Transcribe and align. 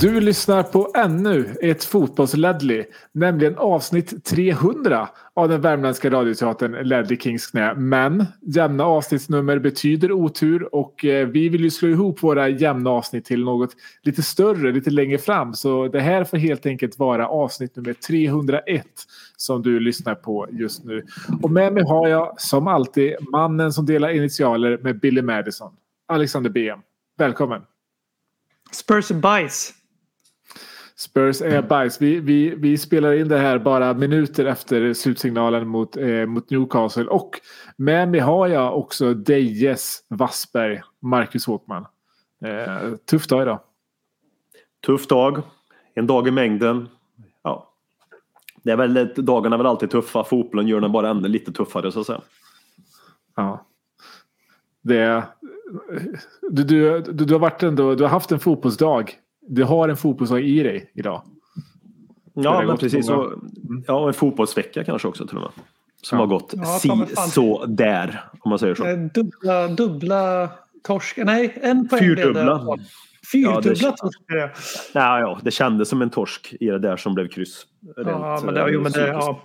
Du 0.00 0.20
lyssnar 0.20 0.62
på 0.62 0.90
ännu 0.94 1.56
ett 1.62 1.84
fotbollsledley, 1.84 2.84
nämligen 3.12 3.58
avsnitt 3.58 4.24
300 4.24 5.08
av 5.34 5.48
den 5.48 5.60
värmländska 5.60 6.10
radioteatern 6.10 6.88
Ledley 6.88 7.18
Kings 7.18 7.46
knä. 7.46 7.74
Men 7.74 8.24
jämna 8.40 8.84
avsnittsnummer 8.84 9.58
betyder 9.58 10.12
otur 10.12 10.74
och 10.74 11.04
eh, 11.04 11.28
vi 11.28 11.48
vill 11.48 11.60
ju 11.60 11.70
slå 11.70 11.88
ihop 11.88 12.22
våra 12.22 12.48
jämna 12.48 12.90
avsnitt 12.90 13.24
till 13.24 13.44
något 13.44 13.70
lite 14.02 14.22
större, 14.22 14.72
lite 14.72 14.90
längre 14.90 15.18
fram. 15.18 15.54
Så 15.54 15.88
det 15.88 16.00
här 16.00 16.24
får 16.24 16.36
helt 16.36 16.66
enkelt 16.66 16.98
vara 16.98 17.28
avsnitt 17.28 17.76
nummer 17.76 17.92
301 17.92 18.86
som 19.36 19.62
du 19.62 19.80
lyssnar 19.80 20.14
på 20.14 20.46
just 20.50 20.84
nu. 20.84 21.06
Och 21.42 21.50
med 21.50 21.72
mig 21.72 21.84
har 21.84 22.08
jag 22.08 22.40
som 22.40 22.66
alltid 22.66 23.14
mannen 23.32 23.72
som 23.72 23.86
delar 23.86 24.08
initialer 24.08 24.78
med 24.78 25.00
Billy 25.00 25.22
Madison, 25.22 25.72
Alexander 26.08 26.50
BM. 26.50 26.78
Välkommen! 27.18 27.62
Spurs 28.72 29.10
är 29.10 29.14
bajs. 29.14 29.74
Spurs 31.00 31.42
är 31.42 31.62
bajs. 31.62 32.00
Vi, 32.00 32.20
vi, 32.20 32.54
vi 32.54 32.78
spelar 32.78 33.12
in 33.12 33.28
det 33.28 33.38
här 33.38 33.58
bara 33.58 33.94
minuter 33.94 34.44
efter 34.44 34.94
slutsignalen 34.94 35.68
mot, 35.68 35.96
eh, 35.96 36.26
mot 36.26 36.50
Newcastle. 36.50 37.04
Och 37.04 37.40
med 37.76 38.08
mig 38.08 38.20
har 38.20 38.46
jag 38.46 38.78
också 38.78 39.14
Dejes 39.14 40.04
Wassberg, 40.08 40.82
Marcus 41.00 41.46
Håkman. 41.46 41.86
Eh, 42.44 42.94
tuff 43.10 43.26
dag 43.26 43.42
idag. 43.42 43.60
Tuff 44.86 45.06
dag. 45.06 45.42
En 45.94 46.06
dag 46.06 46.28
i 46.28 46.30
mängden. 46.30 46.88
Ja. 47.42 47.72
Det 48.62 48.70
är 48.70 48.76
väl, 48.76 49.14
dagarna 49.16 49.56
är 49.56 49.58
väl 49.58 49.66
alltid 49.66 49.90
tuffa. 49.90 50.24
Fotbollen 50.24 50.68
gör 50.68 50.80
den 50.80 50.92
bara 50.92 51.10
ännu 51.10 51.28
lite 51.28 51.52
tuffare 51.52 51.92
så 51.92 52.00
att 52.00 52.06
säga. 52.06 52.20
Ja. 53.36 53.66
Det, 54.82 55.24
du, 56.50 56.64
du, 56.64 57.00
du, 57.00 57.24
du, 57.24 57.34
har 57.34 57.40
varit 57.40 57.62
ändå, 57.62 57.94
du 57.94 58.04
har 58.04 58.10
haft 58.10 58.32
en 58.32 58.40
fotbollsdag. 58.40 59.16
Du 59.52 59.64
har 59.64 59.88
en 59.88 59.96
fotbollsdag 59.96 60.40
i 60.40 60.62
dig 60.62 60.90
idag. 60.94 61.22
Det 62.34 62.42
Ja, 62.42 62.62
men 62.66 62.76
precis. 62.76 63.08
många- 63.10 63.22
Så, 63.30 63.38
ja, 63.86 64.08
en 64.08 64.14
fotbollsvecka 64.14 64.84
kanske 64.84 65.08
också 65.08 65.26
till 65.26 65.36
och 65.36 65.42
med. 65.42 65.50
Som 66.02 66.18
Ja. 66.18 66.22
har 66.22 66.28
gått 66.28 66.54
Ja, 66.56 66.64
si 66.64 66.90
så 67.30 67.66
där 67.66 68.24
om 68.40 68.48
man 68.50 68.58
säger 68.58 68.74
så. 68.74 68.86
Eh, 68.86 68.98
Dubbla, 68.98 69.68
dubbla 69.68 70.48
torsk. 70.82 71.16
Nej, 71.16 71.58
en 71.62 71.88
poäng 71.88 72.00
det. 72.00 72.06
Fyrdubbla. 72.16 72.42
Ja, 72.44 72.76
Fyrdubbla 73.32 73.90
det- 73.90 73.96
torsk 73.96 74.26
blev 74.26 74.38
det. 74.40 74.50
Ja, 74.92 75.20
ja, 75.20 75.40
det 75.42 75.50
kändes 75.50 75.88
som 75.88 76.02
en 76.02 76.10
torsk 76.10 76.54
i 76.60 76.66
det 76.66 76.78
där 76.78 76.96
som 76.96 77.14
blev 77.14 77.28
kryss. 77.28 77.66
Rent, 77.96 78.08
Ja, 78.08 78.40
men 78.44 78.54
det, 78.54 78.60
eh, 78.60 78.66
jo, 78.70 78.80
men 78.80 78.92
det, 78.92 79.08
ja. 79.08 79.40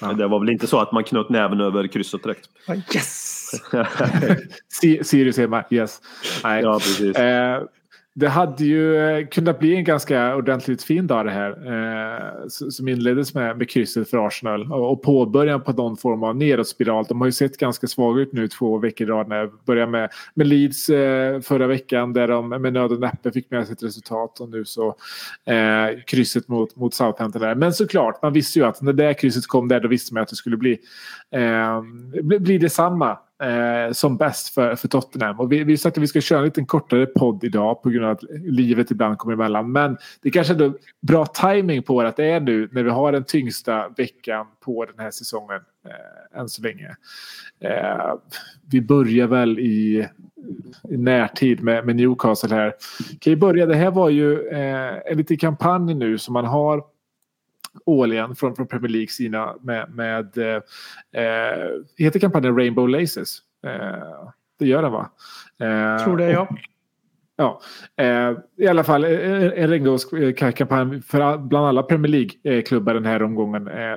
Men 0.00 0.16
det 0.16 0.26
var 0.28 0.38
väl 0.40 0.48
inte 0.50 0.66
så 0.66 0.78
att 0.80 0.92
man 0.92 1.04
knöt 1.04 1.28
näven 1.30 1.60
över 1.60 1.86
krysset 1.86 2.22
direkt. 2.22 2.48
Ja, 2.66 2.74
Yes! 2.74 3.50
Si- 4.80 5.04
Sirius 5.04 5.36
hemma, 5.38 5.64
yes. 5.70 6.00
Nej. 6.44 6.62
ja, 6.62 6.72
precis. 6.74 7.16
Eh, 7.16 7.62
det 8.14 8.28
hade 8.28 8.64
ju 8.64 8.96
eh, 8.96 9.26
kunnat 9.26 9.58
bli 9.58 9.76
en 9.76 9.84
ganska 9.84 10.36
ordentligt 10.36 10.82
fin 10.82 11.06
dag 11.06 11.26
det 11.26 11.30
här. 11.30 11.50
Eh, 11.50 12.48
som 12.48 12.88
inleddes 12.88 13.34
med, 13.34 13.58
med 13.58 13.70
krysset 13.70 14.10
för 14.10 14.26
Arsenal. 14.26 14.72
Och, 14.72 14.92
och 14.92 15.02
påbörjan 15.02 15.62
på 15.62 15.72
någon 15.72 15.96
form 15.96 16.22
av 16.22 16.36
nedåtspiral. 16.36 17.04
De 17.08 17.20
har 17.20 17.28
ju 17.28 17.32
sett 17.32 17.56
ganska 17.56 17.86
svaga 17.86 18.22
ut 18.22 18.32
nu 18.32 18.48
två 18.48 18.78
veckor 18.78 19.06
i 19.06 19.10
rad. 19.10 19.28
När 19.28 19.50
började 19.64 19.90
med, 19.90 20.10
med 20.34 20.46
Leeds 20.46 20.88
eh, 20.88 21.40
förra 21.40 21.66
veckan 21.66 22.12
där 22.12 22.28
de 22.28 22.48
med 22.48 22.72
nöd 22.72 22.92
och 22.92 23.00
näppe 23.00 23.32
fick 23.32 23.50
med 23.50 23.66
sig 23.66 23.72
ett 23.72 23.82
resultat. 23.82 24.40
Och 24.40 24.48
nu 24.48 24.64
så 24.64 24.88
eh, 25.46 26.00
krysset 26.06 26.48
mot, 26.48 26.76
mot 26.76 26.94
Southampton 26.94 27.42
där. 27.42 27.54
Men 27.54 27.72
såklart, 27.72 28.22
man 28.22 28.32
visste 28.32 28.58
ju 28.58 28.64
att 28.64 28.82
när 28.82 28.92
det 28.92 29.02
där 29.02 29.12
krysset 29.12 29.46
kom 29.46 29.68
där 29.68 29.80
då 29.80 29.88
visste 29.88 30.14
man 30.14 30.22
att 30.22 30.28
det 30.28 30.36
skulle 30.36 30.56
bli, 30.56 30.78
eh, 31.30 31.82
bli, 32.22 32.38
bli 32.38 32.58
detsamma 32.58 33.18
eh, 33.42 33.92
som 33.92 34.16
bäst 34.16 34.54
för, 34.54 34.76
för 34.76 34.88
Tottenham. 34.88 35.40
Och 35.40 35.52
vi, 35.52 35.64
vi 35.64 35.76
sa 35.76 35.88
att 35.88 35.98
vi 35.98 36.06
ska 36.06 36.20
köra 36.20 36.38
en 36.38 36.44
lite 36.44 36.64
kortare 36.64 37.06
podd 37.06 37.44
idag 37.44 37.82
på 37.82 37.90
grund 37.90 38.04
av 38.04 38.10
att 38.10 38.22
livet 38.44 38.90
ibland 38.90 39.18
kommer 39.18 39.34
emellan. 39.34 39.72
Men 39.72 39.96
det 40.22 40.30
kanske 40.30 40.54
är 40.54 40.72
bra 41.00 41.26
timing 41.26 41.82
på 41.82 42.00
att 42.00 42.16
det 42.16 42.24
är 42.24 42.40
nu 42.40 42.68
när 42.72 42.82
vi 42.82 42.90
har 42.90 43.12
den 43.12 43.24
tyngsta 43.24 43.88
veckan 43.88 44.46
på 44.64 44.84
den 44.84 44.98
här 44.98 45.10
säsongen 45.10 45.60
eh, 45.86 46.40
än 46.40 46.48
så 46.48 46.62
länge. 46.62 46.96
Eh, 47.60 48.14
vi 48.70 48.80
börjar 48.80 49.26
väl 49.26 49.58
i, 49.58 50.08
i 50.90 50.96
närtid 50.96 51.62
med, 51.62 51.86
med 51.86 51.96
Newcastle 51.96 52.54
här. 52.54 52.74
Kan 53.20 53.30
ju 53.30 53.36
börja, 53.36 53.66
det 53.66 53.74
här 53.74 53.90
var 53.90 54.08
ju 54.08 54.48
eh, 54.48 55.12
en 55.12 55.16
liten 55.16 55.36
kampanj 55.36 55.94
nu 55.94 56.18
som 56.18 56.32
man 56.32 56.44
har 56.44 56.91
årligen 57.86 58.36
från, 58.36 58.56
från 58.56 58.66
Premier 58.66 58.88
League 58.92 59.08
sina 59.08 59.54
med, 59.60 59.94
med 59.94 60.38
eh, 60.38 60.62
eh, 61.22 61.68
heter 61.96 62.20
kampanjen 62.20 62.56
Rainbow 62.58 62.88
Laces? 62.88 63.38
Eh, 63.66 64.28
det 64.58 64.66
gör 64.66 64.82
den 64.82 64.92
va? 64.92 65.10
Eh, 65.60 66.04
Tror 66.04 66.16
det, 66.16 66.38
och- 66.38 66.48
ja. 67.42 67.60
Eh, 68.04 68.36
i 68.58 68.66
alla 68.66 68.84
fall 68.84 69.04
eh, 69.04 69.10
eh, 69.10 69.42
en, 69.42 69.52
en 69.52 69.68
regnbågskampanj 69.68 70.94
eh, 70.96 71.00
för 71.00 71.20
all- 71.20 71.38
bland 71.38 71.66
alla 71.66 71.82
Premier 71.82 72.10
League-klubbar 72.12 72.94
den 72.94 73.04
här 73.04 73.22
omgången 73.22 73.68
eh, 73.68 73.96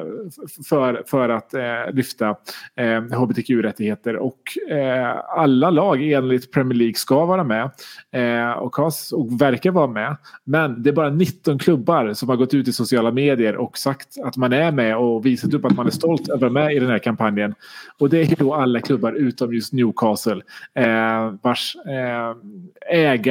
för, 0.70 1.04
för 1.08 1.30
att 1.30 1.54
eh, 1.54 1.62
lyfta 1.94 2.30
eh, 2.76 3.02
hbtq-rättigheter 3.02 4.16
och 4.16 4.40
eh, 4.70 5.16
alla 5.30 5.70
lag 5.70 6.12
enligt 6.12 6.52
Premier 6.52 6.78
League 6.78 6.94
ska 6.94 7.26
vara 7.26 7.44
med 7.44 7.70
eh, 8.12 8.52
och, 8.52 8.76
has, 8.76 9.12
och 9.12 9.42
verkar 9.42 9.72
vara 9.72 9.88
med. 9.88 10.18
Men 10.44 10.84
det 10.84 10.90
är 10.90 10.94
bara 10.94 11.10
19 11.10 11.60
klubbar 11.60 12.14
som 12.14 12.30
har 12.30 12.36
gått 12.36 12.54
ut 12.54 12.68
i 12.68 12.74
sociala 12.74 13.12
medier 13.12 13.56
och 13.56 13.78
sagt 13.78 14.08
att 14.24 14.38
man 14.38 14.54
är 14.54 14.72
med 14.72 14.98
och 14.98 15.26
visat 15.26 15.54
upp 15.54 15.66
att 15.66 15.76
man 15.76 15.88
är 15.88 15.92
stolt 15.92 16.30
över 16.30 16.36
att 16.48 16.54
vara 16.54 16.66
med 16.66 16.76
i 16.76 16.80
den 16.80 16.90
här 16.90 17.00
kampanjen. 17.00 17.56
Och 18.00 18.10
det 18.10 18.20
är 18.20 18.26
ju 18.26 18.36
då 18.40 18.54
alla 18.54 18.80
klubbar 18.82 19.14
utom 19.14 19.54
just 19.54 19.74
Newcastle 19.74 20.42
eh, 20.76 21.34
vars 21.42 21.76
eh, 21.76 22.36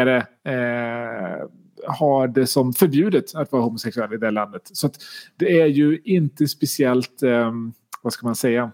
tidigare 0.04 0.26
eh, 0.44 1.46
har 1.86 2.28
det 2.28 2.46
som 2.46 2.72
förbjudet 2.72 3.34
att 3.34 3.52
vara 3.52 3.62
homosexuell 3.62 4.14
i 4.14 4.16
det 4.16 4.30
landet. 4.30 4.62
Så 4.72 4.86
att 4.86 4.94
det 5.36 5.60
är 5.60 5.66
ju 5.66 6.00
inte 6.04 6.48
speciellt, 6.48 7.22
eh, 7.22 7.52
vad 8.02 8.12
ska 8.12 8.26
man 8.26 8.34
säga, 8.34 8.70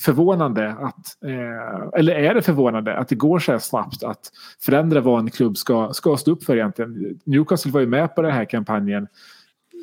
förvånande 0.00 0.70
att, 0.70 1.24
eh, 1.24 1.98
eller 1.98 2.14
är 2.14 2.34
det 2.34 2.42
förvånande 2.42 2.96
att 2.96 3.08
det 3.08 3.14
går 3.14 3.38
så 3.38 3.52
här 3.52 3.58
snabbt 3.58 4.02
att 4.02 4.30
förändra 4.60 5.00
vad 5.00 5.20
en 5.20 5.30
klubb 5.30 5.56
ska, 5.56 5.92
ska 5.92 6.16
stå 6.16 6.32
upp 6.32 6.44
för 6.44 6.56
egentligen. 6.56 7.20
Newcastle 7.24 7.72
var 7.72 7.80
ju 7.80 7.86
med 7.86 8.14
på 8.14 8.22
den 8.22 8.32
här 8.32 8.44
kampanjen 8.44 9.06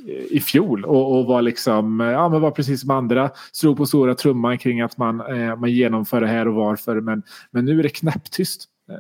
eh, 0.07 0.38
i 0.38 0.39
fjol 0.39 0.85
och, 0.85 1.19
och 1.19 1.25
var 1.25 1.41
liksom, 1.41 2.01
eh, 2.01 2.07
ja 2.07 2.29
men 2.29 2.41
var 2.41 2.51
precis 2.51 2.81
som 2.81 2.89
andra, 2.89 3.31
slog 3.51 3.78
på 3.78 3.85
stora 3.85 4.16
trumman 4.16 4.57
kring 4.57 4.81
att 4.81 4.97
man, 4.97 5.22
eh, 5.22 5.56
man 5.56 5.72
genomför 5.72 6.22
det 6.22 6.28
här 6.28 6.47
och 6.47 6.56
varför 6.56 7.01
men, 7.01 7.23
men 7.51 7.66
nu 7.66 7.79
är 7.79 7.83
det 7.83 7.89
knäpptyst 7.89 8.66
eh, 8.89 8.95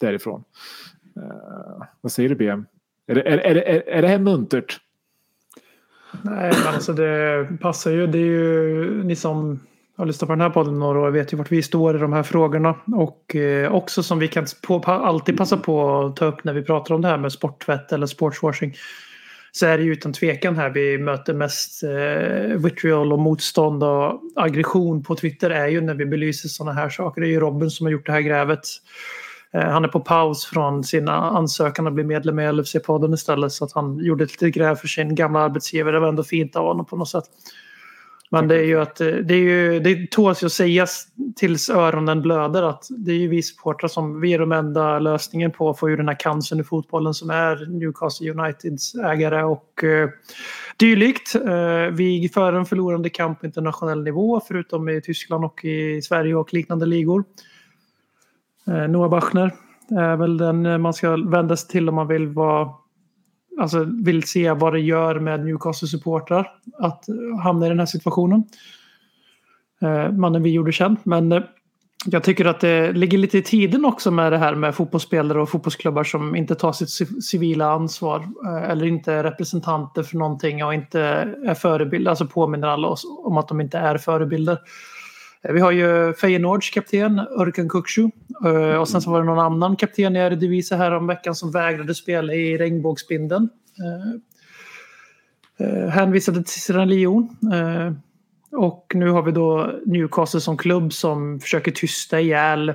därifrån. 0.00 0.44
Uh, 1.18 1.84
vad 2.00 2.12
säger 2.12 2.28
du 2.28 2.34
BM? 2.34 2.66
Är 3.06 3.14
det, 3.14 3.22
är, 3.22 3.38
är, 3.38 3.54
är, 3.56 3.88
är 3.88 4.02
det 4.02 4.08
här 4.08 4.18
muntert? 4.18 4.78
Nej, 6.22 6.52
men 6.64 6.74
alltså 6.74 6.92
det 6.92 7.48
passar 7.60 7.90
ju. 7.90 8.06
Det 8.06 8.18
är 8.18 8.22
ju 8.22 9.04
ni 9.04 9.16
som 9.16 9.60
har 9.96 10.06
lyssnat 10.06 10.28
på 10.28 10.32
den 10.32 10.40
här 10.40 10.50
podden 10.50 10.78
några 10.78 11.00
år 11.00 11.10
vet 11.10 11.32
ju 11.32 11.36
vart 11.36 11.52
vi 11.52 11.62
står 11.62 11.96
i 11.96 11.98
de 11.98 12.12
här 12.12 12.22
frågorna. 12.22 12.74
Och 12.96 13.36
eh, 13.36 13.74
också 13.74 14.02
som 14.02 14.18
vi 14.18 14.28
kan 14.28 14.46
på, 14.66 14.80
pa- 14.80 14.92
alltid 14.98 15.38
passa 15.38 15.56
på 15.56 16.00
att 16.00 16.16
ta 16.16 16.24
upp 16.24 16.44
när 16.44 16.52
vi 16.52 16.62
pratar 16.62 16.94
om 16.94 17.02
det 17.02 17.08
här 17.08 17.18
med 17.18 17.32
sporttvätt 17.32 17.92
eller 17.92 18.06
sportswashing. 18.06 18.74
Så 19.52 19.66
är 19.66 19.78
det 19.78 19.84
ju 19.84 19.92
utan 19.92 20.12
tvekan 20.12 20.56
här 20.56 20.70
vi 20.70 20.98
möter 20.98 21.34
mest 21.34 21.82
eh, 21.82 22.56
vitriol 22.56 23.12
och 23.12 23.18
motstånd 23.18 23.84
och 23.84 24.20
aggression 24.36 25.02
på 25.02 25.14
Twitter 25.14 25.50
är 25.50 25.68
ju 25.68 25.80
när 25.80 25.94
vi 25.94 26.06
belyser 26.06 26.48
sådana 26.48 26.72
här 26.72 26.88
saker. 26.88 27.20
Det 27.20 27.26
är 27.26 27.30
ju 27.30 27.40
Robin 27.40 27.70
som 27.70 27.86
har 27.86 27.92
gjort 27.92 28.06
det 28.06 28.12
här 28.12 28.20
grävet. 28.20 28.60
Eh, 29.54 29.70
han 29.70 29.84
är 29.84 29.88
på 29.88 30.00
paus 30.00 30.46
från 30.46 30.84
sin 30.84 31.08
ansökan 31.08 31.86
att 31.86 31.92
bli 31.92 32.04
medlem 32.04 32.38
i 32.38 32.42
LFC-podden 32.42 33.14
istället 33.14 33.52
så 33.52 33.64
att 33.64 33.72
han 33.72 33.98
gjorde 33.98 34.24
ett 34.24 34.30
litet 34.30 34.54
gräv 34.54 34.74
för 34.74 34.88
sin 34.88 35.14
gamla 35.14 35.40
arbetsgivare. 35.40 35.96
Det 35.96 36.00
var 36.00 36.08
ändå 36.08 36.22
fint 36.22 36.56
av 36.56 36.66
honom 36.66 36.86
på 36.86 36.96
något 36.96 37.08
sätt. 37.08 37.24
Men 38.30 38.48
det 38.48 38.56
är 38.56 38.64
ju 38.64 38.80
att 38.80 39.00
eh, 39.00 39.06
det 39.06 39.34
är 39.34 39.38
ju 39.38 39.80
det 39.80 40.10
tåls 40.10 40.42
ju 40.42 40.46
att 40.46 40.52
sägas 40.52 41.06
tills 41.36 41.70
öronen 41.70 42.22
blöder 42.22 42.62
att 42.62 42.86
det 42.90 43.12
är 43.12 43.16
ju 43.16 43.28
vi 43.28 43.42
supportrar 43.42 43.88
som 43.88 44.20
vi 44.20 44.32
är 44.32 44.38
de 44.38 44.52
enda 44.52 44.98
lösningen 44.98 45.50
på 45.50 45.70
att 45.70 45.78
få 45.78 45.90
ur 45.90 45.96
den 45.96 46.08
här 46.08 46.20
cancern 46.20 46.60
i 46.60 46.64
fotbollen 46.64 47.14
som 47.14 47.30
är 47.30 47.66
Newcastle 47.80 48.30
Uniteds 48.30 48.94
ägare 48.94 49.42
och 49.42 49.84
eh, 49.84 50.08
dylikt. 50.76 51.34
Eh, 51.34 51.86
vi 51.92 52.30
för 52.34 52.52
en 52.52 52.66
förlorande 52.66 53.10
kamp 53.10 53.40
på 53.40 53.46
internationell 53.46 54.02
nivå 54.02 54.40
förutom 54.48 54.88
i 54.88 55.00
Tyskland 55.00 55.44
och 55.44 55.64
i 55.64 56.02
Sverige 56.02 56.34
och 56.34 56.54
liknande 56.54 56.86
ligor. 56.86 57.24
Eh, 58.68 58.88
Noah 58.88 59.10
Bachner 59.10 59.54
är 59.90 60.16
väl 60.16 60.36
den 60.36 60.66
eh, 60.66 60.78
man 60.78 60.94
ska 60.94 61.16
vända 61.16 61.56
sig 61.56 61.68
till 61.68 61.88
om 61.88 61.94
man 61.94 62.08
vill 62.08 62.26
vara 62.26 62.68
Alltså 63.60 63.86
vill 64.04 64.22
se 64.22 64.52
vad 64.52 64.72
det 64.72 64.80
gör 64.80 65.20
med 65.20 65.40
Newcastle-supportrar 65.40 66.46
att 66.78 67.08
eh, 67.08 67.38
hamna 67.42 67.66
i 67.66 67.68
den 67.68 67.78
här 67.78 67.86
situationen. 67.86 68.44
Eh, 69.80 70.12
mannen 70.12 70.42
vi 70.42 70.50
gjorde 70.50 70.72
känd. 70.72 70.96
Men 71.02 71.32
eh, 71.32 71.42
jag 72.06 72.22
tycker 72.22 72.44
att 72.44 72.60
det 72.60 72.92
ligger 72.92 73.18
lite 73.18 73.38
i 73.38 73.42
tiden 73.42 73.84
också 73.84 74.10
med 74.10 74.32
det 74.32 74.38
här 74.38 74.54
med 74.54 74.74
fotbollsspelare 74.74 75.42
och 75.42 75.48
fotbollsklubbar 75.48 76.04
som 76.04 76.36
inte 76.36 76.54
tar 76.54 76.72
sitt 76.72 77.24
civila 77.24 77.70
ansvar 77.70 78.28
eh, 78.46 78.70
eller 78.70 78.86
inte 78.86 79.12
är 79.12 79.22
representanter 79.22 80.02
för 80.02 80.16
någonting 80.16 80.64
och 80.64 80.74
inte 80.74 81.00
är 81.46 81.54
förebilder, 81.54 82.10
alltså 82.10 82.26
påminner 82.26 82.68
alla 82.68 82.88
oss 82.88 83.04
om 83.24 83.38
att 83.38 83.48
de 83.48 83.60
inte 83.60 83.78
är 83.78 83.98
förebilder. 83.98 84.58
Eh, 85.48 85.54
vi 85.54 85.60
har 85.60 85.72
ju 85.72 86.14
Feyenoords 86.14 86.70
kapten 86.70 87.18
Örkan 87.18 87.68
Kukcu 87.68 88.10
eh, 88.44 88.76
och 88.80 88.88
sen 88.88 89.02
så 89.02 89.10
var 89.10 89.20
det 89.20 89.26
någon 89.26 89.38
annan 89.38 89.76
kapten 89.76 90.16
i 90.16 90.18
Eredivisie 90.18 90.78
här 90.78 90.92
om 90.92 91.06
veckan 91.06 91.34
som 91.34 91.50
vägrade 91.50 91.94
spela 91.94 92.34
i 92.34 92.58
regnbågsbindeln. 92.58 93.48
Eh, 95.60 95.88
hänvisade 95.88 96.42
till 96.42 96.60
Sierra 96.60 96.84
Leone. 96.84 97.28
Och 98.52 98.92
nu 98.94 99.10
har 99.10 99.22
vi 99.22 99.32
då 99.32 99.72
Newcastle 99.86 100.40
som 100.40 100.56
klubb 100.56 100.92
som 100.92 101.40
försöker 101.40 101.72
tysta 101.72 102.20
ihjäl 102.20 102.74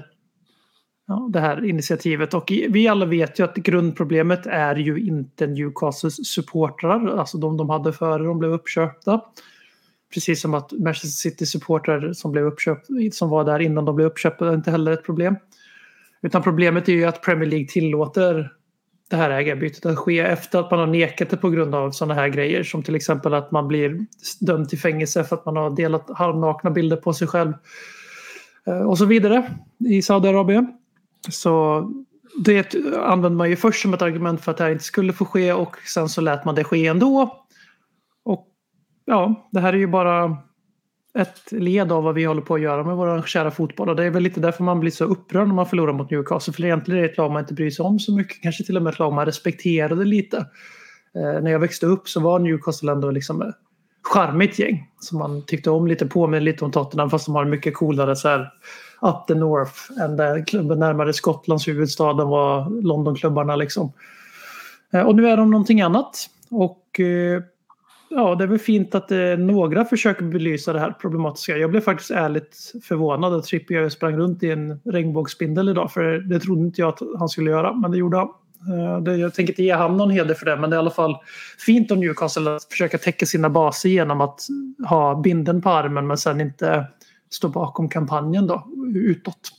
ja, 1.07 1.29
det 1.33 1.39
här 1.39 1.65
initiativet. 1.65 2.33
Och 2.33 2.51
vi 2.69 2.87
alla 2.87 3.05
vet 3.05 3.39
ju 3.39 3.43
att 3.43 3.55
grundproblemet 3.55 4.45
är 4.45 4.75
ju 4.75 4.99
inte 4.99 5.47
Newcastles 5.47 6.27
supportrar, 6.27 7.17
alltså 7.17 7.37
de 7.37 7.57
de 7.57 7.69
hade 7.69 7.93
före 7.93 8.23
de 8.23 8.39
blev 8.39 8.51
uppköpta. 8.51 9.21
Precis 10.13 10.41
som 10.41 10.53
att 10.53 10.71
Manchester 10.71 11.29
City 11.29 11.45
supportrar 11.45 12.13
som 12.13 12.31
blev 12.31 12.51
som 13.11 13.29
var 13.29 13.43
där 13.43 13.59
innan 13.59 13.85
de 13.85 13.95
blev 13.95 14.07
uppköpta 14.07 14.53
inte 14.53 14.71
heller 14.71 14.91
ett 14.91 15.05
problem. 15.05 15.35
Utan 16.21 16.43
problemet 16.43 16.89
är 16.89 16.93
ju 16.93 17.05
att 17.05 17.21
Premier 17.21 17.49
League 17.49 17.67
tillåter 17.67 18.51
det 19.09 19.15
här 19.15 19.29
ägarbytet 19.29 19.85
att 19.85 19.97
ske 19.97 20.19
efter 20.19 20.59
att 20.59 20.71
man 20.71 20.79
har 20.79 20.87
nekat 20.87 21.29
det 21.29 21.37
på 21.37 21.49
grund 21.49 21.75
av 21.75 21.91
sådana 21.91 22.13
här 22.13 22.27
grejer 22.27 22.63
som 22.63 22.83
till 22.83 22.95
exempel 22.95 23.33
att 23.33 23.51
man 23.51 23.67
blir 23.67 24.05
dömd 24.39 24.69
till 24.69 24.79
fängelse 24.79 25.23
för 25.23 25.35
att 25.35 25.45
man 25.45 25.55
har 25.55 25.69
delat 25.69 26.09
halvnakna 26.09 26.71
bilder 26.71 26.97
på 26.97 27.13
sig 27.13 27.27
själv 27.27 27.53
eh, 28.67 28.81
och 28.81 28.97
så 28.97 29.05
vidare 29.05 29.53
i 29.89 30.01
Saudiarabien. 30.01 30.77
Så 31.29 31.89
det 32.45 32.75
använder 33.03 33.37
man 33.37 33.49
ju 33.49 33.55
först 33.55 33.81
som 33.81 33.93
ett 33.93 34.01
argument 34.01 34.41
för 34.41 34.51
att 34.51 34.57
det 34.57 34.63
här 34.63 34.71
inte 34.71 34.83
skulle 34.83 35.13
få 35.13 35.25
ske 35.25 35.53
och 35.53 35.77
sen 35.77 36.09
så 36.09 36.21
lät 36.21 36.45
man 36.45 36.55
det 36.55 36.63
ske 36.63 36.87
ändå. 36.87 37.42
Ja, 39.05 39.49
det 39.51 39.59
här 39.59 39.73
är 39.73 39.77
ju 39.77 39.87
bara 39.87 40.37
ett 41.19 41.51
led 41.51 41.91
av 41.91 42.03
vad 42.03 42.15
vi 42.15 42.23
håller 42.23 42.41
på 42.41 42.55
att 42.55 42.61
göra 42.61 42.83
med 42.83 42.95
vår 42.95 43.21
kära 43.21 43.51
fotboll. 43.51 43.89
Och 43.89 43.95
det 43.95 44.05
är 44.05 44.09
väl 44.09 44.23
lite 44.23 44.39
därför 44.39 44.63
man 44.63 44.79
blir 44.79 44.91
så 44.91 45.05
upprörd 45.05 45.47
när 45.47 45.55
man 45.55 45.65
förlorar 45.65 45.93
mot 45.93 46.11
Newcastle. 46.11 46.53
För 46.53 46.65
egentligen 46.65 46.97
är 46.99 47.03
det 47.03 47.11
ett 47.11 47.17
lag 47.17 47.31
man 47.31 47.39
inte 47.39 47.53
bryr 47.53 47.69
sig 47.69 47.85
om 47.85 47.99
så 47.99 48.15
mycket. 48.15 48.41
Kanske 48.41 48.63
till 48.63 48.77
och 48.77 48.83
med 48.83 48.93
ett 48.93 48.99
lag 48.99 49.13
man 49.13 49.25
respekterade 49.25 50.05
lite. 50.05 50.37
Eh, 51.15 51.41
när 51.41 51.51
jag 51.51 51.59
växte 51.59 51.85
upp 51.85 52.09
så 52.09 52.19
var 52.19 52.39
Newcastle 52.39 52.91
ändå 52.91 53.11
liksom 53.11 53.41
ett 53.41 53.55
charmigt 54.03 54.59
gäng. 54.59 54.89
Som 54.99 55.19
man 55.19 55.45
tyckte 55.45 55.69
om 55.69 55.87
lite, 55.87 56.05
påminner 56.05 56.41
lite 56.41 56.65
om 56.65 56.71
Tottenham 56.71 57.09
fast 57.09 57.25
de 57.25 57.35
har 57.35 57.43
en 57.43 57.49
mycket 57.49 57.75
coolare 57.75 58.15
så 58.15 58.27
här 58.27 58.51
up 59.01 59.27
the 59.27 59.35
north 59.35 60.01
än 60.01 60.17
där 60.17 60.45
klubben 60.45 60.79
närmare 60.79 61.13
Skottlands 61.13 61.67
huvudstaden 61.67 62.27
var 62.27 62.81
Londonklubbarna 62.81 63.55
liksom. 63.55 63.93
Eh, 64.93 65.01
och 65.01 65.15
nu 65.15 65.27
är 65.27 65.37
de 65.37 65.51
någonting 65.51 65.81
annat. 65.81 66.29
Och 66.49 66.99
eh, 66.99 67.41
ja, 68.15 68.35
det 68.35 68.43
är 68.43 68.47
väl 68.47 68.59
fint 68.59 68.95
att 68.95 69.11
eh, 69.11 69.37
några 69.37 69.85
försöker 69.85 70.25
belysa 70.25 70.73
det 70.73 70.79
här 70.79 70.91
problematiska. 70.91 71.57
Jag 71.57 71.69
blev 71.69 71.81
faktiskt 71.81 72.11
ärligt 72.11 72.73
förvånad 72.83 73.33
att 73.33 73.43
Trippier 73.43 73.89
sprang 73.89 74.17
runt 74.17 74.43
i 74.43 74.51
en 74.51 74.79
regnbågsspindel 74.85 75.69
idag. 75.69 75.91
För 75.91 76.03
det 76.03 76.39
trodde 76.39 76.61
inte 76.61 76.81
jag 76.81 76.89
att 76.89 76.99
han 77.19 77.29
skulle 77.29 77.51
göra, 77.51 77.73
men 77.73 77.91
det 77.91 77.97
gjorde 77.97 78.17
han. 78.17 78.27
Eh, 78.69 79.03
det, 79.03 79.17
jag 79.17 79.33
tänker 79.33 79.53
inte 79.53 79.63
ge 79.63 79.71
han 79.71 79.97
någon 79.97 80.09
heder 80.09 80.33
för 80.33 80.45
det, 80.45 80.55
men 80.55 80.69
det 80.69 80.75
är 80.75 80.77
i 80.77 80.79
alla 80.79 80.91
fall 80.91 81.15
fint 81.65 81.91
av 81.91 81.97
Newcastle 81.97 82.55
att 82.55 82.63
försöka 82.63 82.97
täcka 82.97 83.25
sina 83.25 83.49
baser 83.49 83.89
genom 83.89 84.21
att 84.21 84.39
ha 84.87 85.21
binden 85.21 85.61
på 85.61 85.69
armen 85.69 86.07
men 86.07 86.17
sen 86.17 86.41
inte 86.41 86.85
stå 87.29 87.47
bakom 87.47 87.89
kampanjen 87.89 88.47
då, 88.47 88.67
utåt. 88.95 89.51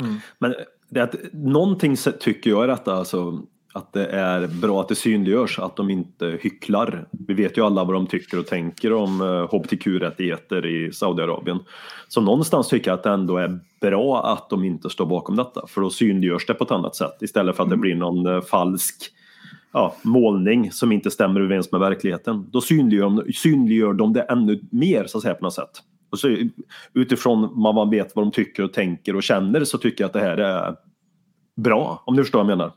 Mm. 0.00 0.16
Men 0.38 0.54
det 0.88 1.00
är 1.00 1.04
att, 1.04 1.14
någonting 1.32 1.96
tycker 2.20 2.50
jag 2.50 2.64
är 2.64 2.68
detta 2.68 2.94
alltså 2.94 3.42
att 3.72 3.92
det 3.92 4.06
är 4.06 4.46
bra 4.46 4.80
att 4.80 4.88
det 4.88 4.94
synliggörs 4.94 5.58
att 5.58 5.76
de 5.76 5.90
inte 5.90 6.38
hycklar. 6.40 7.08
Vi 7.10 7.34
vet 7.34 7.58
ju 7.58 7.64
alla 7.64 7.84
vad 7.84 7.94
de 7.94 8.06
tycker 8.06 8.38
och 8.38 8.46
tänker 8.46 8.92
om 8.92 9.20
eh, 9.20 9.56
hbtq-rättigheter 9.56 10.66
i 10.66 10.92
Saudiarabien. 10.92 11.58
Så 12.08 12.20
någonstans 12.20 12.68
tycker 12.68 12.90
jag 12.90 12.96
att 12.98 13.02
det 13.02 13.10
ändå 13.10 13.36
är 13.36 13.60
bra 13.80 14.32
att 14.32 14.50
de 14.50 14.64
inte 14.64 14.90
står 14.90 15.06
bakom 15.06 15.36
detta 15.36 15.66
för 15.66 15.80
då 15.80 15.90
synliggörs 15.90 16.46
det 16.46 16.54
på 16.54 16.64
ett 16.64 16.70
annat 16.70 16.96
sätt 16.96 17.22
istället 17.22 17.56
för 17.56 17.62
att 17.62 17.70
det 17.70 17.76
blir 17.76 17.94
någon 17.94 18.26
eh, 18.26 18.40
falsk 18.40 18.96
ja, 19.72 19.94
målning 20.02 20.72
som 20.72 20.92
inte 20.92 21.10
stämmer 21.10 21.40
överens 21.40 21.72
med 21.72 21.80
verkligheten. 21.80 22.46
Då 22.50 22.60
synliggör 22.60 23.04
de, 23.04 23.32
synliggör 23.32 23.92
de 23.92 24.12
det 24.12 24.22
ännu 24.22 24.60
mer 24.70 25.06
så 25.06 25.18
att 25.18 25.22
säga 25.22 25.34
på 25.34 25.44
något 25.44 25.54
sätt. 25.54 25.82
Och 26.10 26.18
så, 26.18 26.36
utifrån 26.94 27.48
vad 27.52 27.74
man 27.74 27.90
vet 27.90 28.16
vad 28.16 28.24
de 28.24 28.30
tycker 28.30 28.62
och 28.64 28.72
tänker 28.72 29.16
och 29.16 29.22
känner 29.22 29.64
så 29.64 29.78
tycker 29.78 30.04
jag 30.04 30.08
att 30.08 30.12
det 30.12 30.20
här 30.20 30.36
är 30.36 30.76
bra. 31.56 32.02
Om 32.06 32.16
du 32.16 32.22
förstår 32.22 32.38
vad 32.38 32.50
jag 32.50 32.58
menar. 32.58 32.72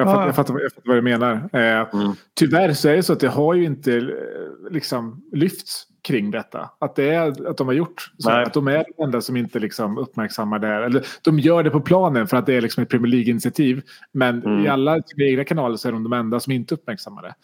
Jag 0.00 0.08
fattar, 0.14 0.26
jag 0.26 0.36
fattar, 0.36 0.60
jag 0.60 0.72
fattar 0.72 0.88
vad 0.88 0.96
du 0.96 1.02
menar. 1.02 1.32
Eh, 1.52 1.88
Mm. 2.00 2.12
Tyvärr 2.34 2.72
så 2.72 2.88
är 2.88 2.96
det 2.96 3.02
så 3.02 3.12
att 3.12 3.20
det 3.20 3.28
har 3.28 3.54
ju 3.54 3.64
inte 3.64 3.96
eh, 3.96 4.02
liksom 4.70 5.22
lyfts 5.32 5.86
kring 6.02 6.30
detta. 6.30 6.70
Att, 6.78 6.96
det 6.96 7.08
är, 7.10 7.48
att 7.50 7.56
de 7.56 7.66
har 7.66 7.74
gjort 7.74 8.12
så. 8.18 8.30
Nej. 8.30 8.42
Att 8.44 8.54
de 8.54 8.68
är 8.68 8.84
de 8.96 9.04
enda 9.04 9.20
som 9.20 9.36
inte 9.36 9.58
liksom 9.58 9.98
uppmärksammar 9.98 10.58
det 10.58 10.66
här. 10.66 10.82
Eller 10.82 11.06
de 11.22 11.38
gör 11.38 11.62
det 11.62 11.70
på 11.70 11.80
planen 11.80 12.26
för 12.26 12.36
att 12.36 12.46
det 12.46 12.54
är 12.54 12.60
liksom 12.60 12.82
ett 12.82 12.88
Premier 12.88 13.10
League-initiativ. 13.12 13.82
Men 14.12 14.42
Mm. 14.42 14.64
i 14.64 14.68
alla 14.68 15.02
sina 15.02 15.24
egna 15.24 15.44
kanaler 15.44 15.76
så 15.76 15.88
är 15.88 15.92
de 15.92 16.02
de 16.02 16.12
enda 16.12 16.40
som 16.40 16.52
inte 16.52 16.74
uppmärksammar 16.74 17.22
det. 17.22 17.34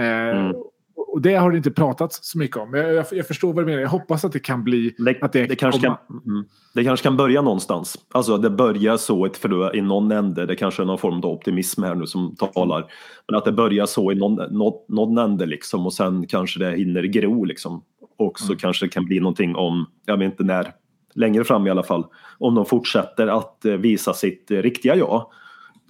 Eh, 0.00 0.38
Mm. 0.38 0.52
Och 0.96 1.22
det 1.22 1.34
har 1.34 1.50
det 1.50 1.56
inte 1.56 1.70
pratats 1.70 2.18
så 2.22 2.38
mycket 2.38 2.56
om. 2.56 2.74
Jag, 2.74 2.94
jag, 2.94 3.06
jag 3.10 3.26
förstår 3.26 3.52
vad 3.52 3.62
du 3.62 3.66
menar. 3.66 3.80
Jag 3.80 3.88
hoppas 3.88 4.24
att 4.24 4.32
det 4.32 4.38
kan 4.38 4.64
bli... 4.64 4.94
Det, 4.98 5.22
att 5.22 5.32
det, 5.32 5.46
det, 5.46 5.56
kanske 5.56 5.80
kan, 5.80 5.96
mm, 6.10 6.44
det 6.74 6.84
kanske 6.84 7.04
kan 7.04 7.16
börja 7.16 7.42
någonstans. 7.42 7.96
Alltså 8.12 8.38
det 8.38 8.50
börjar 8.50 8.96
så 8.96 9.26
ett 9.26 9.36
frö 9.36 9.74
i 9.74 9.80
någon 9.80 10.12
ände. 10.12 10.46
Det 10.46 10.56
kanske 10.56 10.82
är 10.82 10.86
någon 10.86 10.98
form 10.98 11.18
av 11.18 11.26
optimism 11.26 11.82
här 11.82 11.94
nu 11.94 12.06
som 12.06 12.36
talar. 12.36 12.86
Men 13.28 13.36
att 13.36 13.44
det 13.44 13.52
börjar 13.52 13.86
så 13.86 14.12
i 14.12 14.14
någon, 14.14 14.34
någon, 14.34 14.72
någon 14.88 15.18
ände 15.18 15.46
liksom 15.46 15.86
och 15.86 15.92
sen 15.92 16.26
kanske 16.26 16.58
det 16.58 16.76
hinner 16.76 17.02
gro 17.02 17.44
liksom. 17.44 17.82
Och 18.18 18.38
så 18.38 18.56
kanske 18.56 18.86
det 18.86 18.90
kan 18.90 19.04
bli 19.04 19.20
någonting 19.20 19.56
om, 19.56 19.86
jag 20.06 20.16
vet 20.16 20.30
inte 20.30 20.44
när, 20.44 20.72
längre 21.14 21.44
fram 21.44 21.66
i 21.66 21.70
alla 21.70 21.82
fall. 21.82 22.04
Om 22.38 22.54
de 22.54 22.66
fortsätter 22.66 23.26
att 23.26 23.64
eh, 23.64 23.72
visa 23.72 24.14
sitt 24.14 24.50
riktiga 24.50 24.96
jag 24.96 25.26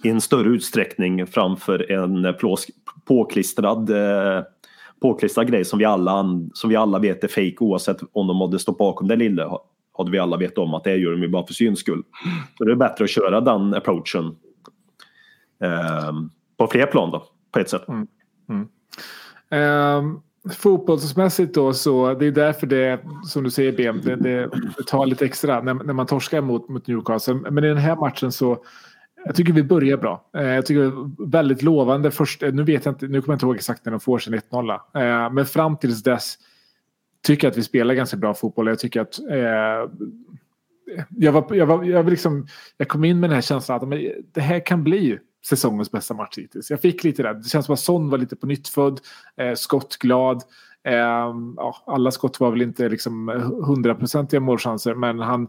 i 0.03 0.09
en 0.09 0.21
större 0.21 0.49
utsträckning 0.49 1.27
framför 1.27 1.91
en 1.91 2.25
eh, 2.25 2.31
plås, 2.31 2.67
påklistrad 3.05 3.89
eh, 3.89 4.43
påklistrad 5.01 5.47
grej 5.47 5.65
som 5.65 5.79
vi 5.79 5.85
alla, 5.85 6.25
som 6.53 6.69
vi 6.69 6.75
alla 6.75 6.99
vet 6.99 7.23
är 7.23 7.27
fake 7.27 7.55
oavsett 7.59 7.97
om 8.11 8.27
de 8.27 8.41
hade 8.41 8.59
stått 8.59 8.77
bakom 8.77 9.07
det 9.07 9.15
lilla 9.15 9.59
hade 9.97 10.11
vi 10.11 10.19
alla 10.19 10.37
vet 10.37 10.57
om 10.57 10.73
att 10.73 10.83
det 10.83 10.95
gör 10.95 11.11
de 11.11 11.21
ju 11.21 11.27
bara 11.27 11.47
för 11.47 11.53
syns 11.53 11.79
skull. 11.79 12.03
Så 12.57 12.63
det 12.63 12.71
är 12.71 12.75
bättre 12.75 13.03
att 13.03 13.09
köra 13.09 13.41
den 13.41 13.73
approachen 13.73 14.35
eh, 15.63 16.13
på 16.57 16.67
fler 16.67 16.85
plan 16.85 17.11
då, 17.11 17.23
på 17.51 17.59
ett 17.59 17.69
sätt. 17.69 17.85
Um, 19.49 20.21
fotbollsmässigt 20.53 21.53
då 21.55 21.73
så 21.73 22.13
det 22.13 22.25
är 22.25 22.31
därför 22.31 22.67
det 22.67 22.99
som 23.23 23.43
du 23.43 23.51
säger 23.51 23.71
BM 23.71 24.01
det, 24.03 24.15
det, 24.15 24.49
det 24.77 24.83
tar 24.87 25.05
lite 25.05 25.25
extra 25.25 25.61
när, 25.61 25.73
när 25.73 25.93
man 25.93 26.05
torskar 26.05 26.41
mot, 26.41 26.69
mot 26.69 26.87
Newcastle. 26.87 27.33
Men 27.33 27.63
i 27.63 27.67
den 27.67 27.77
här 27.77 27.95
matchen 27.95 28.31
så 28.31 28.57
jag 29.25 29.35
tycker 29.35 29.53
vi 29.53 29.63
börjar 29.63 29.97
bra. 29.97 30.29
Eh, 30.37 30.43
jag 30.43 30.65
tycker 30.65 30.81
det 30.81 30.87
är 30.87 31.29
väldigt 31.29 31.61
lovande 31.61 32.11
först. 32.11 32.43
Eh, 32.43 32.53
nu 32.53 32.63
vet 32.63 32.85
jag 32.85 32.93
inte, 32.93 33.07
nu 33.07 33.21
kommer 33.21 33.33
jag 33.33 33.35
inte 33.35 33.45
ihåg 33.45 33.55
exakt 33.55 33.85
när 33.85 33.91
de 33.91 33.99
får 33.99 34.19
sin 34.19 34.33
1-0. 34.33 34.71
Eh, 34.71 35.33
men 35.33 35.45
fram 35.45 35.77
tills 35.77 36.03
dess 36.03 36.37
tycker 37.25 37.47
jag 37.47 37.51
att 37.51 37.57
vi 37.57 37.63
spelar 37.63 37.93
ganska 37.93 38.17
bra 38.17 38.33
fotboll. 38.33 38.67
Jag 38.67 38.79
tycker 38.79 39.01
att 39.01 39.19
eh, 39.19 39.91
jag, 41.09 41.31
var, 41.31 41.55
jag, 41.55 41.65
var, 41.65 41.83
jag, 41.83 42.03
var 42.03 42.11
liksom, 42.11 42.47
jag 42.77 42.87
kom 42.87 43.03
in 43.03 43.19
med 43.19 43.29
den 43.29 43.35
här 43.35 43.41
känslan 43.41 43.81
att 43.81 43.87
men, 43.87 44.11
det 44.31 44.41
här 44.41 44.65
kan 44.65 44.83
bli 44.83 45.19
säsongens 45.45 45.91
bästa 45.91 46.13
match 46.13 46.37
hittills. 46.37 46.69
Jag 46.69 46.81
fick 46.81 47.03
lite 47.03 47.23
det. 47.23 47.33
Det 47.33 47.49
känns 47.49 47.65
som 47.65 47.73
att 47.73 47.79
Son 47.79 48.09
var 48.09 48.17
lite 48.17 48.35
på 48.35 48.47
nytt 48.47 48.67
född. 48.67 48.99
Eh, 49.37 49.53
skottglad. 49.53 50.43
Eh, 50.85 51.33
ja, 51.57 51.83
alla 51.85 52.11
skott 52.11 52.39
var 52.39 52.51
väl 52.51 52.61
inte 52.61 52.89
liksom 52.89 53.27
hundraprocentiga 53.67 54.39
målchanser 54.39 54.95
men 54.95 55.19
han, 55.19 55.47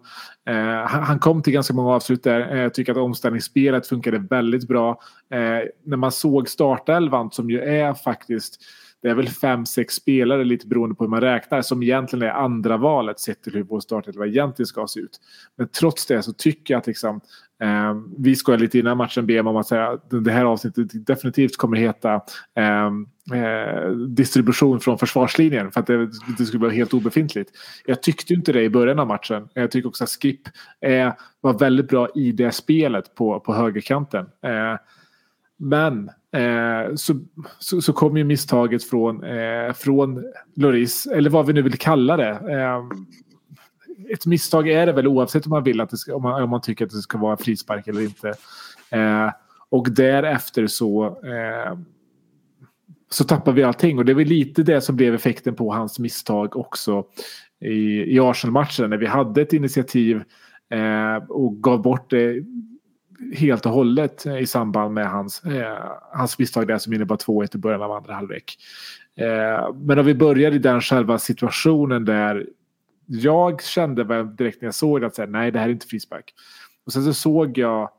eh, 0.48 0.86
han, 0.86 1.18
kom 1.18 1.42
till 1.42 1.52
ganska 1.52 1.74
många 1.74 1.94
avslut 1.94 2.22
där. 2.22 2.54
Eh, 2.54 2.60
jag 2.60 2.74
tycker 2.74 2.92
att 2.92 2.98
omställningsspelet 2.98 3.86
funkade 3.86 4.18
väldigt 4.18 4.68
bra. 4.68 4.90
Eh, 5.30 5.68
när 5.84 5.96
man 5.96 6.12
såg 6.12 6.48
startelvan 6.48 7.30
som 7.30 7.50
ju 7.50 7.60
är 7.60 7.94
faktiskt 7.94 8.60
det 9.06 9.10
är 9.10 9.14
väl 9.14 9.28
fem, 9.28 9.66
sex 9.66 9.94
spelare 9.94 10.44
lite 10.44 10.66
beroende 10.66 10.94
på 10.94 11.04
hur 11.04 11.08
man 11.08 11.20
räknar 11.20 11.62
som 11.62 11.82
egentligen 11.82 12.22
är 12.22 12.32
andra 12.32 12.76
valet 12.76 13.20
sett 13.20 13.42
till 13.42 13.52
hur 13.52 13.62
vår 13.62 13.80
startelva 13.80 14.26
egentligen 14.26 14.66
ska 14.66 14.86
se 14.86 15.00
ut. 15.00 15.20
Men 15.56 15.68
trots 15.68 16.06
det 16.06 16.22
så 16.22 16.32
tycker 16.32 16.74
jag 16.74 16.78
att 16.78 16.86
liksom, 16.86 17.20
eh, 17.62 17.94
vi 18.18 18.36
skojade 18.36 18.62
lite 18.62 18.78
innan 18.78 18.96
matchen 18.96 19.26
BM 19.26 19.46
om 19.46 19.56
att 19.56 19.66
säga 19.66 19.98
det 20.10 20.30
här 20.30 20.44
avsnittet 20.44 21.06
definitivt 21.06 21.56
kommer 21.56 21.76
heta 21.76 22.14
eh, 22.54 22.86
eh, 23.40 23.90
distribution 23.90 24.80
från 24.80 24.98
försvarslinjen 24.98 25.70
för 25.70 25.80
att 25.80 25.86
det, 25.86 26.10
det 26.38 26.44
skulle 26.44 26.62
vara 26.62 26.72
helt 26.72 26.94
obefintligt. 26.94 27.50
Jag 27.84 28.02
tyckte 28.02 28.34
inte 28.34 28.52
det 28.52 28.62
i 28.62 28.70
början 28.70 28.98
av 28.98 29.06
matchen. 29.06 29.48
Jag 29.54 29.70
tycker 29.70 29.88
också 29.88 30.04
att 30.04 30.10
Skip 30.22 30.40
eh, 30.80 31.12
var 31.40 31.58
väldigt 31.58 31.88
bra 31.88 32.08
i 32.14 32.32
det 32.32 32.52
spelet 32.52 33.14
på, 33.14 33.40
på 33.40 33.54
högerkanten. 33.54 34.26
Eh, 34.42 34.76
men 35.56 36.10
eh, 36.36 36.94
så, 36.94 37.20
så, 37.58 37.80
så 37.80 37.92
kom 37.92 38.16
ju 38.16 38.24
misstaget 38.24 38.84
från, 38.84 39.24
eh, 39.24 39.72
från 39.72 40.24
Loris, 40.56 41.06
eller 41.06 41.30
vad 41.30 41.46
vi 41.46 41.52
nu 41.52 41.62
vill 41.62 41.78
kalla 41.78 42.16
det. 42.16 42.30
Eh, 42.30 42.82
ett 44.12 44.26
misstag 44.26 44.68
är 44.68 44.86
det 44.86 44.92
väl 44.92 45.06
oavsett 45.06 45.46
om 45.46 45.50
man 45.50 45.64
vill 45.64 45.80
att 45.80 45.90
det 45.90 45.96
ska, 45.96 46.14
om 46.14 46.22
man, 46.22 46.42
om 46.42 46.50
man 46.50 46.60
tycker 46.60 46.84
att 46.84 46.90
det 46.90 46.96
ska 46.96 47.18
vara 47.18 47.36
frispark 47.36 47.88
eller 47.88 48.00
inte. 48.00 48.28
Eh, 48.90 49.30
och 49.68 49.90
därefter 49.90 50.66
så 50.66 51.06
eh, 51.06 51.78
så 53.10 53.24
tappar 53.24 53.52
vi 53.52 53.62
allting 53.62 53.98
och 53.98 54.04
det 54.04 54.14
var 54.14 54.24
lite 54.24 54.62
det 54.62 54.80
som 54.80 54.96
blev 54.96 55.14
effekten 55.14 55.54
på 55.54 55.72
hans 55.72 55.98
misstag 55.98 56.56
också 56.56 57.04
i, 57.60 58.14
i 58.14 58.20
Arsenal-matchen 58.20 58.90
när 58.90 58.96
vi 58.96 59.06
hade 59.06 59.42
ett 59.42 59.52
initiativ 59.52 60.22
eh, 60.70 61.16
och 61.28 61.62
gav 61.62 61.82
bort 61.82 62.10
det 62.10 62.44
helt 63.34 63.66
och 63.66 63.72
hållet 63.72 64.26
eh, 64.26 64.38
i 64.38 64.46
samband 64.46 64.94
med 64.94 65.10
hans, 65.10 65.44
eh, 65.44 65.92
hans 66.12 66.38
misstag 66.38 66.66
där 66.66 66.78
som 66.78 66.92
innebar 66.92 67.16
2-1 67.16 67.56
i 67.56 67.58
början 67.58 67.82
av 67.82 67.92
andra 67.92 68.14
halvlek. 68.14 68.58
Eh, 69.16 69.74
men 69.74 69.98
om 69.98 70.06
vi 70.06 70.14
börjar 70.14 70.52
i 70.52 70.58
den 70.58 70.80
själva 70.80 71.18
situationen 71.18 72.04
där 72.04 72.46
jag 73.06 73.62
kände 73.62 74.04
väl 74.04 74.36
direkt 74.36 74.60
när 74.60 74.66
jag 74.66 74.74
såg 74.74 75.00
det 75.00 75.06
att 75.06 75.14
säga, 75.14 75.26
nej 75.26 75.50
det 75.50 75.58
här 75.58 75.66
är 75.66 75.72
inte 75.72 75.86
frispark. 75.86 76.34
Och 76.86 76.92
sen 76.92 77.04
så 77.04 77.14
såg 77.14 77.58
jag 77.58 77.90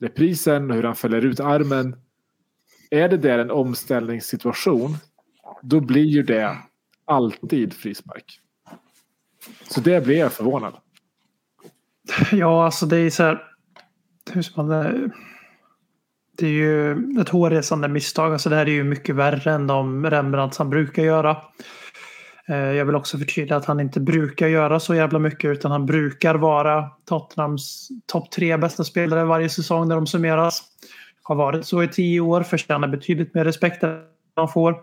reprisen 0.00 0.70
hur 0.70 0.82
han 0.82 0.94
fäller 0.94 1.24
ut 1.24 1.40
armen. 1.40 1.96
Är 2.90 3.08
det 3.08 3.16
där 3.16 3.38
en 3.38 3.50
omställningssituation 3.50 4.96
då 5.62 5.80
blir 5.80 6.04
ju 6.04 6.22
det 6.22 6.58
alltid 7.04 7.72
frispark. 7.72 8.40
Så 9.68 9.80
det 9.80 10.04
blev 10.04 10.18
jag 10.18 10.32
förvånad. 10.32 10.74
Ja, 12.32 12.64
alltså 12.64 12.86
det 12.86 12.96
är 12.96 13.10
så 13.10 13.22
här. 13.22 13.53
Hur 14.32 14.42
ska 14.42 14.62
man 14.62 14.68
det? 14.68 15.10
Det 16.36 16.46
är 16.46 16.50
ju 16.50 16.92
ett 17.20 17.28
hårresande 17.28 17.88
misstag. 17.88 18.32
Alltså 18.32 18.48
det 18.48 18.56
här 18.56 18.66
är 18.66 18.70
ju 18.70 18.84
mycket 18.84 19.14
värre 19.14 19.52
än 19.52 19.66
de 19.66 20.10
Rembrandt 20.10 20.56
han 20.56 20.70
brukar 20.70 21.02
göra. 21.02 21.36
Eh, 22.48 22.56
jag 22.56 22.84
vill 22.84 22.94
också 22.94 23.18
förtydliga 23.18 23.56
att 23.56 23.64
han 23.64 23.80
inte 23.80 24.00
brukar 24.00 24.48
göra 24.48 24.80
så 24.80 24.94
jävla 24.94 25.18
mycket 25.18 25.50
utan 25.50 25.70
han 25.70 25.86
brukar 25.86 26.34
vara 26.34 26.90
Tottenhams 27.04 27.88
topp 28.06 28.30
tre 28.30 28.56
bästa 28.56 28.84
spelare 28.84 29.24
varje 29.24 29.48
säsong 29.48 29.88
när 29.88 29.94
de 29.94 30.06
summeras. 30.06 30.62
Har 31.22 31.34
varit 31.34 31.66
så 31.66 31.82
i 31.82 31.88
tio 31.88 32.20
år, 32.20 32.42
förtjänar 32.42 32.88
betydligt 32.88 33.34
mer 33.34 33.44
respekt 33.44 33.82
än 33.82 34.00
han 34.36 34.48
får. 34.48 34.76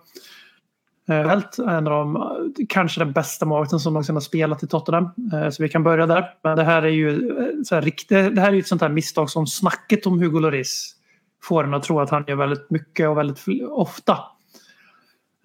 Eh, 1.12 1.28
Helt 1.28 1.60
en 1.60 1.88
av 1.88 1.92
de, 1.92 2.54
kanske 2.70 3.02
den 3.02 3.12
bästa 3.12 3.46
målvakten 3.46 3.80
som 3.80 3.94
någonsin 3.94 4.16
har 4.16 4.22
spelat 4.22 4.64
i 4.64 4.68
Tottenham. 4.68 5.10
Eh, 5.34 5.50
Så 5.50 5.64
vi 5.64 5.70
kan 5.70 5.84
börja 5.84 6.06
där. 6.06 6.26
Men 6.44 6.58
det 6.58 6.64
här 6.64 6.82
är 6.82 6.88
ju 6.88 7.10
eh, 7.10 7.46
så 7.64 7.76
här, 7.76 7.92
det 8.34 8.42
här 8.42 8.48
är 8.48 8.54
ju 8.54 8.60
ett 8.60 8.68
sånt 8.68 8.82
här 8.82 8.90
misstag 8.90 9.30
som 9.30 9.48
snacket 9.48 10.06
om 10.06 10.20
Hugo 10.20 10.40
Lloris 10.40 10.96
får 11.44 11.64
en 11.64 11.74
att 11.74 11.84
tro 11.84 12.00
att 12.00 12.10
han 12.10 12.24
gör 12.28 12.36
väldigt 12.36 12.70
mycket 12.70 13.10
och 13.10 13.18
väldigt 13.18 13.46
ofta. 13.70 14.12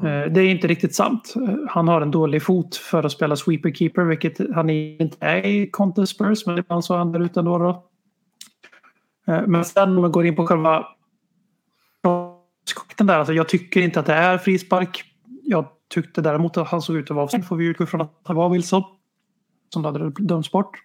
Eh, 0.03 0.33
Det 0.33 0.41
är 0.41 0.49
inte 0.49 0.67
riktigt 0.67 0.95
sant. 0.95 1.35
Han 1.69 1.89
har 1.89 2.01
en 2.01 2.11
dålig 2.11 2.43
fot 2.43 2.77
för 2.77 3.03
att 3.03 3.13
spela 3.13 3.37
sweeper 3.37 3.71
keeper, 3.71 4.03
vilket 4.03 4.55
han 4.55 4.71
inte 4.71 5.17
är 5.21 5.47
i 5.47 5.71
Conte 5.71 6.07
Spurs, 6.07 6.47
men 6.47 6.59
ibland 6.59 6.85
så 6.85 6.95
är 6.95 6.99
han 6.99 7.13
där 7.13 7.21
ute 7.21 7.41
ändå. 7.41 7.59
Då. 7.59 7.83
Men 9.47 9.65
sen 9.65 9.89
om 9.97 10.01
man 10.03 10.13
går 10.13 10.27
in 10.27 10.37
på 10.37 10.47
själva 10.47 10.87
skakten 12.69 13.07
där, 13.07 13.19
alltså 13.19 13.33
jag 13.33 13.49
tycker 13.49 13.81
inte 13.81 14.01
att 14.01 14.07
det 14.07 14.13
är 14.13 14.39
frispark. 14.39 15.05
Jag 15.47 15.67
tyckte 15.95 16.21
däremot 16.21 16.57
att 16.57 16.69
han 16.69 16.83
såg 16.83 16.97
ut 16.97 17.11
att 17.11 17.15
vara 17.17 17.25
offside, 17.25 17.47
får 17.47 17.57
vi 17.57 17.67
utgå 17.67 17.85
ifrån 17.85 18.01
att 18.01 18.25
det 18.27 18.33
var 18.33 18.49
Wilson. 18.49 18.83
Som 19.73 19.83
då 19.83 19.89
hade 19.89 20.11
dömts 20.11 20.51
bort. 20.51 20.79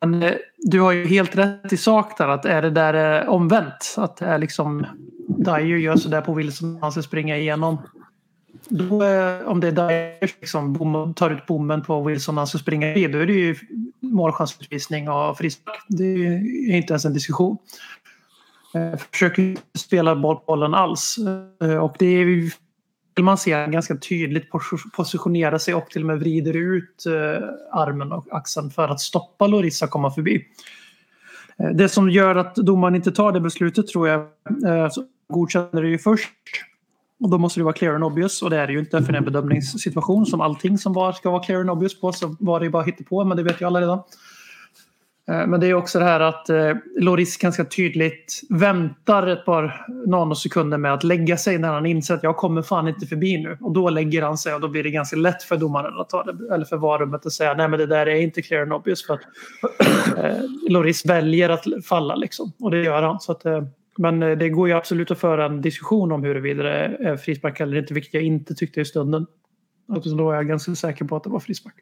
Men 0.00 0.22
eh, 0.22 0.34
du 0.58 0.80
har 0.80 0.92
ju 0.92 1.06
helt 1.06 1.36
rätt 1.36 1.72
i 1.72 1.76
sak 1.76 2.18
där 2.18 2.28
att 2.28 2.44
är 2.44 2.62
det 2.62 2.70
där 2.70 3.22
eh, 3.22 3.28
omvänt, 3.28 3.94
att 3.96 4.16
det 4.16 4.26
är 4.26 4.38
liksom 4.38 4.86
Dyer 5.28 5.76
gör 5.76 5.96
sådär 5.96 6.20
på 6.20 6.34
Wilson, 6.34 6.78
han 6.80 6.92
ska 6.92 7.02
springa 7.02 7.36
igenom. 7.36 7.78
Då, 8.68 9.02
eh, 9.04 9.48
om 9.48 9.60
det 9.60 9.68
är 9.68 9.72
Dyer 9.72 10.46
som 10.46 10.72
bom, 10.72 11.14
tar 11.14 11.30
ut 11.30 11.46
bommen 11.46 11.82
på 11.82 12.02
Wilson 12.02 12.36
han 12.36 12.46
ska 12.46 12.58
springa 12.58 12.94
i, 12.94 13.06
då 13.06 13.18
är 13.18 13.26
det 13.26 13.32
ju 13.32 13.56
målchansutvisning 14.00 15.08
och 15.08 15.38
frispark. 15.38 15.84
Det 15.88 16.04
är 16.04 16.76
inte 16.76 16.92
ens 16.92 17.04
en 17.04 17.12
diskussion. 17.12 17.58
Eh, 18.74 18.98
försöker 19.12 19.42
inte 19.42 19.78
spela 19.78 20.16
boll, 20.16 20.38
bollen 20.46 20.74
alls. 20.74 21.16
Eh, 21.62 21.76
och 21.76 21.96
det 21.98 22.06
är 22.06 22.24
ju 23.18 23.22
vill 23.22 23.24
man 23.24 23.38
se 23.38 23.66
ganska 23.66 23.96
tydligt 23.96 24.50
positionera 24.96 25.58
sig 25.58 25.74
och 25.74 25.90
till 25.90 26.02
och 26.02 26.06
med 26.06 26.18
vrider 26.18 26.56
ut 26.56 27.06
eh, 27.06 27.48
armen 27.72 28.12
och 28.12 28.26
axeln 28.30 28.70
för 28.70 28.88
att 28.88 29.00
stoppa 29.00 29.46
Lorissa 29.46 29.86
komma 29.86 30.10
förbi. 30.10 30.44
Eh, 31.58 31.70
det 31.70 31.88
som 31.88 32.10
gör 32.10 32.36
att 32.36 32.54
domaren 32.54 32.94
inte 32.94 33.12
tar 33.12 33.32
det 33.32 33.40
beslutet 33.40 33.88
tror 33.88 34.08
jag, 34.08 34.20
eh, 34.66 34.90
så 34.90 35.04
godkänner 35.28 35.82
det 35.82 35.88
ju 35.88 35.98
först. 35.98 36.30
Och 37.20 37.30
då 37.30 37.38
måste 37.38 37.60
det 37.60 37.64
vara 37.64 37.74
clear 37.74 37.94
and 37.94 38.04
obvious 38.04 38.42
och 38.42 38.50
det 38.50 38.56
är 38.56 38.66
det 38.66 38.72
ju 38.72 38.78
inte 38.78 39.02
för 39.02 39.12
en 39.12 39.24
bedömningssituation 39.24 40.26
som 40.26 40.40
allting 40.40 40.78
som 40.78 40.92
var 40.92 41.12
ska 41.12 41.30
vara 41.30 41.42
clear 41.42 41.60
and 41.60 41.70
obvious 41.70 42.00
på 42.00 42.12
så 42.12 42.36
var 42.40 42.60
det 42.60 42.66
ju 42.66 42.70
bara 42.70 42.84
på 43.08 43.24
men 43.24 43.36
det 43.36 43.42
vet 43.42 43.60
ju 43.60 43.66
alla 43.66 43.80
redan. 43.80 44.02
Eh, 45.28 45.46
men 45.46 45.60
det 45.60 45.66
är 45.66 45.74
också 45.74 45.98
det 45.98 46.04
här 46.04 46.20
att 46.20 46.48
eh, 46.48 46.74
Loris 47.00 47.36
ganska 47.36 47.64
tydligt 47.64 48.40
väntar 48.48 49.26
ett 49.26 49.44
par 49.44 49.86
nanosekunder 50.06 50.78
med 50.78 50.94
att 50.94 51.04
lägga 51.04 51.36
sig 51.36 51.58
när 51.58 51.72
han 51.72 51.86
inser 51.86 52.14
att 52.14 52.22
jag 52.22 52.36
kommer 52.36 52.62
fan 52.62 52.88
inte 52.88 53.06
förbi 53.06 53.42
nu. 53.42 53.58
Och 53.60 53.72
då 53.72 53.90
lägger 53.90 54.22
han 54.22 54.38
sig 54.38 54.54
och 54.54 54.60
då 54.60 54.68
blir 54.68 54.82
det 54.82 54.90
ganska 54.90 55.16
lätt 55.16 55.42
för 55.42 55.56
domaren 55.56 56.00
att 56.00 56.08
ta 56.08 56.22
det, 56.22 56.54
eller 56.54 56.64
för 56.64 56.76
varummet 56.76 57.26
att 57.26 57.32
säga 57.32 57.54
nej 57.54 57.68
men 57.68 57.78
det 57.78 57.86
där 57.86 58.06
är 58.06 58.20
inte 58.20 58.42
clear 58.42 58.62
and 58.62 58.72
obvious 58.72 59.06
för 59.06 59.14
att 59.14 59.20
eh, 60.18 60.42
Loris 60.68 61.06
väljer 61.06 61.48
att 61.48 61.64
falla 61.88 62.14
liksom. 62.14 62.52
Och 62.60 62.70
det 62.70 62.82
gör 62.84 63.02
han. 63.02 63.20
Så 63.20 63.32
att, 63.32 63.44
men 63.98 64.20
det 64.20 64.48
går 64.48 64.68
ju 64.68 64.74
absolut 64.74 65.10
att 65.10 65.18
föra 65.18 65.46
en 65.46 65.60
diskussion 65.60 66.12
om 66.12 66.22
huruvida 66.22 66.62
det 66.62 66.96
är 67.00 67.16
frispark 67.16 67.60
eller 67.60 67.76
inte, 67.76 67.94
vilket 67.94 68.14
jag 68.14 68.22
inte 68.22 68.54
tyckte 68.54 68.80
i 68.80 68.84
stunden. 68.84 69.26
Eftersom 69.96 70.18
Då 70.18 70.24
var 70.24 70.34
jag 70.34 70.48
ganska 70.48 70.74
säker 70.74 71.04
på 71.04 71.16
att 71.16 71.24
det 71.24 71.30
var 71.30 71.40
frispark. 71.40 71.74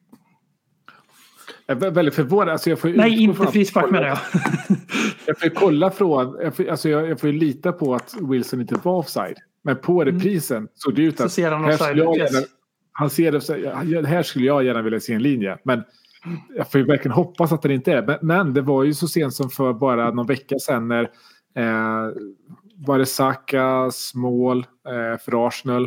Jag 1.67 1.83
är 1.83 1.91
väldigt 1.91 2.15
förvånad. 2.15 2.49
Alltså 2.49 2.71
jag 2.71 2.79
får 2.79 2.89
Nej, 2.89 3.23
inte 3.23 3.43
att- 3.43 3.53
frispark 3.53 3.91
menar 3.91 4.09
jag. 4.09 4.19
Jag 5.29 5.39
får 5.41 5.49
kolla 5.49 5.91
från, 5.91 6.37
jag 6.43 6.57
får, 6.57 6.69
alltså 6.69 6.89
jag, 6.89 7.09
jag 7.11 7.21
får 7.21 7.29
lita 7.29 7.73
på 7.73 7.95
att 7.95 8.15
Wilson 8.21 8.61
inte 8.61 8.75
var 8.83 8.97
offside. 8.97 9.37
Men 9.65 9.77
på 9.77 10.05
reprisen 10.05 10.69
såg 10.75 10.95
det 10.95 11.03
ut 11.03 11.07
Mm. 11.07 11.17
Så 11.17 11.25
att 11.25 11.33
ser 11.33 11.51
han 11.51 11.65
offside 11.65 11.99
jag 11.99 12.17
yes. 12.17 12.33
han 12.93 13.11
ser 13.11 13.33
det, 14.03 14.09
här 14.09 14.23
skulle 14.23 14.47
jag 14.47 14.65
gärna 14.65 14.83
vilja 14.83 15.01
se 15.01 15.13
en 15.13 15.23
linje. 15.23 15.59
Men 15.63 15.83
jag 16.57 16.71
får 16.73 16.81
ju 16.81 16.87
verkligen 16.87 17.13
hoppas 17.13 17.53
att 17.53 17.63
det 17.63 17.75
inte 17.75 17.93
är. 17.93 18.03
Men, 18.07 18.19
men 18.23 18.55
det 18.55 18.61
var 18.61 18.85
ju 18.85 18.95
så 18.95 19.09
sent 19.09 19.35
som 19.35 19.51
för 19.51 19.73
bara 19.73 20.11
någon 20.11 20.27
vecka 20.27 20.59
sedan 20.59 20.89
när 20.89 21.03
eh, 21.57 22.13
var 22.77 22.99
det 22.99 23.07
Sakas 23.07 24.15
mål 24.15 24.67
eh, 24.89 25.19
för 25.25 25.47
Arsenal. 25.47 25.85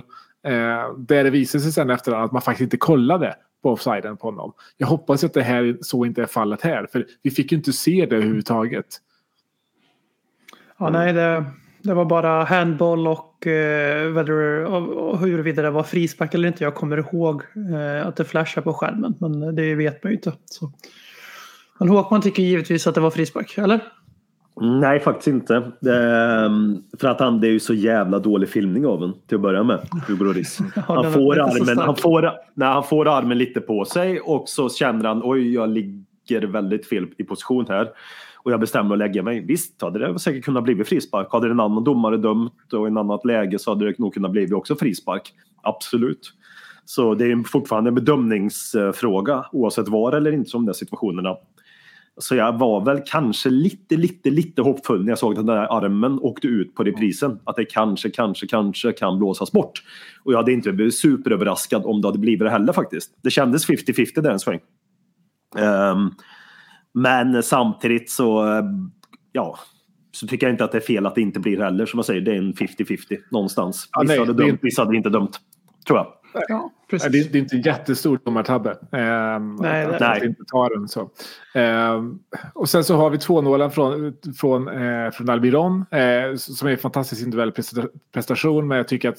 Eh, 0.48 0.96
där 0.98 1.24
det 1.24 1.30
visade 1.30 1.62
sig 1.64 1.72
sen 1.72 1.90
efterhand 1.90 2.26
att 2.26 2.32
man 2.32 2.42
faktiskt 2.42 2.62
inte 2.64 2.78
kollade 2.78 3.36
på 3.62 3.72
offsiden 3.72 4.18
på 4.18 4.28
honom. 4.28 4.54
Jag 4.78 4.88
hoppas 4.88 5.24
att 5.24 5.34
det 5.34 5.42
här 5.42 5.78
så 5.82 6.06
inte 6.06 6.22
är 6.22 6.26
fallet 6.26 6.62
här. 6.62 6.88
För 6.92 7.06
vi 7.22 7.32
fick 7.32 7.52
ju 7.52 7.58
inte 7.58 7.74
se 7.74 8.06
det 8.10 8.16
överhuvudtaget. 8.16 8.86
Ja, 10.78 10.90
nej, 10.90 11.14
det, 11.14 11.46
det 11.82 11.94
var 11.94 12.06
bara 12.06 12.44
handboll 12.44 13.08
och, 13.08 13.48
eh, 13.48 14.12
whether, 14.12 14.66
och, 14.66 15.10
och 15.10 15.20
huruvida 15.20 15.62
det 15.62 15.72
var 15.72 15.84
frispark 15.84 16.34
eller 16.34 16.48
inte. 16.48 16.64
Jag 16.64 16.76
kommer 16.76 16.98
ihåg 16.98 17.44
eh, 17.74 18.08
att 18.08 18.16
det 18.16 18.26
flashar 18.26 18.62
på 18.62 18.74
skärmen, 18.74 19.16
men 19.20 19.56
det 19.56 19.76
vet 19.76 20.04
man 20.04 20.12
ju 20.12 20.16
inte. 20.18 20.34
Så. 20.46 20.72
Men 21.80 21.90
Håkman 21.90 22.22
tycker 22.22 22.44
givetvis 22.44 22.88
att 22.88 22.96
det 22.96 23.02
var 23.02 23.12
frispark, 23.12 23.58
eller? 23.58 23.80
Nej, 24.62 25.00
faktiskt 25.00 25.28
inte. 25.28 25.56
Ehm, 25.92 26.78
för 27.00 27.08
att 27.08 27.20
han, 27.20 27.40
det 27.40 27.48
är 27.48 27.52
ju 27.52 27.60
så 27.60 27.74
jävla 27.74 28.20
dålig 28.20 28.50
filmning 28.50 28.86
av 28.86 29.04
en 29.04 29.14
till 29.28 29.36
att 29.36 29.42
börja 29.42 29.64
med. 29.64 29.80
Hugo 30.08 30.24
Lloris. 30.24 30.60
Han 30.76 31.14
får 31.14 31.40
armen, 31.40 31.78
han 31.78 31.96
får, 31.96 32.22
nej, 32.54 32.68
han 32.68 32.84
får 32.84 33.08
armen 33.08 33.38
lite 33.38 33.62
på 33.62 33.86
sig 33.86 34.20
och 34.20 34.50
så 34.50 34.70
känner 34.70 35.06
han 35.06 35.22
oj, 35.24 35.54
jag 35.54 35.70
ligger 35.70 36.48
väldigt 36.48 36.88
fel 36.88 37.08
i 37.18 37.24
position 37.24 37.66
här. 37.70 37.90
Och 38.44 38.52
jag 38.52 38.60
bestämmer 38.60 38.96
att 38.96 39.00
lägga 39.00 39.24
mig. 39.24 39.46
Visst 39.46 39.82
hade 39.82 40.00
det 40.00 40.20
säkert 40.20 40.46
kunnat 40.46 40.64
bli 40.64 40.84
frispark. 40.84 41.28
Hade 41.32 41.50
en 41.50 41.60
annan 41.60 41.84
domare 41.84 42.18
dömt 42.18 42.74
och 42.74 42.88
i 42.88 42.88
en 42.88 42.98
annat 42.98 43.26
läge 43.26 43.60
så 43.60 43.72
hade 43.72 43.86
det 43.86 44.00
nog 44.00 44.14
kunnat 44.14 44.32
bli 44.32 44.54
också 44.54 44.76
frispark. 44.76 45.34
Absolut. 45.62 46.34
Så 46.86 47.16
det 47.16 47.26
är 47.26 47.44
fortfarande 47.44 47.88
en 47.88 47.96
bedömningsfråga 47.96 49.46
oavsett 49.52 49.88
var 49.88 50.12
eller 50.12 50.32
inte 50.32 50.50
som 50.50 50.62
de 50.62 50.66
där 50.66 50.74
situationerna. 50.74 51.36
Så 52.22 52.36
jag 52.36 52.60
var 52.60 52.86
väl 52.86 53.02
kanske 53.06 53.50
lite, 53.50 53.98
lite, 53.98 54.30
lite 54.30 54.62
hoppfull 54.62 55.04
när 55.04 55.12
jag 55.12 55.20
såg 55.20 55.32
att 55.32 55.38
den 55.38 55.46
där 55.46 55.78
armen 55.78 56.20
åkte 56.20 56.48
ut 56.48 56.76
på 56.76 56.84
reprisen. 56.84 57.40
Att 57.44 57.56
det 57.56 57.66
kanske, 57.66 58.10
kanske, 58.10 58.48
kanske 58.48 58.92
kan 58.92 59.18
blåsas 59.18 59.52
bort. 59.52 59.84
Och 60.24 60.34
jag 60.34 60.38
hade 60.38 60.54
inte 60.54 60.72
blivit 60.72 60.96
superöverraskad 60.96 61.86
om 61.86 62.02
det 62.02 62.08
hade 62.08 62.20
blivit 62.20 62.40
det 62.40 62.50
heller 62.50 62.74
faktiskt. 62.74 63.18
Det 63.24 63.30
kändes 63.30 63.70
50-50 63.70 64.22
där 64.22 64.32
en 64.32 64.40
sväng. 64.40 64.60
Ehm, 65.58 66.12
men 66.94 67.44
samtidigt 67.44 68.12
så, 68.12 68.48
eh, 68.48 68.64
ja, 69.32 69.60
så 70.12 70.28
tycker 70.28 70.48
jag 70.48 70.54
inte 70.54 70.64
att 70.64 70.72
det 70.72 70.78
är 70.78 70.82
fel 70.82 71.06
att 71.06 71.16
det 71.16 71.22
inte 71.22 71.40
blir 71.40 71.60
heller. 71.60 71.86
Som 71.86 71.98
jag 71.98 72.06
säger, 72.06 72.22
det 72.22 72.32
är 72.32 72.38
en 72.38 72.54
50-50 72.54 73.18
någonstans. 73.32 73.90
Ja, 73.92 74.02
Vissa, 74.02 74.14
nej, 74.14 74.20
hade 74.20 74.46
dömt, 74.46 74.60
vissa 74.62 74.82
hade 74.82 74.98
inte 74.98 75.10
dömt. 75.10 75.40
Tror 75.88 76.00
jag. 76.00 76.08
Ja, 76.34 76.42
Nej, 76.50 76.70
precis. 76.90 77.12
Det 77.12 77.20
är, 77.20 77.30
det 77.32 77.38
är 77.38 77.40
inte 77.40 77.56
en 77.56 77.62
jättestor 77.62 78.20
domartabbe. 78.26 78.78
Ehm, 78.92 79.56
Nej, 79.56 79.86
att, 79.86 80.00
det- 80.00 80.08
att 80.08 80.24
inte 80.24 80.44
ta 80.48 80.70
den 80.70 80.88
så. 80.88 81.10
Ehm, 81.56 82.20
och 82.54 82.70
sen 82.70 82.84
så 82.84 82.96
har 82.96 83.10
vi 83.10 83.18
2-0 83.18 83.70
från, 83.70 84.14
från, 84.38 84.68
eh, 84.68 85.12
från 85.12 85.30
Albiron. 85.30 85.86
Eh, 85.92 86.36
som 86.36 86.68
är 86.68 86.72
en 86.72 86.78
fantastisk 86.78 87.22
individuell 87.24 87.52
presta- 87.52 87.88
prestation. 88.14 88.68
Men 88.68 88.78
jag 88.78 88.88
tycker 88.88 89.10
att 89.10 89.18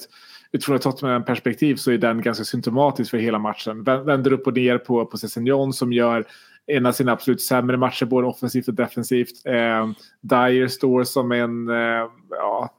utifrån 0.51 0.75
ett 0.75 0.81
Tottenham-perspektiv 0.81 1.75
så 1.75 1.91
är 1.91 1.97
den 1.97 2.21
ganska 2.21 2.43
symptomatisk 2.43 3.11
för 3.11 3.17
hela 3.17 3.39
matchen. 3.39 3.83
Vä- 3.83 4.03
Vänder 4.03 4.33
upp 4.33 4.47
och 4.47 4.53
ner 4.53 4.77
på, 4.77 5.05
på 5.05 5.17
Sessignon 5.17 5.73
som 5.73 5.93
gör 5.93 6.25
en 6.67 6.85
av 6.85 6.91
sina 6.91 7.11
absolut 7.11 7.41
sämre 7.41 7.77
matcher 7.77 8.05
både 8.05 8.27
offensivt 8.27 8.67
och 8.67 8.73
defensivt. 8.73 9.45
Eh, 9.45 9.89
Dyer 10.21 10.67
står 10.67 11.03
som 11.03 11.31
en, 11.31 11.69
eh, 11.69 12.07
ja, 12.29 12.69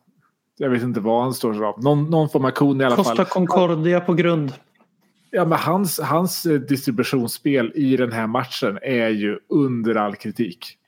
jag 0.59 0.71
vet 0.71 0.83
inte 0.83 1.01
vad 1.01 1.23
han 1.23 1.35
står 1.35 1.55
som. 1.55 1.75
Någon, 1.85 2.11
någon 2.11 2.29
form 2.29 2.45
av 2.45 2.51
kon 2.51 2.81
i 2.81 2.85
alla 2.85 2.97
fall. 2.97 3.05
Costa 3.05 3.25
Concordia 3.25 4.01
på 4.01 4.15
grund. 4.15 4.53
Ja, 5.31 5.45
men 5.45 5.59
hans, 5.59 6.01
hans 6.01 6.47
eh, 6.47 6.61
distributionsspel 6.61 7.73
i 7.75 7.97
den 7.97 8.13
här 8.13 8.27
matchen 8.27 8.79
är 8.83 9.09
ju 9.09 9.39
under 9.49 9.95
all 9.95 10.17
kritik. 10.17 10.79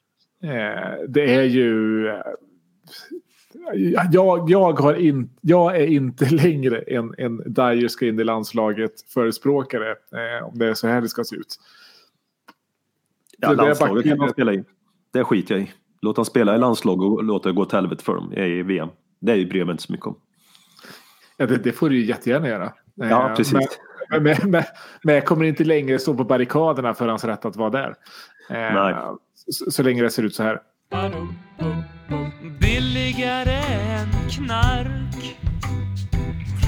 Eh, 0.42 1.08
det 1.08 1.34
är 1.34 1.42
ju... 1.42 2.06
Eh, 2.08 2.16
jag, 4.12 4.50
jag, 4.50 4.72
har 4.72 4.94
in, 4.94 5.30
jag 5.40 5.76
är 5.76 5.86
inte 5.86 6.24
längre 6.30 6.78
en, 6.78 7.14
en 7.18 7.36
Dyer 7.36 7.88
ska 7.88 8.06
in 8.06 8.20
i 8.20 8.24
landslaget 8.24 8.92
förespråkare. 9.14 9.90
Eh, 9.90 10.48
om 10.48 10.58
det 10.58 10.66
är 10.66 10.74
så 10.74 10.88
här 10.88 11.00
det 11.00 11.08
ska 11.08 11.24
se 11.24 11.36
ut. 11.36 11.56
Ja, 13.38 13.48
Det 13.50 13.56
landslaget 13.56 14.04
kan 14.04 14.18
man 14.18 14.30
spela 14.30 14.52
i. 14.52 14.64
Det 15.12 15.24
skiter 15.24 15.54
jag 15.54 15.64
i. 15.64 15.72
Låt 16.00 16.16
han 16.16 16.26
spela 16.26 16.54
i 16.54 16.58
landslag 16.58 17.02
och 17.02 17.24
låta 17.24 17.48
det 17.48 17.54
gå 17.54 17.64
till 17.64 17.76
helvete 17.76 18.04
för 18.04 18.14
dem 18.14 18.32
i 18.32 18.62
VM. 18.62 18.88
Det 19.24 19.44
bryr 19.44 19.58
jag 19.58 19.66
mig 19.66 19.72
inte 19.72 19.82
så 19.82 19.92
mycket 19.92 20.06
om. 20.06 20.16
Ja, 21.36 21.46
det, 21.46 21.56
det 21.56 21.72
får 21.72 21.90
du 21.90 21.96
ju 21.98 22.04
jättegärna 22.04 22.48
göra. 22.48 22.64
Eh, 23.02 23.08
Ja, 23.10 23.34
precis. 23.36 23.78
Men, 24.10 24.22
men, 24.22 24.36
men, 24.42 24.62
men 25.02 25.14
jag 25.14 25.24
kommer 25.24 25.44
inte 25.44 25.64
längre 25.64 25.98
stå 25.98 26.14
på 26.14 26.24
barrikaderna 26.24 26.94
för 26.94 27.08
hans 27.08 27.24
rätt 27.24 27.44
att 27.44 27.56
vara 27.56 27.70
där. 27.70 27.94
Eh, 28.50 28.56
Nej. 28.56 28.94
Så, 29.34 29.70
så 29.70 29.82
länge 29.82 30.02
det 30.02 30.10
ser 30.10 30.22
ut 30.22 30.34
så 30.34 30.42
här. 30.42 30.60
Billigare 32.60 33.60
än 33.90 34.08
knark 34.30 35.36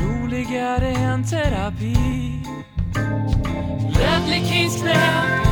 Roligare 0.03 0.89
än 0.89 1.25
terapi 1.25 1.97
Lättlig 3.99 4.47
kings 4.47 4.83
knä 4.83 5.46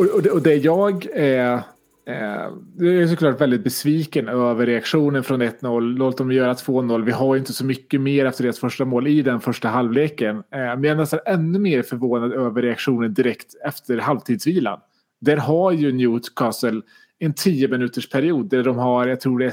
Och, 0.00 0.06
och, 0.06 0.22
det, 0.22 0.30
och 0.30 0.42
det 0.42 0.54
jag 0.54 1.06
är... 1.14 1.62
Eh, 2.06 2.48
jag 2.78 2.94
är 2.94 3.06
såklart 3.06 3.40
väldigt 3.40 3.64
besviken 3.64 4.28
över 4.28 4.66
reaktionen 4.66 5.24
från 5.24 5.42
1-0. 5.42 5.80
Låt 5.80 6.18
dem 6.18 6.32
göra 6.32 6.52
2-0. 6.52 7.04
Vi 7.04 7.12
har 7.12 7.34
ju 7.34 7.38
inte 7.38 7.52
så 7.52 7.64
mycket 7.64 8.00
mer 8.00 8.26
efter 8.26 8.42
deras 8.42 8.58
första 8.58 8.84
mål 8.84 9.06
i 9.06 9.22
den 9.22 9.40
första 9.40 9.68
halvleken. 9.68 10.36
Eh, 10.36 10.42
men 10.50 10.84
jag 10.84 10.92
är 10.92 10.96
nästan 10.96 11.20
ännu 11.26 11.58
mer 11.58 11.82
förvånad 11.82 12.32
över 12.32 12.62
reaktionen 12.62 13.14
direkt 13.14 13.54
efter 13.64 13.98
halvtidsvilan. 13.98 14.80
Där 15.20 15.36
har 15.36 15.72
ju 15.72 15.92
Newcastle 15.92 16.80
en 17.18 17.34
10 17.34 17.68
minuters 17.68 18.08
period 18.08 18.48
där 18.48 18.62
de 18.62 18.76
har, 18.76 19.06
jag 19.06 19.20
tror 19.20 19.38
det 19.38 19.46
är 19.46 19.50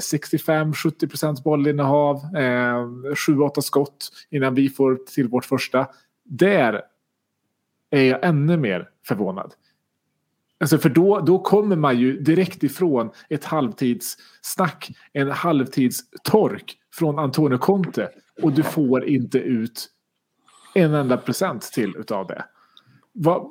65-70 0.72 1.08
procent 1.08 1.44
bollinnehav, 1.44 2.16
eh, 2.16 3.14
7-8 3.14 3.60
skott 3.60 4.10
innan 4.30 4.54
vi 4.54 4.68
får 4.68 4.98
till 5.14 5.28
vårt 5.28 5.44
första. 5.44 5.86
Där 6.24 6.82
är 7.90 8.02
jag 8.02 8.24
ännu 8.24 8.56
mer 8.56 8.88
förvånad. 9.06 9.52
Alltså 10.60 10.78
för 10.78 10.88
då, 10.88 11.20
då 11.20 11.38
kommer 11.38 11.76
man 11.76 11.98
ju 11.98 12.20
direkt 12.20 12.62
ifrån 12.62 13.10
ett 13.28 13.44
halvtidssnack, 13.44 14.90
en 15.12 15.30
halvtidstork 15.30 16.76
från 16.94 17.18
Antonio 17.18 17.58
Conte 17.58 18.08
och 18.42 18.52
du 18.52 18.62
får 18.62 19.04
inte 19.04 19.38
ut 19.38 19.88
en 20.74 20.94
enda 20.94 21.16
procent 21.16 21.62
till 21.62 21.96
utav 21.96 22.26
det. 22.26 22.44
Vad, 23.12 23.50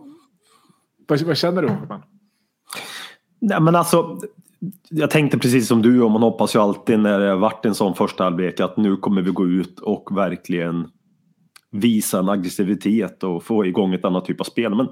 vad, 1.08 1.22
vad 1.22 1.38
känner 1.38 1.62
du 1.62 1.68
Håkan? 1.68 2.04
Nej, 3.40 3.62
men 3.62 3.76
alltså, 3.76 4.20
jag 4.90 5.10
tänkte 5.10 5.38
precis 5.38 5.68
som 5.68 5.82
du 5.82 6.02
och 6.02 6.12
man 6.12 6.22
hoppas 6.22 6.56
ju 6.56 6.60
alltid 6.60 7.00
när 7.00 7.20
det 7.20 7.36
varit 7.36 7.66
en 7.66 7.76
sån 7.76 7.96
första 7.96 8.24
halvlek 8.24 8.60
att 8.60 8.78
nu 8.78 8.98
kommer 8.98 9.22
vi 9.22 9.32
gå 9.32 9.48
ut 9.48 9.80
och 9.80 10.18
verkligen 10.18 10.88
visa 11.72 12.20
en 12.20 12.30
aggressivitet 12.30 13.24
och 13.24 13.44
få 13.44 13.66
igång 13.66 13.94
ett 13.94 14.06
annat 14.06 14.26
typ 14.26 14.40
av 14.42 14.46
spel. 14.46 14.76
Men 14.76 14.88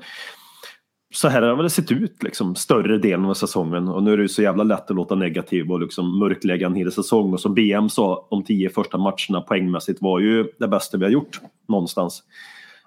så 1.15 1.27
här 1.27 1.41
har 1.41 1.63
det 1.63 1.69
sett 1.69 1.91
ut 1.91 2.23
liksom 2.23 2.55
större 2.55 2.97
delen 2.97 3.25
av 3.25 3.33
säsongen 3.33 3.87
och 3.87 4.03
nu 4.03 4.13
är 4.13 4.17
det 4.17 4.23
ju 4.23 4.29
så 4.29 4.41
jävla 4.41 4.63
lätt 4.63 4.89
att 4.89 4.95
låta 4.95 5.15
negativ 5.15 5.71
och 5.71 5.79
liksom 5.79 6.19
mörklägga 6.19 6.67
en 6.67 6.75
hel 6.75 6.91
säsong 6.91 7.33
och 7.33 7.39
som 7.39 7.53
BM 7.53 7.89
sa 7.89 8.27
de 8.29 8.43
tio 8.43 8.69
första 8.69 8.97
matcherna 8.97 9.41
poängmässigt 9.47 10.01
var 10.01 10.19
ju 10.19 10.45
det 10.59 10.67
bästa 10.67 10.97
vi 10.97 11.03
har 11.03 11.11
gjort 11.11 11.39
någonstans. 11.67 12.23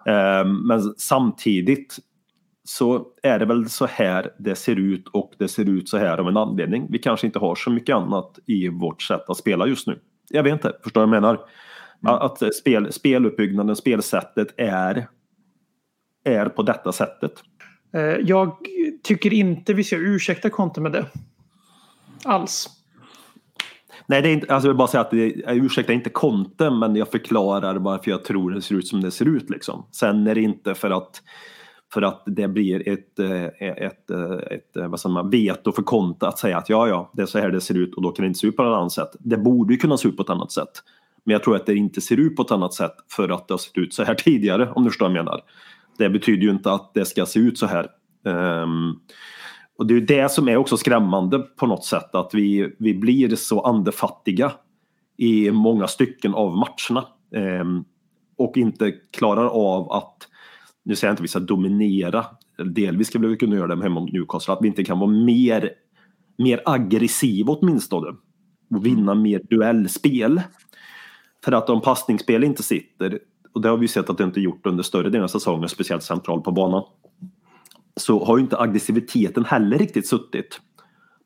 Ehm, 0.07 0.67
Men 0.67 0.95
samtidigt 0.97 1.97
så 2.65 3.07
är 3.23 3.39
det 3.39 3.45
väl 3.45 3.69
så 3.69 3.87
här 3.87 4.31
det 4.39 4.55
ser 4.55 4.77
ut 4.77 5.09
och 5.09 5.33
det 5.39 5.49
ser 5.49 5.69
ut 5.69 5.89
så 5.89 5.99
här 5.99 6.19
av 6.19 6.29
en 6.29 6.37
anledning. 6.37 6.87
Vi 6.91 6.99
kanske 6.99 7.27
inte 7.27 7.39
har 7.39 7.55
så 7.55 7.71
mycket 7.71 7.97
annat 7.97 8.39
i 8.47 8.69
vårt 8.69 9.03
sätt 9.03 9.25
att 9.29 9.37
spela 9.37 9.67
just 9.67 9.87
nu. 9.87 9.99
Jag 10.31 10.43
vet 10.43 10.53
inte, 10.53 10.73
förstår 10.83 11.01
du 11.01 11.07
vad 11.07 11.17
jag 11.17 11.23
menar? 11.23 11.41
Att 12.03 12.43
eh, 12.43 12.49
spel, 12.49 12.93
speluppbyggnaden, 12.93 13.77
spelsättet 13.77 14.55
är, 14.57 15.07
är 16.25 16.47
på 16.47 16.63
detta 16.63 16.93
sättet. 16.93 17.43
Eh, 17.93 18.01
jag 18.03 18.57
tycker 19.03 19.33
inte 19.33 19.75
vi 19.75 19.85
ska 19.85 19.97
ursäkta 19.97 20.51
Conte 20.51 20.81
med 20.81 20.93
det. 20.93 21.07
Alls. 22.25 22.69
Nej, 24.07 24.23
det 24.23 24.29
är 24.29 24.33
inte, 24.33 24.55
alltså 24.55 24.69
jag 24.69 24.73
vill 24.73 24.79
bara 24.79 24.89
säga 24.89 25.01
att 25.01 25.11
det, 25.11 25.35
jag 25.37 25.57
ursäktar 25.57 25.95
inte 25.95 26.11
Conte, 26.11 26.71
men 26.71 26.97
jag 26.97 27.09
förklarar 27.09 27.77
varför 27.77 28.11
jag 28.11 28.25
tror 28.25 28.51
det 28.51 28.63
ser 28.63 28.75
ut 28.75 28.87
som 28.87 29.01
det 29.01 29.11
ser 29.11 29.29
ut. 29.29 29.51
Liksom. 29.51 29.87
Sen 29.93 30.27
är 30.27 30.35
det 30.35 30.41
inte 30.41 30.75
för 30.75 30.91
att, 30.91 31.23
för 31.93 32.03
att 32.03 32.23
det 32.27 32.49
blir 32.49 32.89
ett, 32.89 33.19
eh, 33.19 33.45
ett, 33.45 34.11
eh, 34.11 34.33
ett, 34.33 34.77
ett, 34.77 34.91
vad 34.91 35.01
säger 35.01 35.13
man, 35.13 35.31
veto 35.31 35.73
för 35.73 35.83
Conte 35.83 36.29
att 36.29 36.39
säga 36.39 36.59
att 36.59 36.69
ja, 36.69 36.89
ja, 36.89 37.11
det 37.15 37.23
är 37.23 37.27
så 37.27 37.39
här 37.39 37.51
det 37.51 37.61
ser 37.61 37.75
ut 37.75 37.95
och 37.95 38.03
då 38.03 38.11
kan 38.11 38.23
det 38.23 38.27
inte 38.27 38.39
se 38.39 38.47
ut 38.47 38.57
på 38.57 38.63
något 38.63 38.77
annat 38.77 38.93
sätt. 38.93 39.11
Det 39.19 39.37
borde 39.37 39.75
ju 39.75 39.79
kunna 39.79 39.97
se 39.97 40.09
ut 40.09 40.17
på 40.17 40.23
ett 40.23 40.31
annat 40.31 40.53
sätt. 40.53 40.83
Men 41.25 41.33
jag 41.33 41.43
tror 41.43 41.57
att 41.57 41.67
det 41.67 41.75
inte 41.75 42.01
ser 42.01 42.17
ut 42.17 42.37
på 42.37 42.43
ett 42.43 42.51
annat 42.51 42.75
sätt 42.75 42.95
för 43.11 43.29
att 43.29 43.49
det 43.49 43.55
har 43.55 43.59
sett 43.59 43.79
ut 43.79 43.95
så 43.95 44.05
här 44.05 44.15
tidigare, 44.25 44.71
om 44.71 44.85
du 44.85 44.91
förstår 44.91 45.07
vad 45.07 45.17
jag 45.17 45.25
menar. 45.25 45.41
Det 45.99 46.11
betyder 46.11 46.43
ju 46.43 46.51
inte 46.51 46.73
att 46.73 46.95
det 46.95 47.05
ska 47.05 47.27
se 47.27 47.41
ut 47.41 47.59
så 47.59 47.67
här. 47.67 47.87
Ehm, 48.27 48.93
och 49.79 49.87
det 49.87 49.95
är 49.95 50.01
ju 50.01 50.07
det 50.07 50.33
som 50.33 50.49
är 50.49 50.57
också 50.57 50.77
skrämmande 50.77 51.39
på 51.39 51.67
något 51.67 51.85
sätt, 51.85 52.15
att 52.15 52.31
vi, 52.35 52.77
vi 52.79 52.95
blir 52.95 53.37
så 53.37 53.61
andefattiga 53.61 54.53
i 55.17 55.51
många 55.51 55.87
stycken 55.87 56.35
av 56.35 56.57
matcherna. 56.57 57.07
Ehm, 57.35 57.85
och 58.37 58.57
inte 58.57 58.93
klarar 58.93 59.47
av 59.47 59.93
att, 59.93 60.29
nu 60.85 60.97
säger 60.97 61.09
jag 61.09 61.13
inte 61.13 61.21
att 61.21 61.25
vi 61.25 61.29
ska 61.29 61.41
dominera, 61.41 62.27
delvis 62.65 63.09
ska 63.09 63.19
vi 63.19 63.37
kunna 63.37 63.57
göra 63.57 63.77
det 63.77 63.83
hemma 63.83 64.01
mot 64.01 64.13
Newcastle, 64.13 64.55
att 64.55 64.63
vi 64.63 64.69
inte 64.69 64.85
kan 64.85 64.99
vara 64.99 65.11
mer, 65.11 65.71
mer 66.39 66.63
aggressiva 66.65 67.53
åtminstone. 67.53 68.17
Och 68.71 68.87
vinna 68.87 69.15
mer 69.15 69.41
duellspel. 69.51 70.41
För 71.45 71.53
att 71.53 71.71
om 71.71 71.81
passningsspel 71.81 72.45
inte 72.45 72.63
sitter, 72.63 73.19
och 73.53 73.61
det 73.61 73.69
har 73.69 73.77
vi 73.77 73.89
sett 73.89 74.11
att 74.11 74.19
det 74.19 74.25
inte 74.25 74.41
gjort 74.41 74.67
under 74.67 74.83
större 74.83 75.11
delen 75.11 75.25
av 75.25 75.29
säsongen, 75.29 75.69
speciellt 75.69 76.03
centralt 76.03 76.45
på 76.45 76.53
banan, 76.53 76.85
så 77.97 78.25
har 78.25 78.37
ju 78.37 78.43
inte 78.43 78.59
aggressiviteten 78.59 79.45
heller 79.45 79.79
riktigt 79.79 80.07
suttit. 80.07 80.61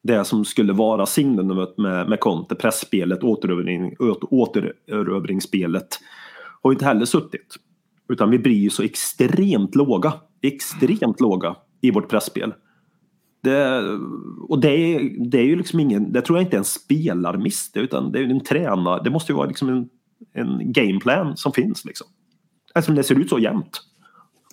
Det 0.02 0.24
som 0.24 0.44
skulle 0.44 0.72
vara 0.72 1.06
signumet 1.06 1.78
med, 1.78 2.08
med 2.08 2.20
Conte, 2.20 2.54
pressspelet, 2.54 3.24
återövring, 3.24 3.96
återövringsspelet, 4.30 5.98
har 6.62 6.70
ju 6.70 6.74
inte 6.74 6.84
heller 6.84 7.04
suttit. 7.04 7.56
Utan 8.08 8.30
vi 8.30 8.38
blir 8.38 8.58
ju 8.58 8.70
så 8.70 8.82
extremt 8.82 9.74
låga, 9.74 10.12
extremt 10.42 11.20
låga 11.20 11.56
i 11.80 11.90
vårt 11.90 12.08
pressspel. 12.08 12.54
Det, 13.42 13.82
och 14.48 14.60
det 14.60 14.68
är, 14.68 15.28
det 15.30 15.38
är 15.38 15.44
ju 15.44 15.56
liksom 15.56 15.80
ingen, 15.80 16.12
det 16.12 16.20
tror 16.20 16.38
jag 16.38 16.46
inte 16.46 16.56
är 16.56 16.58
en 16.58 16.64
spelarmiss, 16.64 17.72
det, 17.72 17.80
utan 17.80 18.12
det 18.12 18.18
är 18.18 18.22
ju 18.22 18.30
en 18.30 18.40
tränare, 18.44 19.02
det 19.04 19.10
måste 19.10 19.32
ju 19.32 19.36
vara 19.36 19.46
liksom 19.46 19.68
en, 19.68 19.88
en 20.34 20.72
gameplan 20.72 21.36
som 21.36 21.52
finns 21.52 21.84
liksom. 21.84 22.06
Eftersom 22.74 22.94
det 22.94 23.04
ser 23.04 23.20
ut 23.20 23.28
så 23.28 23.38
jämnt. 23.38 23.80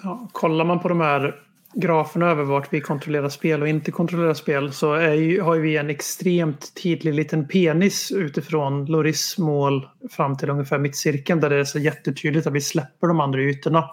Ja, 0.03 0.29
kollar 0.31 0.65
man 0.65 0.79
på 0.79 0.89
de 0.89 1.01
här 1.01 1.35
graferna 1.73 2.25
över 2.25 2.43
vart 2.43 2.73
vi 2.73 2.81
kontrollerar 2.81 3.29
spel 3.29 3.61
och 3.61 3.67
inte 3.67 3.91
kontrollerar 3.91 4.33
spel 4.33 4.73
så 4.73 4.93
är 4.93 5.13
ju, 5.13 5.41
har 5.41 5.55
ju 5.55 5.61
vi 5.61 5.77
en 5.77 5.89
extremt 5.89 6.73
tydlig 6.83 7.13
liten 7.13 7.47
penis 7.47 8.11
utifrån 8.11 8.85
Loris 8.85 9.37
mål 9.37 9.87
fram 10.09 10.37
till 10.37 10.49
ungefär 10.49 10.79
mittcirkeln 10.79 11.39
där 11.39 11.49
det 11.49 11.55
är 11.55 11.63
så 11.63 11.79
jättetydligt 11.79 12.47
att 12.47 12.53
vi 12.53 12.61
släpper 12.61 13.07
de 13.07 13.19
andra 13.19 13.41
ytorna. 13.41 13.89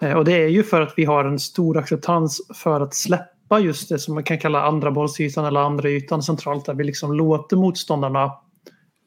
Eh, 0.00 0.12
och 0.12 0.24
det 0.24 0.32
är 0.32 0.48
ju 0.48 0.62
för 0.62 0.80
att 0.80 0.94
vi 0.96 1.04
har 1.04 1.24
en 1.24 1.38
stor 1.38 1.78
acceptans 1.78 2.40
för 2.54 2.80
att 2.80 2.94
släppa 2.94 3.60
just 3.60 3.88
det 3.88 3.98
som 3.98 4.14
man 4.14 4.24
kan 4.24 4.38
kalla 4.38 4.62
andra 4.62 4.90
bollsytan 4.90 5.44
eller 5.44 5.60
andra 5.60 5.88
ytan 5.90 6.22
centralt 6.22 6.64
där 6.64 6.74
vi 6.74 6.84
liksom 6.84 7.12
låter 7.12 7.56
motståndarna 7.56 8.32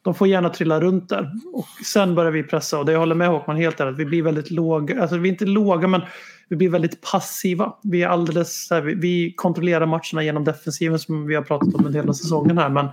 de 0.02 0.14
får 0.14 0.28
gärna 0.28 0.50
trilla 0.50 0.80
runt 0.80 1.10
där. 1.10 1.32
Och 1.54 1.68
sen 1.86 2.16
börjar 2.16 2.32
vi 2.32 2.44
pressa 2.44 2.80
och 2.80 2.86
det 2.86 2.92
jag 2.92 3.00
håller 3.00 3.16
med 3.16 3.28
Håkman 3.28 3.58
helt 3.58 3.78
där 3.78 3.88
att 3.88 3.98
vi 3.98 4.06
blir 4.06 4.24
väldigt 4.24 4.52
låga, 4.52 5.02
alltså 5.02 5.18
vi 5.18 5.30
är 5.30 5.32
inte 5.32 5.46
låga 5.46 5.88
men 5.88 6.02
vi 6.50 6.56
blir 6.56 6.70
väldigt 6.70 7.02
passiva. 7.02 7.74
Vi 7.84 8.04
är 8.04 8.08
alldeles 8.08 8.68
så 8.68 8.76
här, 8.76 8.82
vi, 8.82 9.34
kontrollerar 9.36 9.86
matcherna 9.86 10.24
genom 10.24 10.44
defensiven 10.44 11.00
som 11.00 11.26
vi 11.26 11.36
har 11.36 11.42
pratat 11.42 11.76
om 11.76 11.86
under 11.86 12.00
hela 12.00 12.14
säsongen 12.14 12.58
här 12.58 12.70
men 12.70 12.88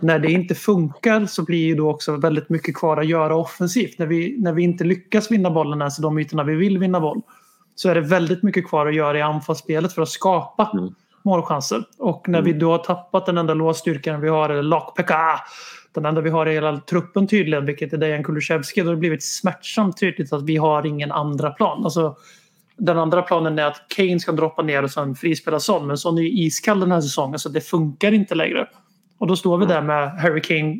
när 0.00 0.18
det 0.18 0.32
inte 0.32 0.54
funkar 0.54 1.26
så 1.26 1.44
blir 1.44 1.66
ju 1.66 1.74
då 1.74 1.90
också 1.90 2.16
väldigt 2.16 2.48
mycket 2.48 2.76
kvar 2.76 2.96
att 2.96 3.08
göra 3.08 3.36
offensivt. 3.36 3.98
När 3.98 4.06
vi, 4.06 4.36
när 4.38 4.52
vi 4.52 4.62
inte 4.62 4.84
lyckas 4.84 5.30
vinna 5.30 5.50
bollen 5.50 5.80
ens 5.80 5.98
i 5.98 6.02
de 6.02 6.18
ytorna 6.18 6.44
vi 6.44 6.54
vill 6.54 6.78
vinna 6.78 7.00
boll 7.00 7.22
så 7.74 7.88
är 7.88 7.94
det 7.94 8.00
väldigt 8.00 8.42
mycket 8.42 8.68
kvar 8.68 8.86
att 8.86 8.94
göra 8.94 9.18
i 9.18 9.22
anfallsspelet 9.22 9.92
för 9.92 10.02
att 10.02 10.08
skapa 10.08 10.70
Mm. 10.74 10.94
målchanser. 11.22 11.84
Och 11.98 12.28
när 12.28 12.42
vi 12.42 12.52
då 12.52 12.70
har 12.70 12.78
tappat 12.78 13.26
den 13.26 13.38
enda 13.38 13.54
låsstyrkan 13.54 14.20
vi 14.20 14.28
har, 14.28 14.50
eller 14.50 14.62
lockpeka, 14.62 15.40
den 15.92 16.06
enda 16.06 16.20
vi 16.20 16.30
har 16.30 16.48
i 16.48 16.52
hela 16.52 16.80
truppen 16.80 17.26
tydligen, 17.26 17.66
vilket 17.66 17.92
är 17.92 17.98
Dejan 17.98 18.24
Kulusevski, 18.24 18.80
då 18.80 18.86
har 18.86 18.94
det 18.94 19.00
blivit 19.00 19.24
smärtsamt 19.24 20.00
tydligt 20.00 20.32
att 20.32 20.42
vi 20.42 20.56
har 20.56 20.86
ingen 20.86 21.12
andra 21.12 21.50
plan. 21.50 21.84
Alltså, 21.84 22.16
den 22.76 22.98
andra 22.98 23.22
planen 23.22 23.58
är 23.58 23.64
att 23.64 23.84
Kane 23.88 24.20
ska 24.20 24.32
droppa 24.32 24.62
ner 24.62 24.82
och 24.82 24.90
sen 24.90 25.14
frispela 25.14 25.60
Son, 25.60 25.86
men 25.86 25.98
Son 25.98 26.18
är 26.18 26.22
ju 26.22 26.30
iskall 26.30 26.80
den 26.80 26.92
här 26.92 27.00
säsongen 27.00 27.38
så 27.38 27.48
det 27.48 27.60
funkar 27.60 28.12
inte 28.12 28.34
längre. 28.34 28.66
Och 29.18 29.26
då 29.26 29.36
står 29.36 29.58
vi 29.58 29.66
där 29.66 29.82
med 29.82 30.10
Harry 30.20 30.40
Kane 30.40 30.76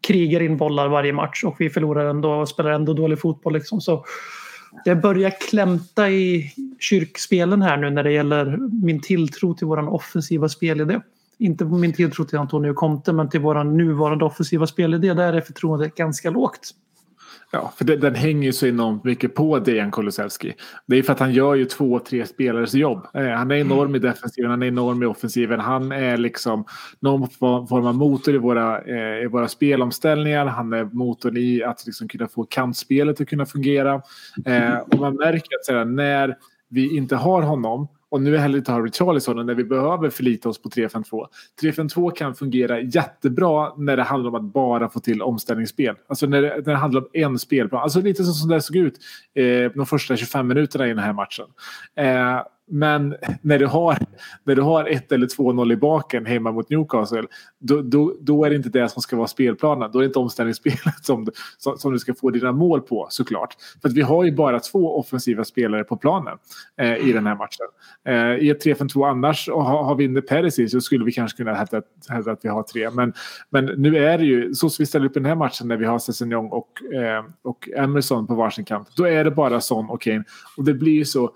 krigar 0.00 0.42
in 0.42 0.56
bollar 0.56 0.88
varje 0.88 1.12
match 1.12 1.44
och 1.44 1.56
vi 1.58 1.70
förlorar 1.70 2.10
ändå 2.10 2.32
och 2.32 2.48
spelar 2.48 2.70
ändå 2.70 2.92
dålig 2.92 3.20
fotboll. 3.20 3.52
Liksom. 3.52 3.80
Så 3.80 4.04
det 4.84 4.94
börjar 4.94 5.32
klämta 5.50 6.10
i 6.10 6.52
kyrkspelen 6.78 7.62
här 7.62 7.76
nu 7.76 7.90
när 7.90 8.04
det 8.04 8.12
gäller 8.12 8.58
min 8.84 9.00
tilltro 9.00 9.54
till 9.54 9.66
våran 9.66 9.88
offensiva 9.88 10.48
spelidé. 10.48 11.00
Inte 11.38 11.64
min 11.64 11.92
tilltro 11.92 12.24
till 12.24 12.38
Antonio 12.38 12.74
Conte 12.74 13.12
men 13.12 13.28
till 13.28 13.40
våran 13.40 13.76
nuvarande 13.76 14.24
offensiva 14.24 14.66
spelidé. 14.66 15.14
Där 15.14 15.32
är 15.32 15.40
förtroendet 15.40 15.94
ganska 15.94 16.30
lågt. 16.30 16.74
Ja, 17.50 17.72
för 17.76 17.84
det, 17.84 17.96
den 17.96 18.14
hänger 18.14 18.42
ju 18.42 18.52
så 18.52 18.66
enormt 18.66 19.04
mycket 19.04 19.34
på 19.34 19.58
Dejan 19.58 19.90
Kulusevski. 19.90 20.54
Det 20.86 20.96
är 20.96 21.02
för 21.02 21.12
att 21.12 21.18
han 21.18 21.32
gör 21.32 21.54
ju 21.54 21.64
två, 21.64 21.98
tre 21.98 22.26
spelares 22.26 22.74
jobb. 22.74 23.06
Eh, 23.14 23.26
han 23.26 23.50
är 23.50 23.54
enorm 23.54 23.94
i 23.94 23.98
defensiven, 23.98 24.50
han 24.50 24.62
är 24.62 24.66
enorm 24.66 25.02
i 25.02 25.06
offensiven. 25.06 25.60
Han 25.60 25.92
är 25.92 26.16
liksom 26.16 26.64
någon 27.00 27.28
form 27.68 27.86
av 27.86 27.94
motor 27.94 28.34
i 28.34 28.38
våra, 28.38 28.80
eh, 28.80 29.24
i 29.24 29.26
våra 29.26 29.48
spelomställningar. 29.48 30.46
Han 30.46 30.72
är 30.72 30.84
motorn 30.84 31.36
i 31.36 31.62
att 31.62 31.86
liksom 31.86 32.08
kunna 32.08 32.28
få 32.28 32.44
kantspelet 32.44 33.20
att 33.20 33.28
kunna 33.28 33.46
fungera. 33.46 34.02
Eh, 34.44 34.78
och 34.78 34.98
man 34.98 35.14
märker 35.14 35.56
att 35.56 35.64
sådär, 35.64 35.84
när 35.84 36.36
vi 36.68 36.96
inte 36.96 37.16
har 37.16 37.42
honom 37.42 37.88
och 38.10 38.22
nu 38.22 38.36
heller 38.36 38.58
inte 38.58 38.72
har 38.72 38.88
Charlison 38.88 39.46
när 39.46 39.54
vi 39.54 39.64
behöver 39.64 40.10
förlita 40.10 40.48
oss 40.48 40.62
på 40.62 40.68
3-5-2. 40.68 41.26
3-5-2 41.62 42.10
kan 42.10 42.34
fungera 42.34 42.80
jättebra 42.80 43.72
när 43.76 43.96
det 43.96 44.02
handlar 44.02 44.28
om 44.28 44.34
att 44.34 44.52
bara 44.52 44.88
få 44.88 45.00
till 45.00 45.22
omställningsspel. 45.22 45.94
Alltså 46.06 46.26
när 46.26 46.42
det, 46.42 46.48
när 46.48 46.72
det 46.72 46.76
handlar 46.76 47.00
om 47.00 47.08
en 47.12 47.38
spelplan. 47.38 47.82
Alltså 47.82 48.00
lite 48.00 48.24
så 48.24 48.32
som 48.32 48.48
det 48.48 48.60
såg 48.60 48.76
ut 48.76 48.98
eh, 49.34 49.72
de 49.74 49.86
första 49.86 50.16
25 50.16 50.48
minuterna 50.48 50.86
i 50.86 50.88
den 50.88 50.98
här 50.98 51.12
matchen. 51.12 51.46
Eh, 51.96 52.42
men 52.68 53.16
när 53.42 53.58
du 53.58 53.66
har, 53.66 53.98
när 54.44 54.54
du 54.54 54.62
har 54.62 54.84
1 54.84 55.12
eller 55.12 55.26
2-0 55.26 55.72
i 55.72 55.76
baken 55.76 56.26
hemma 56.26 56.52
mot 56.52 56.70
Newcastle 56.70 57.22
då, 57.58 57.82
då, 57.82 58.14
då 58.20 58.44
är 58.44 58.50
det 58.50 58.56
inte 58.56 58.68
det 58.68 58.88
som 58.88 59.02
ska 59.02 59.16
vara 59.16 59.26
spelplanen. 59.26 59.90
Då 59.92 59.98
är 59.98 60.02
det 60.02 60.06
inte 60.06 60.18
omställningsspelet 60.18 60.94
som, 61.04 61.24
du- 61.24 61.32
som, 61.58 61.78
som 61.78 61.92
du 61.92 61.98
ska 61.98 62.14
få 62.14 62.30
dina 62.30 62.52
mål 62.52 62.80
på 62.80 63.06
såklart. 63.10 63.56
För 63.82 63.88
att 63.88 63.94
vi 63.94 64.02
har 64.02 64.24
ju 64.24 64.32
bara 64.32 64.60
två 64.60 64.98
offensiva 64.98 65.44
spelare 65.44 65.84
på 65.84 65.96
planen 65.96 66.38
eh, 66.80 66.96
i 67.08 67.12
den 67.12 67.26
här 67.26 67.36
matchen. 67.36 67.66
Eh, 68.04 68.44
I 68.46 68.50
ett 68.50 68.64
3-5-2 68.64 69.10
annars 69.10 69.48
och 69.48 69.64
har, 69.64 69.82
har 69.82 69.94
vi 69.94 70.04
inte 70.04 70.20
Perisic 70.20 70.70
så 70.70 70.80
skulle 70.80 71.04
vi 71.04 71.12
kanske 71.12 71.36
kunna 71.36 71.54
hävda, 71.54 71.82
hävda 72.08 72.32
att 72.32 72.44
vi 72.44 72.48
har 72.48 72.62
tre. 72.62 72.90
Men, 72.90 73.12
men 73.50 73.64
nu 73.64 73.96
är 73.96 74.18
det 74.18 74.24
ju 74.24 74.54
så 74.54 74.70
som 74.70 74.82
vi 74.82 74.86
ställer 74.86 75.06
upp 75.06 75.16
i 75.16 75.20
den 75.20 75.28
här 75.28 75.34
matchen 75.34 75.68
när 75.68 75.76
vi 75.76 75.84
har 75.84 75.98
Sessignon 75.98 76.48
och, 76.52 76.68
eh, 76.94 77.24
och 77.42 77.68
Emerson 77.76 78.26
på 78.26 78.34
varsin 78.34 78.64
kant. 78.64 78.88
Då 78.96 79.04
är 79.04 79.24
det 79.24 79.30
bara 79.30 79.60
Son 79.60 79.90
och 79.90 80.00
Kane. 80.02 80.24
Och 80.56 80.64
det 80.64 80.74
blir 80.74 80.92
ju 80.92 81.04
så 81.04 81.30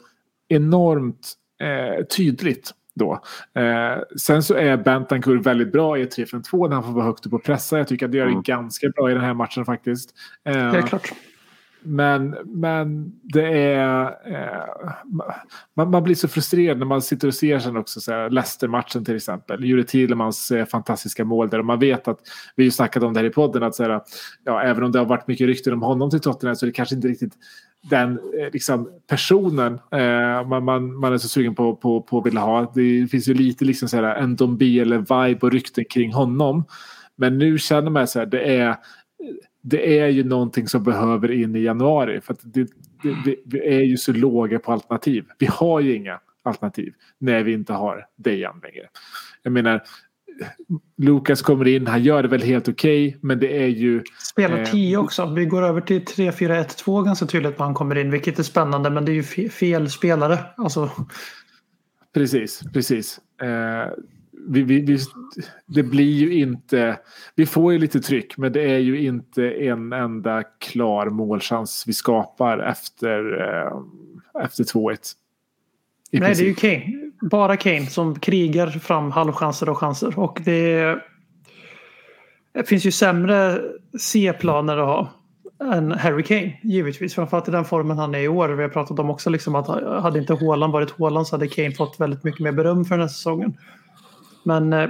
enormt 0.53 1.33
eh, 1.61 2.05
tydligt 2.05 2.71
då. 2.95 3.13
Eh, 3.55 4.03
sen 4.19 4.43
så 4.43 4.55
är 4.55 4.77
Bentancourt 4.77 5.47
väldigt 5.47 5.73
bra 5.73 5.99
i 5.99 6.03
ett 6.03 6.19
3-5-2 6.19 6.69
när 6.69 6.75
han 6.75 6.85
får 6.85 6.93
vara 6.93 7.05
högt 7.05 7.27
upp 7.27 7.33
och 7.33 7.45
pressa. 7.45 7.79
Jag 7.79 7.89
tycker 7.89 8.07
att 8.07 8.13
det 8.13 8.19
gör 8.19 8.25
det 8.27 8.31
Mm. 8.33 8.43
ganska 8.43 8.89
bra 8.89 9.11
i 9.11 9.15
den 9.15 9.23
här 9.25 9.35
matchen 9.35 9.65
faktiskt. 9.65 10.15
Eh, 10.45 10.75
är 10.75 10.83
klart. 10.83 11.13
men, 11.83 12.37
men 12.45 13.13
det 13.23 13.47
är... 13.75 14.05
Eh, 14.05 14.93
man, 15.75 15.91
man 15.91 16.03
blir 16.03 16.15
så 16.15 16.29
frustrerad 16.29 16.79
när 16.79 16.87
man 16.87 17.03
sitter 17.03 17.29
och 17.29 17.35
ser 17.35 17.59
sen 17.59 17.77
också 17.77 18.01
så 18.01 18.29
Leicester-matchen 18.29 19.05
till 19.05 19.17
exempel. 19.17 19.65
Jure 19.65 19.85
Tillemans 19.85 20.51
eh, 20.51 20.67
fantastiska 20.67 21.25
mål 21.25 21.49
där. 21.49 21.59
Och 21.59 21.65
man 21.65 21.79
vet 21.79 22.09
att, 22.09 22.19
vi 22.57 22.63
har 22.63 22.65
ju 22.65 22.71
snackat 22.71 23.03
om 23.03 23.13
det 23.15 23.21
här 23.21 23.27
i 23.27 23.31
podden, 23.31 23.63
att 23.63 23.75
så 23.75 23.83
här, 23.83 24.01
ja, 24.45 24.63
även 24.63 24.85
om 24.85 24.93
det 24.93 24.99
har 24.99 25.07
varit 25.07 25.27
mycket 25.27 25.47
rykten 25.47 25.73
om 25.73 25.83
honom 25.83 26.11
till 26.11 26.21
Tottenham 26.21 26.57
så 26.57 26.67
är 26.67 26.69
det 26.69 26.73
kanske 26.73 26.95
inte 26.95 27.09
riktigt 27.09 27.35
den 27.83 28.13
eh, 28.13 28.51
liksom, 28.53 28.91
personen 29.07 29.79
eh, 29.91 30.49
man, 30.49 30.65
man, 30.65 30.95
man 30.95 31.13
är 31.13 31.19
så 31.19 31.29
sugen 31.29 31.55
på, 31.55 31.77
på, 31.77 32.03
på 32.03 32.19
att 32.19 32.27
vilja 32.27 32.41
ha. 32.41 32.73
Det 32.75 33.07
finns 33.11 33.29
ju 33.29 33.35
lite 33.35 33.65
liksom 33.65 33.89
så 33.89 33.97
här, 33.97 34.17
en 34.17 34.37
Dombi 34.37 34.81
eller 34.81 34.99
vibe 34.99 35.47
och 35.47 35.53
rykten 35.53 35.85
kring 35.91 36.13
honom. 36.13 36.65
Men 37.17 37.39
nu 37.39 37.59
känner 37.59 37.91
man 37.91 38.09
så 38.09 38.19
här, 38.19 38.27
det 38.27 38.57
är 38.57 38.77
det 39.63 39.99
är 39.99 40.09
ju 40.09 40.25
någonting 40.25 40.69
som 40.69 40.85
behöver 40.85 41.31
in 41.31 41.57
i 41.57 41.61
januari. 41.61 42.21
För 42.21 42.33
att 42.33 42.41
det, 42.43 42.69
det, 43.03 43.17
det, 43.25 43.37
vi 43.45 43.59
är 43.59 43.81
ju 43.81 43.97
så 43.97 44.13
låga 44.13 44.59
på 44.59 44.73
alternativ. 44.73 45.25
Vi 45.39 45.47
har 45.47 45.81
ju 45.81 45.97
inga 45.97 46.21
alternativ 46.43 46.95
när 47.19 47.43
vi 47.43 47.53
inte 47.53 47.73
har 47.73 48.07
Dejan 48.17 48.61
längre. 48.63 48.89
Jag 49.43 49.53
menar, 49.53 49.83
Lukas 50.97 51.43
kommer 51.43 51.69
in, 51.69 51.87
han 51.87 52.03
gör 52.03 52.23
det 52.23 52.29
väl 52.29 52.43
helt 52.43 52.69
okej, 52.69 53.17
men 53.21 53.39
det 53.39 53.63
är 53.63 53.67
ju... 53.67 54.03
Spelar 54.31 54.59
Eh, 54.59 54.65
10 54.65 54.97
också. 54.97 55.27
Vi 55.27 55.45
går 55.45 55.63
över 55.63 55.81
till 55.81 56.03
3-4-1-2 56.05 57.05
ganska 57.05 57.27
tydligt 57.27 57.59
när 57.59 57.65
han 57.67 57.75
kommer 57.75 57.99
in. 57.99 58.11
Vilket 58.11 58.39
är 58.39 58.43
spännande 58.43 58.91
men 58.91 59.05
det 59.05 59.13
är 59.13 59.15
ju 59.15 59.23
fe- 59.23 59.49
fel 59.49 59.91
spelare. 59.91 60.39
Alltså, 60.57 60.91
Precis, 62.15 62.63
precis. 62.73 63.21
Eh, 63.43 63.93
vi, 64.49 64.63
vi, 64.63 64.81
vi, 64.81 64.99
det 65.67 65.83
blir 65.83 66.13
ju 66.13 66.35
inte... 66.35 66.99
Vi 67.35 67.47
får 67.47 67.73
ju 67.73 67.79
lite 67.79 68.01
tryck, 68.01 68.37
men 68.37 68.53
det 68.53 68.63
är 68.71 68.79
ju 68.79 69.01
inte 69.03 69.51
en 69.51 69.93
enda 69.93 70.43
klar 70.43 71.11
målchans 71.11 71.85
vi 71.87 71.93
skapar 71.93 72.59
efter, 72.59 73.41
eh, 73.41 74.45
efter 74.45 74.65
2-1. 74.65 75.13
I 76.11 76.21
nej, 76.21 76.35
det 76.35 76.41
är 76.43 76.45
ju 76.47 76.55
princip. 76.55 76.85
Kane. 76.87 77.02
Bara 77.31 77.57
Kane 77.57 77.87
som 77.87 78.19
krigar 78.19 78.67
fram 78.67 79.11
halvchanser 79.11 79.69
och 79.69 79.79
chanser. 79.79 80.19
Och 80.19 80.41
det, 80.45 80.99
det 82.55 82.69
finns 82.69 82.85
ju 82.85 82.91
sämre 82.91 83.61
C-planer 83.99 84.77
att 84.77 84.87
ha 84.87 85.13
än 85.75 85.93
Harry 85.93 86.23
Kane. 86.23 86.59
Givetvis. 86.63 87.15
Framförallt 87.15 87.49
i 87.49 87.51
den 87.51 87.65
formen 87.65 87.99
han 87.99 88.15
är 88.15 88.19
i 88.19 88.29
år. 88.29 88.49
Vi 88.49 88.63
har 88.63 88.71
pratat 88.71 88.99
om 88.99 89.11
också 89.11 89.31
liksom 89.31 89.55
att 89.55 89.67
hade 90.03 90.19
inte 90.19 90.35
Haaland 90.35 90.73
varit 90.73 90.99
Haaland 90.99 91.27
så 91.27 91.35
hade 91.37 91.49
Kane 91.49 91.73
fått 91.73 92.01
väldigt 92.01 92.25
mycket 92.25 92.41
mer 92.41 92.53
beröm 92.53 92.85
för 92.85 92.95
den 92.95 93.01
här 93.01 93.09
säsongen. 93.09 93.57
Men 94.45 94.73
eh, 94.73 94.89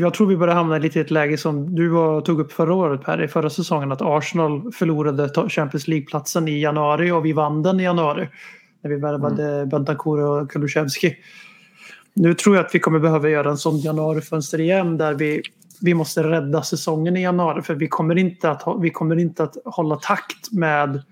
jag 0.00 0.14
tror 0.14 0.26
vi 0.26 0.36
börjar 0.36 0.54
hamna 0.54 0.78
lite 0.78 0.98
i 0.98 1.02
ett 1.02 1.10
läge 1.10 1.38
som 1.38 1.74
du 1.74 1.88
var, 1.88 2.20
tog 2.20 2.40
upp 2.40 2.52
förra 2.52 2.74
året 2.74 3.02
Per, 3.02 3.24
i 3.24 3.28
förra 3.28 3.50
säsongen. 3.50 3.92
Att 3.92 4.02
Arsenal 4.02 4.72
förlorade 4.72 5.48
Champions 5.48 5.88
League-platsen 5.88 6.48
i 6.48 6.60
januari 6.60 7.10
och 7.10 7.24
vi 7.24 7.32
vann 7.32 7.62
den 7.62 7.80
i 7.80 7.82
januari. 7.82 8.28
När 8.88 8.94
vi 8.94 9.00
värvade 9.00 9.66
Bentancur 9.66 10.20
och 10.20 10.50
Kulusevski. 10.50 11.16
Nu 12.14 12.34
tror 12.34 12.56
jag 12.56 12.66
att 12.66 12.74
vi 12.74 12.78
kommer 12.78 12.98
behöva 12.98 13.28
göra 13.28 13.50
en 13.50 13.56
sån 13.58 13.78
januarifönster 13.78 14.60
igen 14.60 14.98
där 14.98 15.14
vi, 15.14 15.42
vi 15.80 15.94
måste 15.94 16.22
rädda 16.22 16.62
säsongen 16.62 17.16
i 17.16 17.22
januari. 17.22 17.62
För 17.62 17.74
vi 17.74 17.88
kommer 17.88 18.18
inte 18.18 18.50
att, 18.50 18.62
vi 18.80 18.90
kommer 18.90 19.16
inte 19.18 19.42
att 19.42 19.56
hålla 19.64 19.96
takt 19.96 20.52
med 20.52 21.02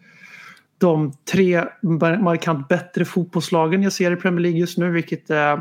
de 0.78 1.12
tre 1.32 1.64
mar- 1.82 2.22
markant 2.22 2.68
bättre 2.68 3.04
fotbollslagen 3.04 3.82
jag 3.82 3.92
ser 3.92 4.12
i 4.12 4.16
Premier 4.16 4.40
League 4.40 4.60
just 4.60 4.78
nu. 4.78 4.90
Vilket 4.90 5.30
är 5.30 5.52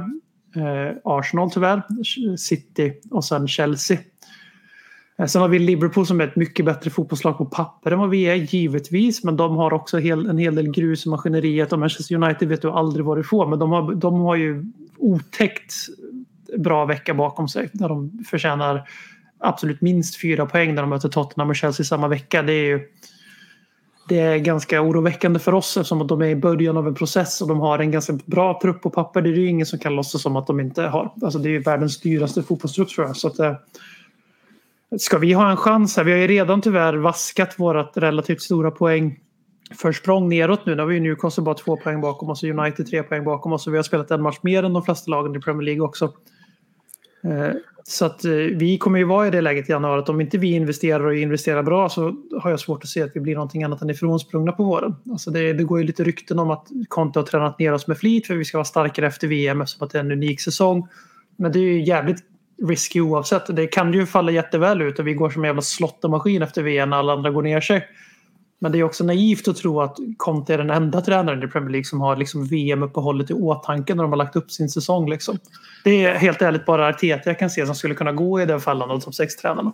eh, 0.55 0.95
Arsenal 1.03 1.51
tyvärr, 1.51 1.81
City 2.37 2.93
och 3.11 3.25
sen 3.25 3.47
Chelsea. 3.47 3.97
Eh, 5.19 5.25
sen 5.25 5.41
har 5.41 5.49
vi 5.49 5.59
Liverpool 5.59 6.05
som 6.05 6.21
är 6.21 6.27
ett 6.27 6.35
mycket 6.35 6.65
bättre 6.65 6.89
fotbollslag 6.89 7.37
på 7.37 7.45
papper 7.45 7.91
än 7.91 7.99
vad 7.99 8.09
vi 8.09 8.23
är 8.23 8.35
givetvis. 8.35 9.23
Men 9.23 9.37
de 9.37 9.55
har 9.55 9.73
också 9.73 9.97
en 9.97 10.37
hel 10.37 10.55
del 10.55 10.71
grus 10.71 11.05
i 11.05 11.09
maskineriet 11.09 11.73
och 11.73 11.79
Manchester 11.79 12.15
United 12.15 12.47
vet 12.47 12.61
du 12.61 12.71
aldrig 12.71 13.05
vad 13.05 13.17
du 13.17 13.23
får. 13.23 13.47
Men 13.47 13.59
de 13.59 13.71
har, 13.71 13.95
de 13.95 14.21
har 14.21 14.35
ju 14.35 14.65
otäckt 14.97 15.73
bra 16.57 16.85
vecka 16.85 17.13
bakom 17.13 17.47
sig. 17.47 17.69
Där 17.73 17.89
de 17.89 18.23
förtjänar 18.29 18.89
absolut 19.39 19.81
minst 19.81 20.21
fyra 20.21 20.45
poäng 20.45 20.75
när 20.75 20.81
de 20.81 20.89
möter 20.89 21.09
Tottenham 21.09 21.49
och 21.49 21.55
Chelsea 21.55 21.83
samma 21.83 22.07
vecka. 22.07 22.41
Det 22.41 22.53
är 22.53 22.65
ju 22.65 22.79
det 24.07 24.19
är 24.19 24.37
ganska 24.37 24.81
oroväckande 24.81 25.39
för 25.39 25.53
oss 25.53 25.77
eftersom 25.77 26.01
att 26.01 26.07
de 26.07 26.21
är 26.21 26.25
i 26.25 26.35
början 26.35 26.77
av 26.77 26.87
en 26.87 26.95
process 26.95 27.41
och 27.41 27.47
de 27.47 27.59
har 27.59 27.79
en 27.79 27.91
ganska 27.91 28.13
bra 28.25 28.59
trupp 28.61 28.81
på 28.81 28.89
papper. 28.89 29.21
Det 29.21 29.29
är 29.29 29.33
ju 29.33 29.47
ingen 29.47 29.65
som 29.65 29.79
kan 29.79 29.95
låtsas 29.95 30.21
som 30.21 30.35
att 30.35 30.47
de 30.47 30.59
inte 30.59 30.81
har. 30.81 31.13
Alltså 31.21 31.39
det 31.39 31.49
är 31.49 31.51
ju 31.51 31.59
världens 31.59 31.99
dyraste 31.99 32.43
fotbollstrupp 32.43 32.89
tror 32.89 33.07
jag. 33.07 33.17
Så 33.17 33.27
att, 33.27 33.39
eh, 33.39 33.53
ska 34.97 35.17
vi 35.17 35.33
ha 35.33 35.51
en 35.51 35.57
chans 35.57 35.97
här? 35.97 36.03
Vi 36.03 36.11
har 36.11 36.19
ju 36.19 36.27
redan 36.27 36.61
tyvärr 36.61 36.93
vaskat 36.93 37.59
vårt 37.59 37.97
relativt 37.97 38.41
stora 38.41 38.71
poäng 38.71 39.19
försprång 39.81 40.29
neråt 40.29 40.65
nu. 40.65 40.75
Nu 40.75 40.81
har 40.81 40.87
vi 40.87 40.95
ju 40.95 41.01
Newcastle 41.01 41.43
bara 41.43 41.55
två 41.55 41.77
poäng 41.77 42.01
bakom 42.01 42.29
oss 42.29 42.43
och 42.43 42.49
United 42.49 42.87
tre 42.87 43.03
poäng 43.03 43.23
bakom 43.23 43.53
oss. 43.53 43.67
Och 43.67 43.73
vi 43.73 43.77
har 43.77 43.83
spelat 43.83 44.11
en 44.11 44.21
match 44.21 44.39
mer 44.41 44.63
än 44.63 44.73
de 44.73 44.83
flesta 44.83 45.11
lagen 45.11 45.35
i 45.35 45.39
Premier 45.39 45.65
League 45.65 45.81
också. 45.81 46.13
Eh, 47.23 47.55
så 47.83 48.05
att 48.05 48.25
eh, 48.25 48.31
vi 48.31 48.77
kommer 48.77 48.99
ju 48.99 49.05
vara 49.05 49.27
i 49.27 49.31
det 49.31 49.41
läget 49.41 49.69
i 49.69 49.71
januari 49.71 49.99
att 49.99 50.09
om 50.09 50.21
inte 50.21 50.37
vi 50.37 50.51
investerar 50.51 51.05
och 51.05 51.15
investerar 51.15 51.63
bra 51.63 51.89
så 51.89 52.15
har 52.41 52.49
jag 52.49 52.59
svårt 52.59 52.83
att 52.83 52.89
se 52.89 53.01
att 53.01 53.11
vi 53.13 53.19
blir 53.19 53.33
någonting 53.33 53.63
annat 53.63 53.81
än 53.81 53.89
ifrånsprungna 53.89 54.51
på 54.51 54.63
våren. 54.63 54.95
Alltså 55.11 55.31
det, 55.31 55.53
det 55.53 55.63
går 55.63 55.79
ju 55.79 55.85
lite 55.85 56.03
rykten 56.03 56.39
om 56.39 56.51
att 56.51 56.67
Conte 56.87 57.19
har 57.19 57.25
tränat 57.25 57.59
ner 57.59 57.73
oss 57.73 57.87
med 57.87 57.97
flit 57.97 58.27
för 58.27 58.35
vi 58.35 58.45
ska 58.45 58.57
vara 58.57 58.65
starkare 58.65 59.07
efter 59.07 59.27
VM 59.27 59.61
eftersom 59.61 59.85
att 59.85 59.91
det 59.91 59.97
är 59.97 60.03
en 60.03 60.11
unik 60.11 60.41
säsong. 60.41 60.87
Men 61.37 61.51
det 61.51 61.59
är 61.59 61.63
ju 61.63 61.83
jävligt 61.83 62.23
risky 62.63 63.01
oavsett. 63.01 63.55
Det 63.55 63.67
kan 63.67 63.93
ju 63.93 64.05
falla 64.05 64.31
jätteväl 64.31 64.81
ut 64.81 64.99
och 64.99 65.07
vi 65.07 65.13
går 65.13 65.29
som 65.29 65.43
en 65.43 65.47
jävla 65.47 65.61
slottemaskin 65.61 66.41
efter 66.41 66.63
VM 66.63 66.89
när 66.89 66.97
alla 66.97 67.13
andra 67.13 67.31
går 67.31 67.41
ner 67.41 67.61
sig. 67.61 67.87
Men 68.59 68.71
det 68.71 68.79
är 68.79 68.83
också 68.83 69.03
naivt 69.03 69.47
att 69.47 69.57
tro 69.57 69.81
att 69.81 69.97
Conte 70.17 70.53
är 70.53 70.57
den 70.57 70.69
enda 70.69 71.01
tränaren 71.01 71.43
i 71.43 71.47
Premier 71.47 71.71
League 71.71 71.85
som 71.85 72.01
har 72.01 72.15
liksom 72.15 72.45
VM-uppehållet 72.45 73.31
i 73.31 73.33
åtanke 73.33 73.95
när 73.95 74.03
de 74.03 74.11
har 74.11 74.17
lagt 74.17 74.35
upp 74.35 74.51
sin 74.51 74.69
säsong. 74.69 75.09
Liksom. 75.09 75.37
Det 75.83 76.05
är 76.05 76.15
helt 76.15 76.41
ärligt 76.41 76.65
bara 76.65 76.87
Arteta 76.87 77.29
jag 77.29 77.39
kan 77.39 77.49
se 77.49 77.65
som 77.65 77.75
skulle 77.75 77.95
kunna 77.95 78.11
gå 78.11 78.41
i 78.41 78.45
den 78.45 78.61
fallen 78.61 78.91
av 78.91 78.99
topp 78.99 79.15
sex 79.15 79.35
tränarna. 79.35 79.73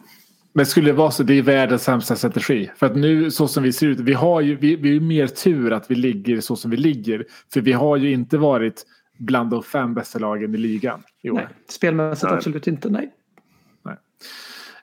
Men 0.53 0.65
skulle 0.65 0.87
det 0.87 0.93
vara 0.93 1.11
så, 1.11 1.23
det 1.23 1.37
är 1.37 1.41
världens 1.41 1.83
sämsta 1.83 2.15
strategi. 2.15 2.71
För 2.75 2.85
att 2.85 2.95
nu 2.95 3.31
så 3.31 3.47
som 3.47 3.63
vi 3.63 3.73
ser 3.73 3.87
ut, 3.87 3.99
vi 3.99 4.13
har 4.13 4.41
ju 4.41 4.55
vi, 4.55 4.75
vi 4.75 4.89
har 4.89 4.93
ju 4.93 4.99
mer 4.99 5.27
tur 5.27 5.73
att 5.73 5.91
vi 5.91 5.95
ligger 5.95 6.41
så 6.41 6.55
som 6.55 6.71
vi 6.71 6.77
ligger. 6.77 7.25
För 7.53 7.61
vi 7.61 7.71
har 7.71 7.97
ju 7.97 8.11
inte 8.11 8.37
varit 8.37 8.83
bland 9.21 9.49
de 9.49 9.63
fem 9.63 9.93
bästa 9.93 10.19
lagen 10.19 10.55
i 10.55 10.57
ligan 10.57 11.03
i 11.21 11.29
år. 11.29 11.35
Nej, 11.35 11.47
spelmässigt 11.69 12.23
Nej. 12.23 12.33
absolut 12.33 12.67
inte, 12.67 12.89
nej. 12.89 13.11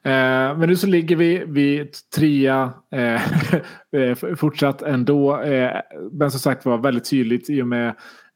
Eh, 0.02 0.58
men 0.58 0.68
nu 0.68 0.76
så 0.76 0.86
ligger 0.86 1.16
vi 1.16 1.44
vid 1.46 1.96
trea 2.16 2.72
eh, 2.92 3.22
eh, 4.02 4.34
fortsatt 4.36 4.82
ändå. 4.82 5.40
Eh, 5.40 5.80
men 6.12 6.30
som 6.30 6.40
sagt 6.40 6.64
var 6.64 6.78
väldigt 6.78 7.10
tydligt 7.10 7.50
i 7.50 7.62
och 7.62 7.66
med 7.66 7.88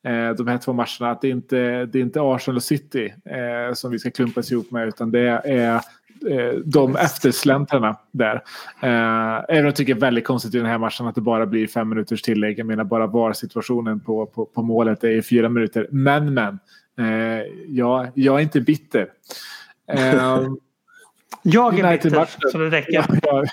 eh, 0.06 0.30
de 0.36 0.46
här 0.46 0.58
två 0.58 0.72
matcherna 0.72 1.10
att 1.10 1.20
det 1.20 1.28
inte 1.28 1.86
det 1.86 1.98
är 1.98 2.02
inte 2.02 2.20
Arsenal 2.22 2.56
och 2.56 2.62
City 2.62 3.14
eh, 3.24 3.74
som 3.74 3.90
vi 3.90 3.98
ska 3.98 4.10
klumpas 4.10 4.52
ihop 4.52 4.70
med 4.70 4.88
utan 4.88 5.10
det 5.10 5.40
är 5.44 5.80
de 6.64 6.96
eftersläntrarna 6.96 7.96
där. 8.10 8.34
Eh, 8.82 9.44
även 9.48 9.60
om 9.60 9.64
jag 9.64 9.76
tycker 9.76 9.94
det 9.94 9.98
är 9.98 10.00
väldigt 10.00 10.24
konstigt 10.24 10.54
i 10.54 10.58
den 10.58 10.66
här 10.66 10.78
matchen 10.78 11.06
att 11.06 11.14
det 11.14 11.20
bara 11.20 11.46
blir 11.46 11.66
fem 11.66 11.88
minuters 11.88 12.22
tillägg. 12.22 12.58
Jag 12.58 12.66
menar 12.66 12.84
bara 12.84 13.06
VAR-situationen 13.06 14.00
på, 14.00 14.26
på, 14.26 14.44
på 14.44 14.62
målet 14.62 15.04
är 15.04 15.22
fyra 15.22 15.48
minuter. 15.48 15.86
Men 15.90 16.34
men, 16.34 16.58
eh, 16.98 17.46
jag, 17.68 18.08
jag 18.14 18.38
är 18.38 18.42
inte 18.42 18.60
bitter. 18.60 19.08
Eh, 19.92 20.46
Jag 21.42 21.78
är 21.78 21.92
bitter, 21.92 22.50
så 22.50 22.58
det 22.58 22.70
räcker. 22.70 22.92
Ja, 22.92 23.04
ja. 23.22 23.44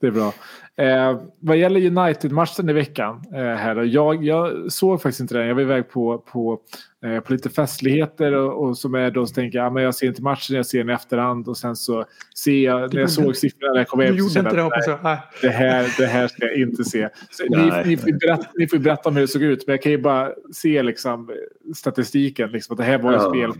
Det 0.00 0.06
är 0.06 0.10
bra. 0.10 0.32
Eh, 0.76 1.20
vad 1.40 1.56
gäller 1.56 1.98
United-matchen 1.98 2.68
i 2.68 2.72
veckan. 2.72 3.22
Eh, 3.34 3.40
här, 3.40 3.82
jag, 3.82 4.24
jag 4.24 4.72
såg 4.72 5.02
faktiskt 5.02 5.20
inte 5.20 5.34
den. 5.38 5.46
Jag 5.46 5.54
var 5.54 5.62
iväg 5.62 5.88
på, 5.90 6.18
på, 6.18 6.58
eh, 7.04 7.20
på 7.20 7.32
lite 7.32 7.50
festligheter 7.50 8.32
och, 8.32 8.64
och 8.68 8.78
som 8.78 8.94
är 8.94 9.10
då 9.10 9.26
så 9.26 9.34
tänker 9.34 9.58
jag, 9.58 9.66
ja, 9.66 9.70
men 9.70 9.82
jag 9.82 9.94
ser 9.94 10.06
inte 10.06 10.22
matchen, 10.22 10.56
jag 10.56 10.66
ser 10.66 10.78
den 10.78 10.90
i 10.90 10.92
efterhand 10.92 11.48
och 11.48 11.56
sen 11.56 11.76
så 11.76 12.04
ser 12.36 12.64
jag, 12.64 12.94
när 12.94 13.00
jag 13.00 13.10
såg 13.10 13.36
siffrorna 13.36 13.72
när 13.72 13.80
jag 13.80 13.88
kom 13.88 14.00
Du 14.00 14.06
hem 14.06 14.14
så 14.14 14.18
gjorde 14.18 14.34
kände 14.34 14.50
inte 14.50 14.56
det 14.56 14.62
jag 14.62 14.66
att, 14.66 14.86
hoppas 14.86 14.86
jag. 14.86 14.98
Nej. 15.04 15.18
det 15.42 15.48
här, 15.48 15.94
det 15.98 16.06
här 16.06 16.28
ska 16.28 16.44
jag 16.44 16.56
inte 16.56 16.84
se. 16.84 17.08
Så 17.30 17.44
ni, 17.44 17.82
ni, 17.86 17.96
får 17.96 18.18
berätta, 18.18 18.46
ni 18.54 18.68
får 18.68 18.78
berätta 18.78 19.08
om 19.08 19.14
hur 19.14 19.22
det 19.22 19.28
såg 19.28 19.42
ut, 19.42 19.66
men 19.66 19.72
jag 19.72 19.82
kan 19.82 19.92
ju 19.92 19.98
bara 19.98 20.30
se 20.52 20.82
liksom, 20.82 21.30
statistiken. 21.74 22.50
Liksom, 22.50 22.74
att 22.74 22.78
det 22.78 22.84
här 22.84 22.98
var 22.98 23.12
ju 23.12 23.16
Ja. 23.16 23.30
spel, 23.30 23.52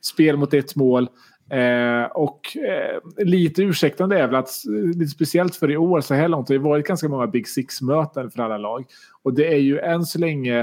spel 0.00 0.36
mot 0.36 0.54
ett 0.54 0.76
mål. 0.76 1.08
Eh, 1.52 2.04
och 2.04 2.56
eh, 2.56 3.24
lite 3.24 3.62
ursäktande 3.62 4.18
är 4.18 4.26
väl 4.26 4.34
att 4.36 4.48
eh, 4.66 4.98
lite 4.98 5.10
speciellt 5.10 5.56
för 5.56 5.70
i 5.70 5.76
år 5.76 6.00
så 6.00 6.14
här 6.14 6.28
långt 6.28 6.48
har 6.48 6.54
det 6.54 6.58
varit 6.58 6.86
ganska 6.86 7.08
många 7.08 7.26
Big 7.26 7.48
Six-möten 7.48 8.30
för 8.30 8.42
alla 8.42 8.58
lag. 8.58 8.84
Och 9.22 9.34
det 9.34 9.52
är 9.54 9.58
ju 9.58 9.78
än 9.78 10.04
så 10.04 10.18
länge 10.18 10.58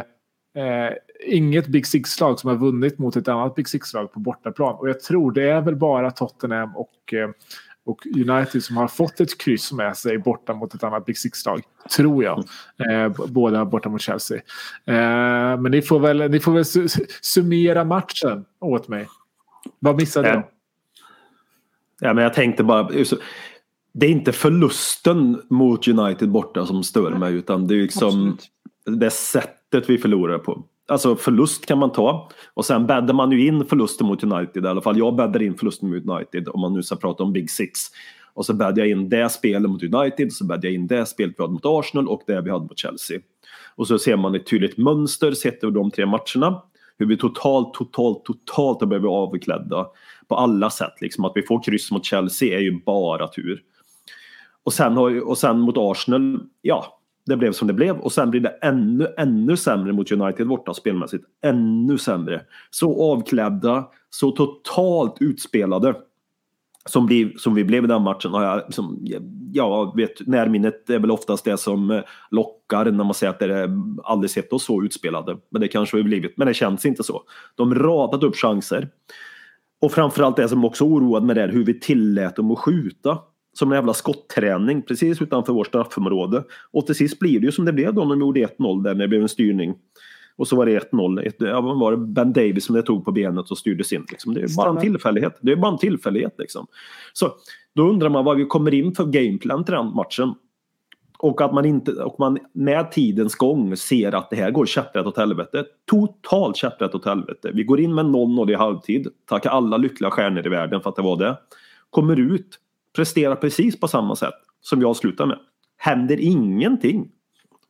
eh, 0.56 0.94
inget 1.28 1.68
Big 1.68 1.88
Six-lag 1.88 2.40
som 2.40 2.50
har 2.50 2.58
vunnit 2.58 3.00
mot 3.00 3.16
ett 3.16 3.28
annat 3.28 3.56
Big 3.56 3.68
Six-lag 3.68 4.14
på 4.14 4.20
bortaplan. 4.20 4.76
Och 4.76 4.90
jag 4.90 5.00
tror 5.02 5.32
det 5.32 5.50
är 5.50 5.62
väl 5.62 5.76
bara 5.76 6.12
Tottenham 6.12 6.76
och 6.76 7.14
eh, 7.14 7.30
och 7.86 8.00
United 8.30 8.64
som 8.64 8.78
har 8.78 8.88
fått 8.88 9.20
ett 9.20 9.38
kryss 9.42 9.72
med 9.72 9.98
sig 9.98 10.18
borta 10.18 10.54
mot 10.54 10.74
ett 10.74 10.84
annat 10.84 11.06
Big 11.06 11.18
Six-lag. 11.18 11.62
Tror 11.96 12.24
jag. 12.24 12.38
Eh, 12.90 13.12
båda 13.28 13.66
borta 13.66 13.90
mot 13.90 14.02
Chelsea. 14.02 14.42
Men 15.60 15.72
ni 15.72 15.82
får 15.82 16.00
väl, 16.00 16.32
ni 16.32 16.40
får 16.40 16.52
väl 16.52 16.64
su- 16.64 17.06
summera 17.22 17.84
matchen 17.84 18.46
åt 18.60 18.88
mig. 18.88 19.08
Vad 19.80 19.96
missade 19.96 20.28
Ja. 20.28 20.34
jag? 20.34 20.44
Ja, 22.00 22.14
men 22.14 22.24
jag 22.24 22.34
tänkte 22.34 22.64
bara, 22.64 22.90
det 23.94 24.06
är 24.06 24.10
inte 24.10 24.32
förlusten 24.32 25.42
mot 25.50 25.88
United 25.88 26.30
borta 26.30 26.66
som 26.66 26.84
stör 26.84 27.12
mig 27.12 27.34
utan 27.34 27.68
det 27.68 27.76
är 27.76 27.82
liksom 27.82 28.08
Absolut. 28.08 29.00
det 29.00 29.10
sättet 29.10 29.90
vi 29.90 29.98
förlorar 29.98 30.38
på. 30.38 30.64
Alltså 30.88 31.16
förlust 31.16 31.66
kan 31.66 31.78
man 31.78 31.92
ta 31.92 32.30
och 32.54 32.66
sen 32.66 32.88
bäddar 32.88 33.14
man 33.14 33.32
ju 33.32 33.48
in 33.48 33.66
förlusten 33.66 34.08
mot 34.08 34.24
United 34.24 34.66
i 34.66 34.68
alla 34.68 34.82
fall. 34.82 34.98
Jag 34.98 35.16
bäddar 35.16 35.42
in 35.42 35.58
förlusten 35.58 35.90
mot 35.90 36.10
United 36.10 36.48
om 36.50 36.62
man 36.62 36.74
nu 36.74 36.84
ska 36.84 36.96
prata 36.96 37.24
om 37.24 37.34
Big 37.34 37.52
Six. 37.52 37.80
Och 38.34 38.46
så 38.46 38.54
bäddar 38.54 38.78
jag 38.78 38.90
in 38.90 39.10
det 39.10 39.30
spelet 39.30 39.72
mot 39.72 39.84
United, 39.84 40.34
så 40.34 40.46
bäddar 40.46 40.66
jag 40.66 40.74
in 40.74 40.88
det 40.88 41.06
spelet 41.06 41.36
vi 41.38 41.44
hade 41.44 41.54
mot 41.54 41.66
Arsenal 41.66 42.08
och 42.08 42.22
det 42.28 42.42
vi 42.42 42.50
hade 42.50 42.66
mot 42.66 42.80
Chelsea. 42.80 43.20
Och 43.76 43.88
så 43.88 44.00
ser 44.00 44.16
man 44.16 44.36
ett 44.36 44.48
tydligt 44.48 44.78
mönster 44.78 45.32
sett 45.32 45.64
över 45.64 45.74
de 45.74 45.92
tre 45.92 46.06
matcherna. 46.06 46.62
Hur 46.98 47.06
vi 47.06 47.18
totalt, 47.18 47.74
totalt, 47.74 48.26
totalt 48.26 48.80
har 48.80 48.88
blivit 48.88 49.08
avklädda 49.08 49.88
på 50.30 50.36
alla 50.36 50.70
sätt. 50.70 51.02
Liksom 51.02 51.26
att 51.26 51.32
vi 51.36 51.42
får 51.42 51.64
kryss 51.64 51.92
mot 51.92 52.06
Chelsea 52.06 52.58
är 52.58 52.62
ju 52.62 52.82
bara 52.86 53.28
tur. 53.28 53.62
Och 54.64 54.74
sen, 54.74 54.98
och 54.98 55.38
sen 55.38 55.60
mot 55.60 55.76
Arsenal, 55.78 56.40
ja, 56.62 57.00
det 57.26 57.38
blev 57.38 57.52
som 57.52 57.68
det 57.68 57.74
blev. 57.74 57.98
Och 57.98 58.12
sen 58.12 58.32
blir 58.32 58.42
det 58.42 58.58
ännu, 58.62 59.08
ännu 59.18 59.58
sämre 59.58 59.94
mot 59.94 60.12
United 60.12 60.48
borta 60.48 60.74
spelmässigt. 60.74 61.26
Ännu 61.44 61.98
sämre. 61.98 62.42
Så 62.70 63.14
avklädda, 63.14 63.88
så 64.10 64.32
totalt 64.32 65.18
utspelade. 65.20 65.96
Som, 66.86 67.06
blir, 67.06 67.38
som 67.38 67.56
vi 67.56 67.64
blev 67.64 67.84
i 67.84 67.88
den 67.88 68.02
matchen 68.02 68.32
har 68.32 68.44
jag, 68.44 68.58
liksom, 68.58 69.06
ja, 69.54 69.94
vet, 69.98 70.28
närminnet 70.28 70.90
är 70.90 71.00
väl 71.00 71.12
oftast 71.12 71.46
det 71.46 71.58
som 71.58 71.92
eh, 71.92 72.02
lockar 72.32 72.86
när 72.86 73.04
man 73.04 73.14
säger 73.14 73.34
att 73.34 73.40
det 73.40 73.56
är 73.56 73.70
aldrig 74.04 74.32
sett 74.32 74.54
oss 74.54 74.64
så 74.64 74.84
utspelade. 74.84 75.38
Men 75.50 75.62
det 75.62 75.68
kanske 75.68 75.98
vi 75.98 76.04
blivit, 76.04 76.38
men 76.38 76.48
det 76.48 76.54
känns 76.54 76.86
inte 76.86 77.04
så. 77.04 77.24
De 77.56 77.76
radat 77.76 78.24
upp 78.24 78.36
chanser. 78.36 78.90
Och 79.82 79.92
framförallt 79.92 80.36
det 80.36 80.50
som 80.50 80.66
också 80.66 80.84
oroade 80.84 81.26
mig 81.26 81.36
där, 81.36 81.48
hur 81.50 81.66
vi 81.66 81.80
tillät 81.80 82.36
dem 82.36 82.52
att 82.52 82.60
skjuta. 82.60 83.18
Som 83.54 83.72
en 83.72 83.76
jävla 83.76 83.94
skotträning 83.94 84.82
precis 84.82 85.22
utanför 85.22 85.54
vårt 85.54 85.68
straffområde. 85.68 86.44
Och 86.72 86.86
till 86.86 86.96
sist 86.96 87.20
blir 87.20 87.40
det 87.40 87.46
ju 87.46 87.52
som 87.52 87.66
det 87.66 87.74
blev 87.74 87.94
då 87.94 88.02
när 88.02 88.10
de 88.10 88.20
gjorde 88.20 88.40
1-0 88.40 88.84
där 88.84 88.94
när 88.94 89.02
det 89.02 89.08
blev 89.08 89.22
en 89.22 89.30
styrning. 89.30 89.76
Och 90.38 90.48
så 90.48 90.56
var 90.56 90.66
det 90.66 90.72
1-0. 90.92 91.28
Ett- 91.28 91.36
Ja, 91.40 91.62
var 91.62 91.92
det 91.92 91.98
Ben 91.98 92.34
Davis 92.34 92.66
som 92.66 92.76
det 92.76 92.82
tog 92.82 93.06
på 93.06 93.12
benet 93.12 93.52
och 93.52 93.58
styrdes 93.58 93.94
in. 93.94 94.06
Liksom. 94.12 94.34
Det 94.34 94.42
är 94.42 94.56
bara 94.58 94.70
en 94.70 94.76
tillfällighet. 94.82 95.38
Det 95.42 95.52
är 95.52 95.56
bara 95.56 95.72
en 95.72 95.78
tillfällighet 95.78 96.36
liksom. 96.38 96.68
Så 97.14 97.32
då 97.76 97.90
undrar 97.90 98.10
man 98.10 98.26
vad 98.26 98.38
vi 98.38 98.46
kommer 98.46 98.74
in 98.74 98.96
för 98.96 99.06
gameplan 99.06 99.66
till 99.66 99.74
den 99.74 99.86
matchen. 99.96 100.34
Och 101.22 101.42
att 101.42 101.54
man 101.54 101.66
inte, 101.66 101.92
och 101.92 102.20
man 102.20 102.38
med 102.54 102.92
tidens 102.92 103.36
gång 103.36 103.78
ser 103.78 104.16
att 104.16 104.30
det 104.30 104.36
här 104.36 104.52
går 104.52 104.66
käpprätt 104.66 105.06
åt 105.06 105.18
helvete. 105.18 105.66
Totalt 105.86 106.56
käpprätt 106.56 106.96
åt 106.96 107.06
helvete. 107.06 107.52
Vi 107.54 107.64
går 107.64 107.80
in 107.80 107.96
med 107.96 108.06
0-0 108.06 108.52
i 108.52 108.56
halvtid. 108.56 109.08
Tackar 109.26 109.50
alla 109.50 109.78
lyckliga 109.78 110.12
stjärnor 110.12 110.46
i 110.46 110.50
världen 110.50 110.82
för 110.82 110.90
att 110.90 110.96
det 110.96 111.02
var 111.02 111.18
det. 111.18 111.38
Kommer 111.90 112.20
ut, 112.20 112.60
presterar 112.96 113.36
precis 113.36 113.80
på 113.80 113.88
samma 113.88 114.16
sätt 114.16 114.34
som 114.62 114.82
jag 114.82 114.96
slutar 114.96 115.26
med. 115.26 115.40
Händer 115.78 116.20
ingenting 116.20 117.12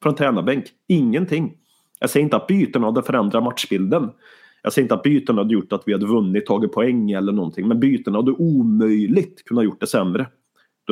från 0.03 0.15
tränarbänk. 0.15 0.65
Ingenting. 0.87 1.53
Jag 1.99 2.09
säger 2.09 2.23
inte 2.23 2.37
att 2.37 2.47
bytena 2.47 2.85
hade 2.85 3.03
förändrat 3.03 3.43
matchbilden. 3.43 4.09
Jag 4.63 4.73
säger 4.73 4.83
inte 4.83 4.95
att 4.95 5.03
bytena 5.03 5.41
hade 5.41 5.53
gjort 5.53 5.73
att 5.73 5.83
vi 5.85 5.93
hade 5.93 6.05
vunnit, 6.05 6.45
tagit 6.45 6.71
poäng 6.71 7.11
eller 7.11 7.31
någonting. 7.31 7.67
Men 7.67 7.79
bytena 7.79 8.17
hade 8.17 8.31
omöjligt 8.31 9.43
kunnat 9.45 9.65
gjort 9.65 9.79
det 9.79 9.87
sämre. 9.87 10.27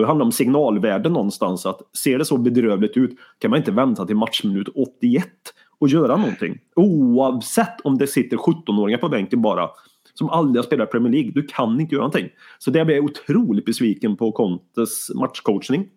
Då 0.02 0.06
handlar 0.06 0.26
det 0.26 0.28
om 0.28 0.32
signalvärde 0.32 1.10
någonstans. 1.10 1.66
Att 1.66 1.82
ser 1.98 2.18
det 2.18 2.26
så 2.26 2.38
bedrövligt 2.38 2.98
ut 2.98 3.18
kan 3.40 3.52
man 3.52 3.58
inte 3.58 3.72
vänta 3.72 4.06
till 4.06 4.16
matchminut 4.16 4.68
81 4.76 5.28
och 5.80 5.88
göra 5.88 6.18
någonting. 6.18 6.58
Oavsett 6.76 7.82
om 7.84 7.98
det 7.98 8.08
sitter 8.08 8.38
17-åringar 8.38 8.98
på 8.98 9.10
bänken 9.10 9.42
bara 9.42 9.70
som 10.14 10.30
aldrig 10.30 10.58
har 10.58 10.64
spelat 10.64 10.90
i 10.90 10.92
Premier 10.92 11.14
League. 11.14 11.32
Du 11.32 11.44
kan 11.44 11.80
inte 11.80 11.96
göra 11.96 12.04
någonting. 12.04 12.30
Så 12.60 12.72
där 12.72 12.86
blir 12.86 12.96
jag 12.96 13.06
otroligt 13.06 13.66
besviken 13.66 14.18
på 14.18 14.32
Contes 14.32 15.10
matchcoachning. 15.16 15.88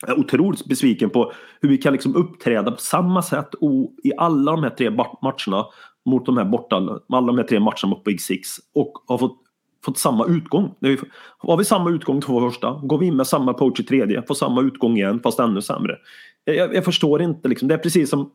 Jag 0.00 0.10
är 0.10 0.20
otroligt 0.20 0.64
besviken 0.64 1.10
på 1.10 1.32
hur 1.60 1.68
vi 1.68 1.78
kan 1.78 1.92
liksom 1.92 2.16
uppträda 2.16 2.70
på 2.70 2.80
samma 2.80 3.22
sätt 3.22 3.54
och 3.54 3.94
i 4.04 4.12
alla 4.18 4.52
de 4.52 4.62
här 4.62 4.70
tre 4.70 4.90
matcherna 4.90 5.66
mot 6.04 6.26
de 6.26 6.36
här 6.36 6.44
borta, 6.44 6.76
alla 7.08 7.26
de 7.26 7.38
här 7.38 7.44
tre 7.44 7.60
matcherna 7.60 7.88
mot 7.88 8.04
Big 8.04 8.20
Six 8.20 8.48
och 8.74 8.92
har 9.06 9.18
fått, 9.18 9.38
fått 9.86 9.98
samma 9.98 10.26
utgång. 10.26 10.74
Det 10.80 11.00
har 11.38 11.56
vi 11.56 11.64
samma 11.64 11.90
utgång 11.90 12.20
två 12.20 12.50
första, 12.50 12.80
går 12.82 12.98
vi 12.98 13.06
in 13.06 13.16
med 13.16 13.26
samma 13.26 13.50
approach 13.50 13.80
i 13.80 13.82
tredje, 13.82 14.22
får 14.22 14.34
samma 14.34 14.62
utgång 14.62 14.96
igen 14.96 15.20
fast 15.22 15.40
ännu 15.40 15.62
sämre. 15.62 15.96
Jag, 16.44 16.74
jag 16.74 16.84
förstår 16.84 17.22
inte 17.22 17.48
liksom, 17.48 17.68
det 17.68 17.74
är 17.74 17.78
precis 17.78 18.10
som 18.10 18.30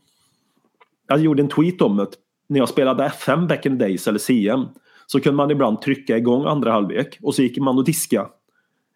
jag 1.08 1.20
gjorde 1.20 1.44
en 1.44 1.50
tweet 1.50 1.82
om 1.82 1.98
det 1.98 2.08
när 2.48 2.60
jag 2.60 2.70
spelade 2.70 3.06
FM 3.06 3.48
back 3.48 3.66
in 3.66 3.80
the 3.80 3.86
days 3.86 4.08
eller 4.08 4.20
CM 4.20 4.66
så 5.08 5.20
kunde 5.20 5.38
man 5.38 5.52
ibland 5.52 5.82
trycka 5.82 6.18
igång 6.18 6.46
andra 6.46 6.72
halvlek 6.72 7.18
och 7.22 7.36
så 7.36 7.42
gick 7.42 7.58
man 7.58 7.78
och 7.78 7.86
diska 7.86 8.28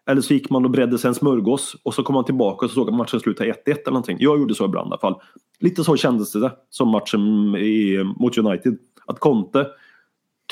Eller 0.06 0.20
så 0.20 0.34
gick 0.34 0.50
man 0.50 0.64
och 0.64 0.70
bredde 0.70 0.98
sig 0.98 1.08
en 1.08 1.14
smörgås 1.14 1.76
och 1.82 1.94
så 1.94 2.02
kom 2.02 2.14
man 2.14 2.24
tillbaka 2.24 2.64
och 2.64 2.70
så 2.70 2.74
såg 2.74 2.88
att 2.88 2.94
matchen 2.94 3.20
slutade 3.20 3.52
1-1 3.52 3.54
eller 3.66 3.90
någonting. 3.90 4.16
Jag 4.20 4.38
gjorde 4.38 4.54
så 4.54 4.64
ibland 4.64 4.86
i 4.86 4.90
alla 4.90 4.98
fall. 4.98 5.20
Lite 5.60 5.84
så 5.84 5.96
kändes 5.96 6.32
det 6.32 6.52
som 6.70 6.88
matchen 6.88 7.56
i, 7.56 8.04
mot 8.16 8.38
United. 8.38 8.78
Att 9.06 9.18
Conte 9.18 9.66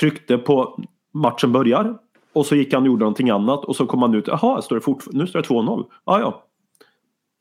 tryckte 0.01 0.39
på 0.39 0.85
matchen 1.15 1.53
börjar 1.53 1.99
och 2.33 2.47
så 2.47 2.57
gick 2.57 2.73
han 2.73 2.83
och 2.83 2.87
gjorde 2.87 3.01
någonting 3.01 3.31
annat 3.31 3.65
och 3.65 3.77
så 3.77 3.87
kom 3.87 4.03
han 4.03 4.15
ut. 4.15 4.27
Jaha, 4.27 4.63
står 4.63 4.77
det 4.77 4.83
fort, 4.83 5.05
nu 5.13 5.27
står 5.27 5.43
det 5.43 5.49
2-0. 5.49 5.85
Ja, 6.05 6.21
ja. 6.21 6.45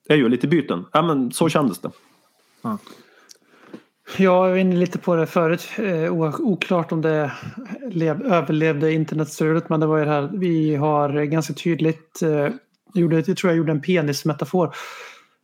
Jag 0.08 0.18
gör 0.18 0.30
lite 0.30 0.48
byten. 0.48 0.86
Ja, 0.92 1.02
men 1.02 1.32
så 1.32 1.50
kändes 1.50 1.80
det. 1.80 1.92
Jag 4.18 4.50
var 4.50 4.56
inne 4.56 4.76
lite 4.76 4.98
på 4.98 5.16
det 5.16 5.26
förut. 5.26 5.70
Eh, 5.78 6.14
oklart 6.40 6.92
om 6.92 7.02
det 7.02 7.32
lev, 7.92 8.22
överlevde 8.22 8.94
internetstödet. 8.94 9.70
Men 9.70 9.80
det 9.80 9.86
var 9.86 9.98
ju 9.98 10.06
det 10.06 10.12
här. 10.12 10.30
Vi 10.34 10.76
har 10.76 11.24
ganska 11.24 11.54
tydligt. 11.54 12.22
Eh, 12.22 12.50
gjorde, 12.94 13.16
jag 13.16 13.38
tror 13.38 13.52
jag 13.52 13.58
gjorde 13.58 13.72
en 13.72 13.82
penismetafor. 13.82 14.76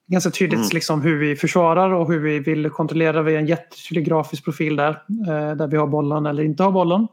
Ganska 0.08 0.30
tydligt 0.32 0.74
liksom 0.74 1.02
hur 1.02 1.20
vi 1.20 1.36
försvarar 1.36 1.94
och 1.94 2.12
hur 2.12 2.20
vi 2.20 2.40
vill 2.40 2.70
kontrollera. 2.70 3.22
Vi 3.22 3.34
har 3.34 3.40
en 3.40 3.48
jättetydlig 3.48 4.06
grafisk 4.06 4.44
profil 4.44 4.76
där. 4.76 4.90
Eh, 5.28 5.56
där 5.56 5.68
vi 5.68 5.78
har 5.78 5.88
bollen 5.88 6.26
eller 6.26 6.44
inte 6.44 6.64
har 6.64 6.72
bollen. 6.72 7.08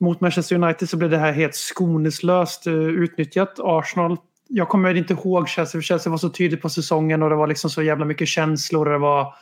Mot 0.00 0.20
Manchester 0.20 0.56
United 0.56 0.88
så 0.88 0.96
blev 0.96 1.10
det 1.10 1.18
här 1.18 1.32
helt 1.32 1.54
skoningslöst 1.54 2.66
eh, 2.66 2.74
utnyttjat. 2.74 3.54
Arsenal. 3.58 4.16
Jag 4.48 4.68
kommer 4.68 4.94
inte 4.94 5.12
ihåg 5.12 5.48
Chelsea. 5.48 5.78
för 5.78 5.80
Chelsea 5.80 6.10
var 6.10 6.18
så 6.18 6.28
tydligt 6.28 6.62
på 6.62 6.68
säsongen 6.68 7.22
och 7.22 7.30
det 7.30 7.36
var 7.36 7.46
liksom 7.46 7.70
så 7.70 7.82
jävla 7.82 8.04
mycket 8.04 8.28
känslor. 8.28 8.86
Och 8.86 8.92
det 8.92 8.98
var 8.98 9.34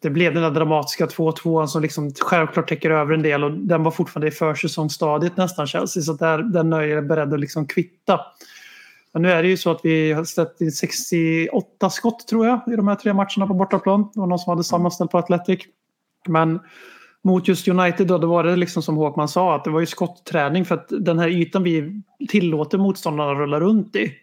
det 0.00 0.10
blev 0.10 0.34
den 0.34 0.42
där 0.42 0.50
dramatiska 0.50 1.06
2-2 1.06 1.66
som 1.66 1.82
liksom 1.82 2.12
självklart 2.20 2.68
täcker 2.68 2.90
över 2.90 3.14
en 3.14 3.22
del 3.22 3.44
och 3.44 3.52
den 3.52 3.82
var 3.82 3.90
fortfarande 3.90 4.28
i 4.28 4.30
försäsongsstadiet 4.30 5.36
nästan 5.36 5.66
Chelsea 5.66 6.02
så 6.02 6.12
där, 6.12 6.38
den 6.38 6.72
är 6.72 6.82
jag 6.82 7.06
beredd 7.06 7.34
att 7.34 7.40
liksom 7.40 7.66
kvitta. 7.66 8.20
Men 9.12 9.22
nu 9.22 9.30
är 9.30 9.42
det 9.42 9.48
ju 9.48 9.56
så 9.56 9.70
att 9.70 9.80
vi 9.82 10.12
har 10.12 10.24
släppt 10.24 10.60
in 10.60 10.72
68 10.72 11.90
skott 11.90 12.28
tror 12.28 12.46
jag 12.46 12.60
i 12.72 12.76
de 12.76 12.88
här 12.88 12.94
tre 12.94 13.12
matcherna 13.12 13.46
på 13.46 13.54
bortaplan. 13.54 14.10
Det 14.14 14.20
var 14.20 14.26
någon 14.26 14.38
som 14.38 14.50
hade 14.50 14.64
sammanställt 14.64 15.10
på 15.10 15.18
Atletic. 15.18 15.60
Men 16.28 16.60
mot 17.28 17.48
just 17.48 17.68
United 17.68 18.06
då, 18.06 18.18
då 18.18 18.26
var 18.26 18.44
det 18.44 18.56
liksom 18.56 18.82
som 18.82 18.96
Håkman 18.96 19.28
sa 19.28 19.54
att 19.54 19.64
det 19.64 19.70
var 19.70 19.80
ju 19.80 19.86
skottträning 19.86 20.64
för 20.64 20.74
att 20.74 20.86
den 20.88 21.18
här 21.18 21.28
ytan 21.28 21.62
vi 21.62 22.02
tillåter 22.28 22.78
motståndarna 22.78 23.32
att 23.32 23.38
rulla 23.38 23.60
runt 23.60 23.96
i. 23.96 24.14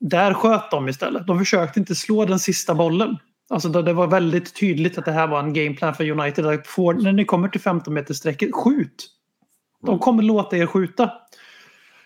Där 0.00 0.34
sköt 0.34 0.70
de 0.70 0.88
istället. 0.88 1.26
De 1.26 1.38
försökte 1.38 1.80
inte 1.80 1.94
slå 1.94 2.24
den 2.24 2.38
sista 2.38 2.74
bollen. 2.74 3.16
Alltså 3.48 3.68
det, 3.68 3.92
var 3.92 4.06
väldigt 4.06 4.60
tydligt 4.60 4.98
att 4.98 5.04
det 5.04 5.12
här 5.12 5.26
var 5.26 5.40
en 5.40 5.52
gameplan 5.52 5.94
för 5.94 6.10
United. 6.10 6.46
Att 6.46 6.66
Får, 6.66 6.94
när 6.94 7.12
ni 7.12 7.24
kommer 7.24 7.48
till 7.48 7.60
15 7.60 7.94
meter 7.94 8.14
sträcket, 8.14 8.54
skjut! 8.54 9.06
De 9.86 9.98
kommer 9.98 10.22
låta 10.22 10.56
er 10.56 10.66
skjuta. 10.66 11.10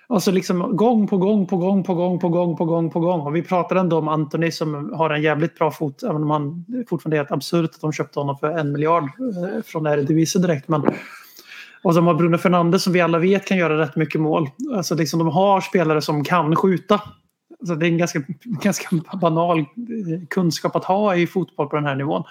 Alltså 0.06 0.30
liksom 0.30 0.76
gång 0.76 1.06
på 1.06 1.16
gång 1.16 1.46
på 1.46 1.56
gång 1.56 1.84
på 1.84 1.94
gång 1.94 2.18
på 2.18 2.28
gång 2.28 2.56
på 2.56 2.64
gång 2.64 2.90
på 2.90 3.00
gång. 3.00 3.20
Och 3.20 3.36
vi 3.36 3.42
pratar 3.42 3.76
ändå 3.76 3.98
om 3.98 4.08
Anthony 4.08 4.50
som 4.50 4.92
har 4.94 5.10
en 5.10 5.22
jävligt 5.22 5.58
bra 5.58 5.70
fot. 5.70 6.02
Även 6.02 6.22
om 6.22 6.30
han 6.30 6.64
fortfarande 6.88 7.16
är 7.16 7.18
helt 7.18 7.32
absurt 7.32 7.70
att 7.74 7.80
de 7.80 7.92
köpte 7.92 8.20
honom 8.20 8.36
för 8.36 8.50
en 8.50 8.72
miljard 8.72 9.02
eh, 9.04 9.62
från 9.64 9.86
Eredivisie 9.86 10.42
direkt. 10.42 10.68
Men, 10.68 10.82
och 11.82 11.94
de 11.94 12.06
har 12.06 12.14
Bruno 12.14 12.38
Fernandes 12.38 12.82
som 12.82 12.92
vi 12.92 13.00
alla 13.00 13.18
vet 13.18 13.46
kan 13.46 13.56
göra 13.56 13.78
rätt 13.78 13.96
mycket 13.96 14.20
mål. 14.20 14.48
Alltså 14.76 14.94
liksom 14.94 15.18
de 15.18 15.28
har 15.28 15.60
spelare 15.60 16.02
som 16.02 16.24
kan 16.24 16.56
skjuta. 16.56 17.00
Alltså 17.60 17.74
det 17.74 17.86
är 17.86 17.90
en 17.90 17.98
ganska, 17.98 18.22
ganska 18.44 18.88
banal 19.20 19.58
eh, 19.58 19.66
kunskap 20.30 20.76
att 20.76 20.84
ha 20.84 21.16
i 21.16 21.26
fotboll 21.26 21.68
på 21.68 21.76
den 21.76 21.86
här 21.86 21.96
nivån. 21.96 22.22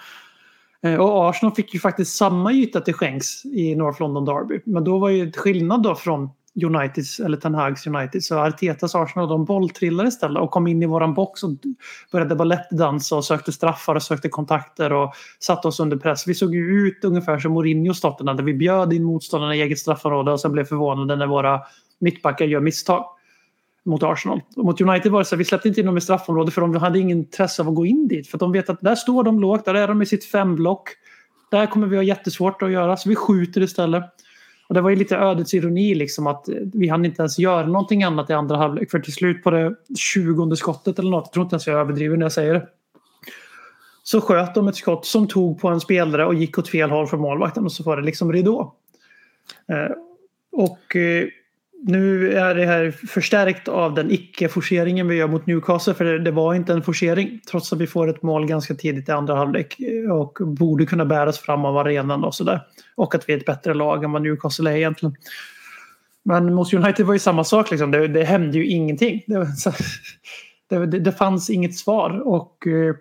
Eh, 0.82 0.94
och 0.94 1.28
Arsenal 1.28 1.54
fick 1.54 1.74
ju 1.74 1.80
faktiskt 1.80 2.16
samma 2.16 2.52
yta 2.52 2.80
till 2.80 2.94
skänks 2.94 3.44
i 3.44 3.74
North 3.74 4.00
London 4.00 4.24
Derby. 4.24 4.60
Men 4.64 4.84
då 4.84 4.98
var 4.98 5.08
ju 5.08 5.32
skillnad 5.32 5.82
då 5.82 5.94
från 5.94 6.30
Uniteds, 6.62 7.20
eller 7.20 7.36
Ten 7.36 7.54
Hags 7.54 7.86
United. 7.86 8.24
Så 8.24 8.38
Artetas 8.38 8.94
Arsenal 8.94 9.28
de 9.28 9.44
bolltrillade 9.44 10.08
istället 10.08 10.42
och 10.42 10.50
kom 10.50 10.66
in 10.66 10.82
i 10.82 10.86
våran 10.86 11.14
box 11.14 11.42
och 11.42 11.50
började 12.12 12.34
balettdansa 12.34 13.16
och 13.16 13.24
sökte 13.24 13.52
straffar 13.52 13.94
och 13.94 14.02
sökte 14.02 14.28
kontakter 14.28 14.92
och 14.92 15.14
satte 15.38 15.68
oss 15.68 15.80
under 15.80 15.96
press. 15.96 16.28
Vi 16.28 16.34
såg 16.34 16.54
ju 16.54 16.86
ut 16.86 17.04
ungefär 17.04 17.38
som 17.38 17.52
Mourinhos 17.52 18.00
Tottenham 18.00 18.36
där 18.36 18.44
vi 18.44 18.54
bjöd 18.54 18.92
in 18.92 19.04
motståndarna 19.04 19.56
i 19.56 19.62
eget 19.62 19.78
straffområde 19.78 20.32
och 20.32 20.40
sen 20.40 20.52
blev 20.52 20.64
förvånade 20.64 21.16
när 21.16 21.26
våra 21.26 21.60
mittbackar 21.98 22.44
gör 22.44 22.60
misstag 22.60 23.04
mot 23.84 24.02
Arsenal. 24.02 24.40
Och 24.56 24.64
mot 24.64 24.80
United 24.80 25.12
var 25.12 25.18
det 25.18 25.24
så 25.24 25.34
att 25.34 25.40
vi 25.40 25.44
släppte 25.44 25.68
inte 25.68 25.80
in 25.80 25.86
dem 25.86 25.96
i 25.96 26.00
straffområdet 26.00 26.54
för 26.54 26.60
de 26.60 26.76
hade 26.76 26.98
ingen 26.98 27.18
intresse 27.18 27.62
av 27.62 27.68
att 27.68 27.74
gå 27.74 27.86
in 27.86 28.08
dit. 28.08 28.28
För 28.28 28.36
att 28.36 28.40
de 28.40 28.52
vet 28.52 28.70
att 28.70 28.80
där 28.80 28.94
står 28.94 29.24
de 29.24 29.40
lågt, 29.40 29.64
där 29.64 29.74
är 29.74 29.88
de 29.88 30.02
i 30.02 30.06
sitt 30.06 30.24
femblock. 30.24 30.88
Där 31.50 31.66
kommer 31.66 31.86
vi 31.86 31.96
ha 31.96 32.02
jättesvårt 32.02 32.62
att 32.62 32.70
göra, 32.70 32.96
så 32.96 33.08
vi 33.08 33.16
skjuter 33.16 33.60
istället. 33.60 34.04
Och 34.68 34.74
det 34.74 34.80
var 34.80 34.90
ju 34.90 34.96
lite 34.96 35.16
ödets 35.16 35.54
ironi 35.54 35.94
liksom 35.94 36.26
att 36.26 36.48
eh, 36.48 36.54
vi 36.72 36.88
hann 36.88 37.04
inte 37.04 37.22
ens 37.22 37.38
göra 37.38 37.66
någonting 37.66 38.02
annat 38.02 38.30
i 38.30 38.32
andra 38.32 38.56
halvlek. 38.56 38.90
För 38.90 38.98
till 38.98 39.12
slut 39.12 39.42
på 39.42 39.50
det 39.50 39.74
20 39.98 40.56
skottet 40.56 40.98
eller 40.98 41.10
något, 41.10 41.24
jag 41.26 41.32
tror 41.32 41.44
inte 41.44 41.54
ens 41.54 41.66
jag 41.66 41.80
överdriver 41.80 42.16
när 42.16 42.24
jag 42.24 42.32
säger 42.32 42.54
det. 42.54 42.68
Så 44.02 44.20
sköt 44.20 44.54
de 44.54 44.68
ett 44.68 44.76
skott 44.76 45.06
som 45.06 45.28
tog 45.28 45.60
på 45.60 45.68
en 45.68 45.80
spelare 45.80 46.26
och 46.26 46.34
gick 46.34 46.58
åt 46.58 46.68
fel 46.68 46.90
håll 46.90 47.06
för 47.06 47.16
målvakten 47.16 47.64
och 47.64 47.72
så 47.72 47.82
var 47.82 47.96
det 47.96 48.02
liksom 48.02 48.32
ridå. 48.32 48.74
Eh, 49.68 49.96
och 50.52 50.96
eh, 50.96 51.28
nu 51.86 52.32
är 52.32 52.54
det 52.54 52.66
här 52.66 52.90
förstärkt 52.90 53.68
av 53.68 53.94
den 53.94 54.10
icke-forceringen 54.10 55.08
vi 55.08 55.16
gör 55.16 55.28
mot 55.28 55.46
Newcastle. 55.46 55.94
För 55.94 56.04
det, 56.04 56.30
var 56.30 56.54
inte 56.54 56.72
en 56.72 56.82
forcering. 56.82 57.40
Trots 57.50 57.72
att 57.72 57.80
vi 57.80 57.86
får 57.86 58.08
ett 58.08 58.22
mål 58.22 58.46
ganska 58.46 58.74
tidigt 58.74 59.08
i 59.08 59.12
andra 59.12 59.34
halvlek. 59.34 59.80
Eh, 59.80 60.10
och 60.10 60.38
borde 60.40 60.86
kunna 60.86 61.04
bäras 61.04 61.38
fram 61.38 61.64
av 61.64 61.76
arenan 61.76 62.24
och 62.24 62.34
sådär. 62.34 62.60
Och 62.94 63.14
att 63.14 63.28
vi 63.28 63.32
är 63.32 63.36
ett 63.36 63.46
bättre 63.46 63.74
lag 63.74 64.04
än 64.04 64.12
vad 64.12 64.22
Newcastle 64.22 64.70
är 64.70 64.76
egentligen. 64.76 65.16
Men 66.22 66.54
mot 66.54 66.74
United 66.74 67.06
var 67.06 67.12
ju 67.12 67.18
samma 67.18 67.44
sak. 67.44 67.70
Liksom. 67.70 67.90
Det, 67.90 68.08
det 68.08 68.24
hände 68.24 68.58
ju 68.58 68.66
ingenting. 68.66 69.22
Det, 69.26 69.46
så, 69.46 69.72
det, 70.68 70.86
det, 70.86 70.98
det 71.00 71.12
fanns 71.12 71.50
inget 71.50 71.76
svar. 71.76 72.28
Och 72.28 72.66
eh, 72.66 72.94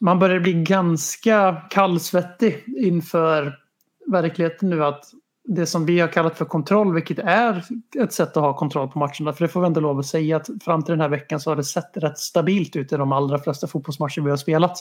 man 0.00 0.18
börjar 0.18 0.40
bli 0.40 0.52
ganska 0.52 1.62
kallsvettig 1.70 2.64
inför 2.66 3.58
verkligheten 4.06 4.70
nu. 4.70 4.84
att 4.84 5.04
det 5.46 5.66
som 5.66 5.86
vi 5.86 6.00
har 6.00 6.08
kallat 6.08 6.38
för 6.38 6.44
kontroll, 6.44 6.94
vilket 6.94 7.18
är 7.18 7.64
ett 7.98 8.12
sätt 8.12 8.36
att 8.36 8.42
ha 8.42 8.56
kontroll 8.56 8.88
på 8.88 8.98
matcherna. 8.98 9.32
För 9.32 9.44
det 9.44 9.48
får 9.48 9.60
vi 9.60 9.66
ändå 9.66 9.80
lov 9.80 9.98
att 9.98 10.06
säga 10.06 10.36
att 10.36 10.48
fram 10.64 10.82
till 10.82 10.92
den 10.92 11.00
här 11.00 11.08
veckan 11.08 11.40
så 11.40 11.50
har 11.50 11.56
det 11.56 11.64
sett 11.64 11.90
rätt 11.96 12.18
stabilt 12.18 12.76
ut 12.76 12.92
i 12.92 12.96
de 12.96 13.12
allra 13.12 13.38
flesta 13.38 13.66
fotbollsmatcher 13.66 14.20
vi 14.20 14.30
har 14.30 14.36
spelat. 14.36 14.78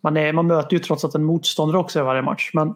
Man, 0.00 0.16
är, 0.16 0.32
man 0.32 0.46
möter 0.46 0.76
ju 0.76 0.78
trots 0.78 1.04
att 1.04 1.14
en 1.14 1.24
motståndare 1.24 1.78
också 1.78 1.98
i 1.98 2.02
varje 2.02 2.22
match. 2.22 2.50
Men 2.54 2.74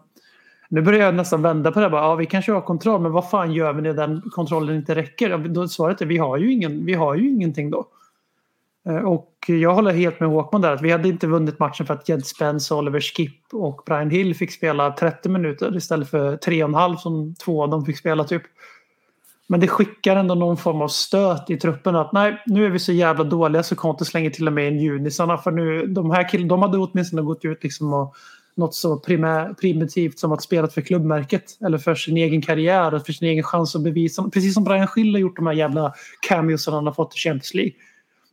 nu 0.69 0.83
börjar 0.83 1.01
jag 1.01 1.15
nästan 1.15 1.43
vända 1.43 1.73
på 1.73 1.81
det. 1.81 1.91
Bara, 1.91 2.03
ja, 2.03 2.15
vi 2.15 2.27
kanske 2.27 2.53
har 2.53 2.61
kontroll, 2.61 3.01
men 3.01 3.13
vad 3.13 3.31
fan 3.31 3.53
gör 3.53 3.73
vi 3.73 3.83
när 3.83 3.93
den 3.93 4.23
kontrollen 4.31 4.77
inte 4.77 4.95
räcker? 4.95 5.39
Då 5.39 5.69
svaret 5.69 6.01
är 6.01 6.07
vi 6.07 6.19
har 6.19 6.37
ju, 6.37 6.53
ingen, 6.53 6.87
vi 6.87 6.95
har 6.95 7.15
ju 7.15 7.31
ingenting 7.31 7.71
då. 7.71 7.87
Eh, 8.89 8.97
och 8.97 9.35
jag 9.47 9.75
håller 9.75 9.93
helt 9.93 10.21
med 10.21 10.29
Håkman 10.29 10.63
där. 10.63 10.73
Att 10.73 10.83
vi 10.83 10.91
hade 10.91 11.09
inte 11.09 11.27
vunnit 11.27 11.59
matchen 11.59 11.87
för 11.87 11.95
att 11.95 12.09
Jed 12.09 12.27
Spence, 12.27 12.75
Oliver 12.75 13.01
Skip 13.01 13.41
och 13.53 13.83
Brian 13.87 14.11
Hill 14.11 14.35
fick 14.35 14.53
spela 14.53 14.91
30 14.91 15.29
minuter 15.29 15.77
istället 15.77 16.11
för 16.11 16.37
3,5 16.37 16.97
som 16.97 17.35
två 17.35 17.63
av 17.63 17.71
dem 17.71 17.85
fick 17.85 17.99
spela 17.99 18.25
typ. 18.25 18.43
Men 19.47 19.61
det 19.61 19.69
skickar 19.69 20.17
ändå 20.17 20.35
någon 20.35 20.57
form 20.57 20.83
av 20.83 20.89
stöt 20.89 21.51
i 21.51 21.57
truppen 21.57 21.97
att 21.97 22.13
nej, 22.13 22.43
nu 22.47 22.67
är 22.67 22.71
vi 22.71 22.79
så 22.79 22.93
jävla 22.93 23.25
dåliga 23.25 23.63
så 23.63 23.77
Conte 23.77 24.05
slänger 24.05 24.31
till 24.31 24.47
och 24.47 24.53
med 24.53 24.73
in 24.73 24.79
junisarna. 24.79 25.39
För 25.39 25.51
nu, 25.51 25.87
de 25.87 26.11
här 26.11 26.29
killarna, 26.29 26.49
de 26.49 26.63
hade 26.63 26.79
åtminstone 26.79 27.23
gått 27.23 27.45
ut 27.45 27.63
liksom 27.63 27.93
och 27.93 28.15
något 28.55 28.75
så 28.75 28.99
primär, 28.99 29.55
primitivt 29.55 30.19
som 30.19 30.33
att 30.33 30.43
spela 30.43 30.69
för 30.69 30.81
klubbmärket. 30.81 31.45
Eller 31.65 31.79
för 31.79 31.95
sin 31.95 32.17
egen 32.17 32.43
karriär 32.43 32.95
och 32.95 33.07
för 33.07 33.13
sin 33.13 33.29
egen 33.29 33.45
chans 33.45 33.77
att 33.77 33.83
bevisa. 33.83 34.31
Precis 34.33 34.55
som 34.55 34.65
Brian 34.65 34.87
Schill 34.87 35.15
har 35.15 35.21
gjort 35.21 35.37
de 35.37 35.47
här 35.47 35.55
jävla 35.55 35.93
cameosen 36.29 36.75
han 36.75 36.87
har 36.87 36.93
fått 36.93 37.15
i 37.15 37.19
Champions 37.19 37.55
League. 37.55 37.73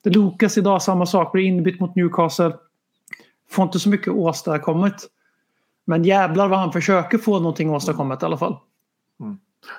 Det 0.03 0.09
Lukas 0.09 0.57
idag 0.57 0.81
samma 0.81 1.05
sak, 1.05 1.31
blir 1.31 1.43
inbytt 1.43 1.79
mot 1.79 1.95
Newcastle. 1.95 2.53
Får 3.49 3.65
inte 3.65 3.79
så 3.79 3.89
mycket 3.89 4.13
åstadkommet. 4.13 4.95
Men 5.85 6.03
jävlar 6.03 6.47
vad 6.47 6.59
han 6.59 6.71
försöker 6.71 7.17
få 7.17 7.39
någonting 7.39 7.69
åstadkommet 7.69 8.23
i 8.23 8.25
alla 8.25 8.37
fall. 8.37 8.57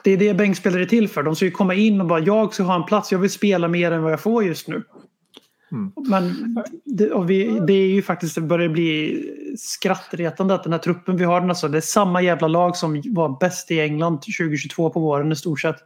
Det 0.04 0.10
är 0.10 0.16
det 0.16 0.34
bänkspelare 0.34 0.82
är 0.82 0.86
till 0.86 1.08
för. 1.08 1.22
De 1.22 1.36
ska 1.36 1.44
ju 1.44 1.50
komma 1.50 1.74
in 1.74 2.00
och 2.00 2.06
bara 2.06 2.20
jag 2.20 2.54
ska 2.54 2.62
ha 2.62 2.74
en 2.74 2.84
plats, 2.84 3.12
jag 3.12 3.18
vill 3.18 3.30
spela 3.30 3.68
mer 3.68 3.92
än 3.92 4.02
vad 4.02 4.12
jag 4.12 4.20
får 4.20 4.44
just 4.44 4.68
nu. 4.68 4.82
Men 6.08 6.34
det, 6.84 7.24
vi, 7.26 7.60
det 7.66 7.72
är 7.72 7.86
ju 7.86 8.02
faktiskt, 8.02 8.34
det 8.34 8.40
börjar 8.40 8.68
bli 8.68 9.22
skrattretande 9.58 10.54
att 10.54 10.64
den 10.64 10.72
här 10.72 10.80
truppen 10.80 11.16
vi 11.16 11.24
har, 11.24 11.40
den 11.40 11.50
alltså, 11.50 11.68
det 11.68 11.78
är 11.78 11.80
samma 11.80 12.22
jävla 12.22 12.48
lag 12.48 12.76
som 12.76 13.02
var 13.04 13.38
bäst 13.40 13.70
i 13.70 13.80
England 13.80 14.16
2022 14.16 14.90
på 14.90 15.00
våren 15.00 15.32
i 15.32 15.36
stort 15.36 15.60
sett. 15.60 15.76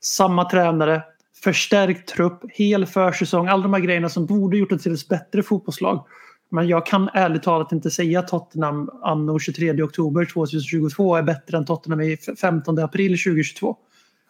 Samma 0.00 0.50
tränare, 0.50 1.02
förstärkt 1.44 2.08
trupp, 2.08 2.42
hel 2.48 2.86
försäsong, 2.86 3.46
alla 3.46 3.62
de 3.62 3.72
här 3.72 3.80
grejerna 3.80 4.08
som 4.08 4.26
borde 4.26 4.56
gjort 4.56 4.70
det 4.70 4.78
till 4.78 4.94
ett 4.94 5.08
bättre 5.08 5.42
fotbollslag. 5.42 6.06
Men 6.50 6.68
jag 6.68 6.86
kan 6.86 7.08
ärligt 7.14 7.42
talat 7.42 7.72
inte 7.72 7.90
säga 7.90 8.18
att 8.18 8.28
Tottenham 8.28 8.90
anno 9.02 9.38
23 9.38 9.82
oktober 9.82 10.24
2022 10.24 11.16
är 11.16 11.22
bättre 11.22 11.56
än 11.56 11.64
Tottenham 11.64 12.00
i 12.00 12.16
15 12.40 12.78
april 12.78 13.10
2022. 13.10 13.76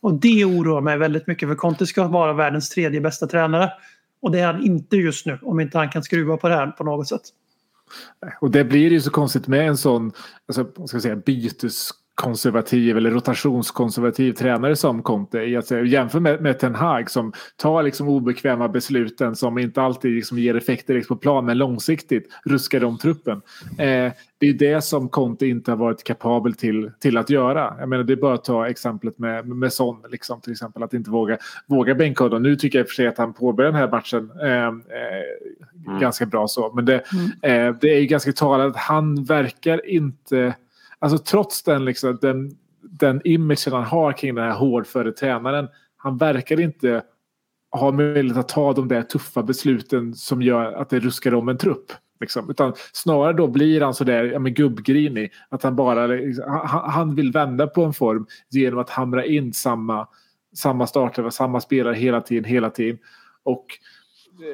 Och 0.01 0.14
det 0.14 0.44
oroar 0.44 0.81
mig 0.81 0.99
väldigt 0.99 1.27
mycket 1.27 1.49
för 1.49 1.57
Conte 1.57 1.87
ska 1.87 2.09
vara 2.09 2.33
världens 2.33 2.68
tredje 2.68 3.01
bästa 3.01 3.27
tränare. 3.27 3.73
Och 4.22 4.30
det 4.30 4.41
är 4.41 4.47
han 4.47 4.62
inte 4.62 4.97
just 4.97 5.26
nu 5.26 5.39
om 5.43 5.61
inte 5.61 5.78
han 5.78 5.89
kan 5.89 6.03
skruva 6.03 6.37
på 6.37 6.49
det 6.49 6.55
här 6.55 6.66
på 6.66 6.85
något 6.85 7.09
sätt. 7.09 7.22
Och 8.41 8.51
det 8.51 8.64
blir 8.64 8.93
ju 8.93 9.01
så 9.01 9.11
konstigt 9.11 9.47
med 9.47 9.68
en 9.68 9.76
sån 9.76 10.12
alltså, 10.49 10.87
ska 10.87 10.95
jag 10.97 11.03
säga, 11.03 11.16
konservativ 12.21 12.97
eller 12.97 13.11
rotationskonservativ 13.11 14.33
tränare 14.33 14.77
som 14.77 15.03
Conte. 15.03 15.39
I 15.39 15.57
att 15.57 15.66
säga, 15.66 15.85
jämför 15.85 16.21
med, 16.21 16.41
med 16.41 16.59
Ten 16.59 16.75
Hag 16.75 17.11
som 17.11 17.33
tar 17.57 17.83
liksom 17.83 18.09
obekväma 18.09 18.68
besluten 18.68 19.37
som 19.37 19.59
inte 19.59 19.83
alltid 19.83 20.14
liksom 20.14 20.39
ger 20.39 20.57
effekter 20.57 20.95
liksom 20.95 21.16
på 21.16 21.21
plan 21.21 21.45
men 21.45 21.59
långsiktigt 21.59 22.29
ruskar 22.45 22.85
om 22.85 22.99
truppen. 22.99 23.43
Eh, 23.79 24.12
det 24.39 24.49
är 24.49 24.53
det 24.53 24.83
som 24.85 25.09
Conte 25.09 25.47
inte 25.47 25.71
har 25.71 25.77
varit 25.77 26.05
kapabel 26.05 26.55
till, 26.55 26.91
till 27.01 27.16
att 27.16 27.31
göra. 27.31 27.75
Jag 27.79 27.89
menar, 27.89 28.05
det 28.05 28.12
är 28.12 28.16
bara 28.16 28.35
att 28.35 28.45
ta 28.45 28.68
exemplet 28.68 29.18
med, 29.18 29.49
med 29.49 29.73
Son, 29.73 29.97
liksom, 30.11 30.41
till 30.41 30.53
exempel, 30.53 30.83
att 30.83 30.95
inte 30.95 31.11
våga, 31.11 31.39
våga 31.66 31.95
bänka 31.95 32.25
honom. 32.25 32.43
Nu 32.43 32.57
tycker 32.57 32.79
jag 32.79 32.85
i 32.85 32.87
och 32.87 32.89
för 32.89 32.95
sig 32.95 33.07
att 33.07 33.18
han 33.18 33.33
påbörjar 33.33 33.73
den 33.73 33.81
här 33.81 33.91
matchen 33.91 34.31
eh, 34.43 34.66
eh, 34.66 36.01
ganska 36.01 36.27
bra 36.27 36.49
så. 36.49 36.73
Men 36.75 36.85
det, 36.85 36.95
eh, 37.43 37.75
det 37.81 37.95
är 37.95 38.01
ju 38.01 38.07
ganska 38.07 38.33
talat 38.33 38.71
att 38.71 38.77
han 38.77 39.25
verkar 39.25 39.91
inte 39.91 40.55
alltså 41.01 41.18
trots 41.18 41.62
den, 41.62 41.84
liksom, 41.84 42.18
den, 42.20 42.51
den 42.82 43.20
imagen 43.24 43.72
han 43.72 43.84
har 43.84 44.12
kring 44.12 44.34
den 44.34 44.44
här 44.44 44.59
hårdföre 44.59 45.12
tränaren. 45.12 45.68
Han 45.96 46.16
verkar 46.16 46.61
inte 46.61 47.03
ha 47.70 47.92
möjlighet 47.92 48.38
att 48.38 48.48
ta 48.48 48.72
de 48.72 48.88
där 48.88 49.03
tuffa 49.03 49.42
besluten 49.42 50.14
som 50.14 50.42
gör 50.42 50.72
att 50.72 50.90
det 50.90 50.98
ruskar 50.98 51.34
om 51.34 51.48
en 51.48 51.59
trupp. 51.59 51.92
Liksom. 52.20 52.51
Utan 52.51 52.72
snarare 52.92 53.32
då 53.32 53.46
blir 53.46 53.80
han 53.80 53.94
sådär 53.94 54.24
ja, 54.24 54.38
men 54.38 54.55
gubbgrinig. 54.55 55.32
Att 55.48 55.62
han 55.62 55.76
bara 55.76 56.07
liksom, 56.07 56.44
han, 56.51 56.90
han 56.90 57.14
vill 57.14 57.32
vända 57.32 57.66
på 57.66 57.84
en 57.84 57.92
form 57.92 58.26
genom 58.51 58.78
att 58.78 58.90
hamra 58.90 59.24
in 59.24 59.53
samma, 59.53 60.09
samma 60.55 60.86
starter, 60.86 61.30
samma 61.30 61.61
spelare 61.61 61.94
hela 61.94 62.20
tiden, 62.20 62.44
hela 62.44 62.70
tiden. 62.70 62.98
Och 63.42 63.66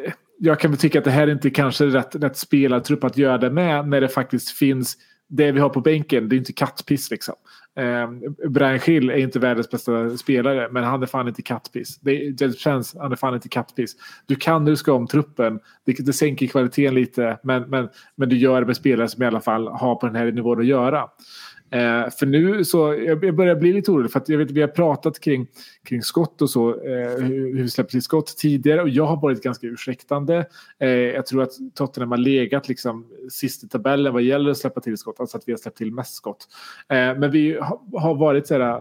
eh, 0.05 0.12
jag 0.38 0.61
kan 0.61 0.70
väl 0.70 0.80
tycka 0.80 0.99
att 0.99 1.05
det 1.05 1.11
här 1.11 1.30
inte 1.30 1.51
kanske 1.51 1.84
är 1.84 1.88
rätt, 1.88 2.14
rätt 2.14 2.36
spelartrupp 2.36 3.05
att 3.05 3.16
göra 3.16 3.38
det 3.38 3.51
med 3.51 3.88
när 3.88 4.01
det 4.01 4.09
faktiskt 4.09 4.51
finns 4.51 4.97
det 5.29 5.53
vi 5.53 5.61
har 5.61 5.68
på 5.68 5.81
bänken, 5.81 6.29
det 6.29 6.37
är 6.37 6.39
inte 6.39 6.53
kattpiss 6.53 7.11
liksom. 7.11 7.35
Eh, 7.77 8.11
Brian 8.49 8.79
Schill 8.79 9.11
är 9.11 9.16
inte 9.16 9.39
världens 9.39 9.70
bästa 9.70 10.16
spelare, 10.16 10.68
men 10.72 10.85
han 10.85 11.03
är 11.03 11.07
fan 11.07 11.29
inte 11.29 11.43
kattpiss. 11.43 11.99
Det 12.01 12.11
är, 12.11 12.53
känns, 12.53 12.97
han 12.99 13.12
är 13.12 13.16
fan 13.16 13.35
inte 13.35 13.49
kattpiss. 13.49 13.97
Du 14.27 14.37
kan 14.37 14.68
ruska 14.68 14.93
om 14.93 15.07
truppen, 15.07 15.61
det, 15.85 15.93
det 15.93 16.12
sänker 16.12 16.47
kvaliteten 16.47 16.95
lite, 16.95 17.39
men, 17.43 17.62
men, 17.62 17.89
men 18.14 18.29
du 18.29 18.37
gör 18.37 18.61
det 18.61 18.66
med 18.66 18.77
spelare 18.77 19.09
som 19.09 19.22
i 19.22 19.27
alla 19.27 19.41
fall 19.41 19.68
har 19.68 19.95
på 19.95 20.07
den 20.07 20.16
här 20.16 20.33
nivån 20.33 20.61
att 20.61 20.66
göra. 20.66 21.09
Eh, 21.71 22.11
för 22.19 22.27
nu 22.27 22.64
så, 22.64 22.95
jag 22.95 23.37
börjar 23.37 23.57
bli 23.57 23.73
lite 23.73 23.91
orolig 23.91 24.12
för 24.12 24.21
att 24.21 24.29
jag 24.29 24.39
vet 24.39 24.51
vi 24.51 24.61
har 24.61 24.69
pratat 24.69 25.21
kring, 25.21 25.47
kring 25.85 26.03
skott 26.03 26.43
och 26.43 26.51
så, 26.51 26.71
eh, 26.71 27.25
hur 27.25 27.62
vi 27.62 27.69
släpper 27.69 27.91
till 27.91 28.03
skott 28.03 28.37
tidigare 28.37 28.83
och 28.83 28.89
jag 28.89 29.07
har 29.07 29.21
varit 29.21 29.43
ganska 29.43 29.67
ursäktande. 29.67 30.47
Eh, 30.79 30.89
jag 30.89 31.27
tror 31.27 31.43
att 31.43 31.53
Tottenham 31.75 32.11
har 32.11 32.19
legat 32.19 32.69
liksom 32.69 33.07
sist 33.31 33.64
i 33.64 33.69
tabellen 33.69 34.12
vad 34.12 34.23
gäller 34.23 34.51
att 34.51 34.59
släppa 34.59 34.81
till 34.81 34.97
skott, 34.97 35.21
alltså 35.21 35.37
att 35.37 35.43
vi 35.47 35.53
har 35.53 35.59
släppt 35.59 35.79
till 35.79 35.93
mest 35.93 36.14
skott. 36.14 36.49
Eh, 36.89 36.97
men 36.97 37.31
vi 37.31 37.59
har, 37.61 38.01
har 38.01 38.14
varit 38.14 38.47
sådär 38.47 38.71
eh, 38.71 38.81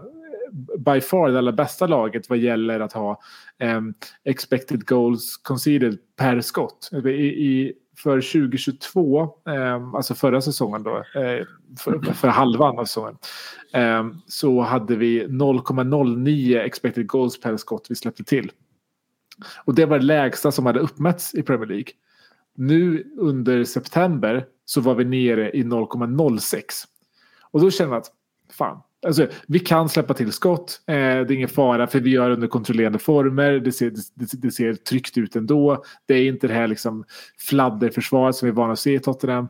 by 0.78 1.00
far 1.00 1.30
det 1.30 1.38
allra 1.38 1.52
bästa 1.52 1.86
laget 1.86 2.30
vad 2.30 2.38
gäller 2.38 2.80
att 2.80 2.92
ha 2.92 3.20
ehm, 3.58 3.94
expected 4.24 4.86
goals 4.86 5.36
conceded 5.36 5.98
per 6.16 6.40
skott. 6.40 6.90
I, 7.04 7.08
i 7.08 7.72
för 7.96 8.20
2022, 8.20 9.22
eh, 9.46 9.94
alltså 9.94 10.14
förra 10.14 10.40
säsongen 10.40 10.82
då, 10.82 10.96
eh, 10.96 11.46
för, 11.78 12.12
för, 12.14 12.28
halvan 12.28 12.78
av 12.78 12.84
säsongen, 12.84 13.18
eh, 13.72 14.06
så 14.26 14.60
hade 14.60 14.96
vi 14.96 15.26
0,09 15.26 16.60
expected 16.60 17.06
goals 17.06 17.40
per 17.40 17.56
skott 17.56 17.86
vi 17.88 17.94
släppte 17.94 18.24
till. 18.24 18.52
Och 19.64 19.74
det 19.74 19.86
var 19.86 19.98
det 19.98 20.04
lägsta 20.04 20.52
som 20.52 20.66
hade 20.66 20.80
uppmätts 20.80 21.34
i 21.34 21.42
Premier 21.42 21.68
League. 21.68 21.92
Nu 22.54 23.12
under 23.18 23.64
september 23.64 24.46
så 24.64 24.80
var 24.80 24.94
vi 24.94 25.04
nere 25.04 25.50
i 25.50 25.62
0,06. 25.62 26.84
Och 27.50 27.60
då 27.60 27.70
känner 27.70 27.92
jag 27.92 28.00
att 28.00 28.12
fan, 28.52 28.80
Alltså, 29.06 29.26
vi 29.46 29.58
kan 29.58 29.88
släppa 29.88 30.14
till 30.14 30.32
skott. 30.32 30.80
Eh, 30.86 30.94
det 30.94 31.00
är 31.00 31.32
ingen 31.32 31.48
fara 31.48 31.86
för 31.86 32.00
vi 32.00 32.10
gör 32.10 32.28
det 32.28 32.34
under 32.34 32.48
kontrollerande 32.48 32.98
former. 32.98 33.52
Det 33.52 33.72
ser, 33.72 33.90
det, 34.14 34.42
det 34.42 34.50
ser 34.50 34.74
tryggt 34.74 35.18
ut 35.18 35.36
ändå. 35.36 35.84
Det 36.06 36.14
är 36.14 36.28
inte 36.28 36.46
det 36.46 36.54
här 36.54 36.68
liksom 36.68 37.04
fladderförsvaret 37.48 38.36
som 38.36 38.46
vi 38.46 38.50
är 38.50 38.54
vana 38.54 38.72
att 38.72 38.78
se 38.78 38.94
i 38.94 38.98
Tottenham. 38.98 39.48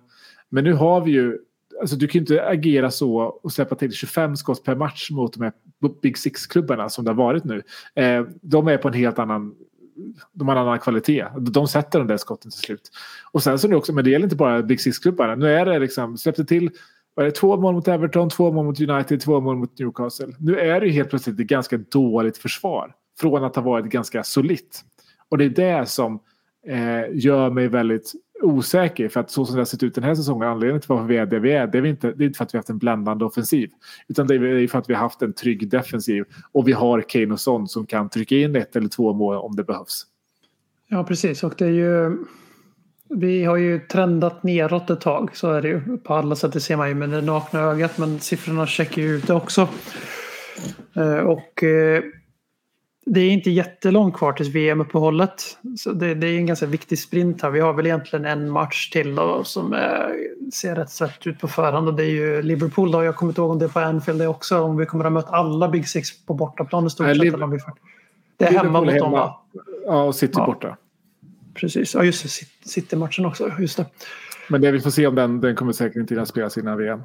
Men 0.49 0.64
nu 0.64 0.72
har 0.72 1.01
vi 1.01 1.11
ju 1.11 1.38
Alltså 1.80 1.97
du 1.97 2.09
kan 2.09 2.20
inte 2.20 2.47
agera 2.47 2.90
så 2.90 3.16
och 3.16 3.53
släppa 3.53 3.74
till 3.74 3.92
25 3.92 4.36
skott 4.36 4.64
per 4.64 4.74
match 4.74 5.11
mot 5.11 5.32
de 5.32 5.42
här 5.42 5.53
Big 6.03 6.18
Six-klubbarna 6.18 6.88
som 6.88 7.05
det 7.05 7.11
har 7.11 7.16
varit 7.16 7.44
nu. 7.44 7.62
Eh, 7.94 8.24
de 8.42 8.68
är 8.68 8.76
på 8.76 8.88
en 8.88 8.94
helt 8.94 9.18
annan 9.18 9.55
de 10.32 10.49
har 10.49 10.57
en 10.57 10.62
annan 10.62 10.78
kvalitet. 10.78 11.26
De 11.38 11.68
sätter 11.68 11.99
de 11.99 12.09
där 12.09 12.16
skotten 12.16 12.51
till 12.51 12.61
slut. 12.61 12.90
Och 13.32 13.42
sen 13.42 13.59
så 13.59 13.68
nu 13.68 13.76
också, 13.76 13.92
men 13.92 14.05
det 14.05 14.11
gäller 14.11 14.24
inte 14.24 14.36
bara 14.36 14.62
Big 14.62 14.80
Six-klubbarna. 14.80 15.34
Nu 15.34 15.53
är 15.53 15.66
det 15.66 15.78
liksom, 15.78 16.18
släppte 16.18 16.44
till 16.44 16.70
var 17.16 17.24
det 17.24 17.30
två 17.30 17.56
mål 17.56 17.74
mot 17.74 17.88
Everton, 17.88 18.30
två 18.30 18.52
mål 18.52 18.64
mot 18.64 18.80
United, 18.80 19.20
två 19.20 19.40
mål 19.40 19.56
mot 19.56 19.78
Newcastle. 19.78 20.34
Nu 20.38 20.58
är 20.58 20.80
det 20.80 20.86
ju 20.86 20.92
helt 20.92 21.10
plötsligt 21.10 21.40
ett 21.40 21.46
ganska 21.46 21.76
dåligt 21.76 22.38
försvar. 22.38 22.94
Från 23.20 23.44
att 23.44 23.56
ha 23.56 23.62
varit 23.62 23.86
ganska 23.86 24.24
solitt. 24.24 24.84
Och 25.28 25.38
det 25.38 25.44
är 25.44 25.48
det 25.48 25.86
som 25.86 26.20
eh, 26.66 27.04
gör 27.12 27.50
mig 27.50 27.68
väldigt 27.68 28.12
osäker. 28.42 29.08
För 29.08 29.20
att 29.20 29.30
så 29.30 29.44
som 29.46 29.54
det 29.54 29.60
har 29.60 29.66
sett 29.66 29.82
ut 29.82 29.94
den 29.94 30.04
här 30.04 30.14
säsongen, 30.14 30.48
anledningen 30.48 30.80
till 30.80 30.88
varför 30.88 31.04
vi 31.04 31.16
är 31.16 31.26
där 31.26 31.38
vi 31.38 31.52
är, 31.52 31.66
det 31.66 31.78
är, 31.78 31.86
inte, 31.86 32.12
det 32.12 32.24
är 32.24 32.26
inte 32.26 32.36
för 32.36 32.44
att 32.44 32.54
vi 32.54 32.56
har 32.56 32.60
haft 32.60 32.70
en 32.70 32.78
bländande 32.78 33.24
offensiv. 33.24 33.70
Utan 34.08 34.26
det 34.26 34.34
är 34.34 34.66
för 34.66 34.78
att 34.78 34.90
vi 34.90 34.94
har 34.94 35.00
haft 35.00 35.22
en 35.22 35.32
trygg 35.32 35.70
defensiv. 35.70 36.24
Och 36.52 36.68
vi 36.68 36.72
har 36.72 37.00
Kane 37.00 37.32
och 37.32 37.40
Son 37.40 37.68
som 37.68 37.86
kan 37.86 38.08
trycka 38.08 38.36
in 38.36 38.56
ett 38.56 38.76
eller 38.76 38.88
två 38.88 39.12
mål 39.12 39.36
om 39.36 39.56
det 39.56 39.64
behövs. 39.64 40.06
Ja, 40.88 41.04
precis. 41.04 41.44
Och 41.44 41.54
det 41.58 41.64
är 41.64 41.70
ju 41.70 42.18
vi 43.09 43.44
har 43.44 43.57
ju 43.57 43.80
trendat 43.80 44.42
neråt 44.42 44.90
ett 44.90 45.00
tag, 45.00 45.36
så 45.36 45.52
är 45.52 45.62
det 45.62 45.68
ju. 45.68 45.98
På 45.98 46.14
alla 46.14 46.36
sätt, 46.36 46.52
det 46.52 46.61
ser 46.61 46.76
man 46.76 46.88
ju 46.88 46.94
med 46.94 47.11
det 47.11 47.20
nakna 47.20 47.61
ögat. 47.61 47.98
Men 47.98 48.20
siffrorna 48.20 48.66
checkar 48.66 49.02
ju 49.02 49.16
ut 49.16 49.26
det 49.26 49.34
också. 49.34 49.68
Eh, 50.94 51.18
och 51.18 51.62
eh, 51.62 52.02
det 53.07 53.20
är 53.20 53.30
inte 53.30 53.50
jättelångt 53.50 54.16
kvar 54.16 54.32
tills 54.32 54.48
VM-uppehållet. 54.48 55.59
Så 55.78 55.92
det, 55.92 56.14
det, 56.14 56.26
är 56.26 56.36
en 56.36 56.46
ganska 56.46 56.66
viktig 56.66 56.98
sprint 56.98 57.42
här. 57.42 57.50
Vi 57.50 57.61
har 57.61 57.72
väl 57.72 57.86
egentligen 57.86 58.24
en 58.24 58.50
match 58.50 58.90
till 58.90 59.14
då, 59.14 59.44
som 59.44 59.72
är, 59.72 60.14
ser 60.52 60.74
rätt 60.74 60.90
svett 60.90 61.26
ut 61.26 61.40
på 61.40 61.48
förhand. 61.48 61.88
Och 61.88 61.94
det 61.94 62.04
är 62.04 62.11
ju 62.11 62.42
Liverpool 62.42 62.90
då. 62.90 63.04
Jag 63.04 63.16
kommer 63.16 63.30
inte 63.30 63.40
ihåg 63.40 63.50
om 63.50 63.59
det 63.59 63.64
är 63.64 63.68
på 63.68 63.80
Anfield 63.80 64.20
det 64.20 64.28
också. 64.28 64.61
Om 64.61 64.76
vi 64.76 64.86
kommer 64.86 65.04
att 65.04 65.12
möta 65.12 65.28
alla 65.28 65.68
Big 65.68 65.88
Six 65.88 66.24
på 66.26 66.34
bortaplan 66.34 66.86
i 66.86 66.90
stort 66.90 67.07
sett. 67.07 67.16
Det 68.36 68.44
är 68.44 68.50
hemma 68.50 68.80
mot 68.80 68.98
dem 68.98 69.12
va? 69.12 69.40
Ja, 69.86 70.02
och 70.02 70.14
City 70.14 70.32
ja. 70.36 70.46
borta. 70.46 70.76
Precis, 71.57 71.94
ja 71.94 72.04
just 72.04 72.22
det, 72.22 72.28
City-matchen 72.68 73.26
också. 73.26 73.52
Just 73.59 73.76
det. 73.76 73.86
Men 74.48 74.61
det 74.61 74.70
vi 74.70 74.80
får 74.80 74.90
se 74.90 75.07
om 75.07 75.14
den, 75.14 75.40
den 75.40 75.57
kommer 75.57 75.72
säkert 75.72 75.96
inte 75.96 76.22
att 76.22 76.28
spelas 76.28 76.59
innan 76.59 76.78
VM. 76.78 77.02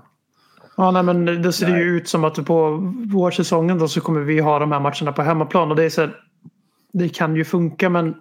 Ja, 0.77 0.91
nej, 0.91 1.03
men 1.03 1.25
det 1.25 1.53
ser 1.53 1.69
nej. 1.69 1.79
ju 1.81 1.97
ut 1.97 2.07
som 2.07 2.23
att 2.23 2.45
på 2.45 2.77
vårsäsongen 3.13 3.79
då 3.79 3.87
så 3.87 4.01
kommer 4.01 4.21
vi 4.21 4.39
ha 4.39 4.59
de 4.59 4.71
här 4.71 4.79
matcherna 4.79 5.11
på 5.11 5.21
hemmaplan. 5.21 5.69
Och 5.69 5.75
det, 5.75 5.83
är 5.83 5.89
så, 5.89 6.07
det 6.93 7.09
kan 7.09 7.35
ju 7.35 7.45
funka 7.45 7.89
men 7.89 8.15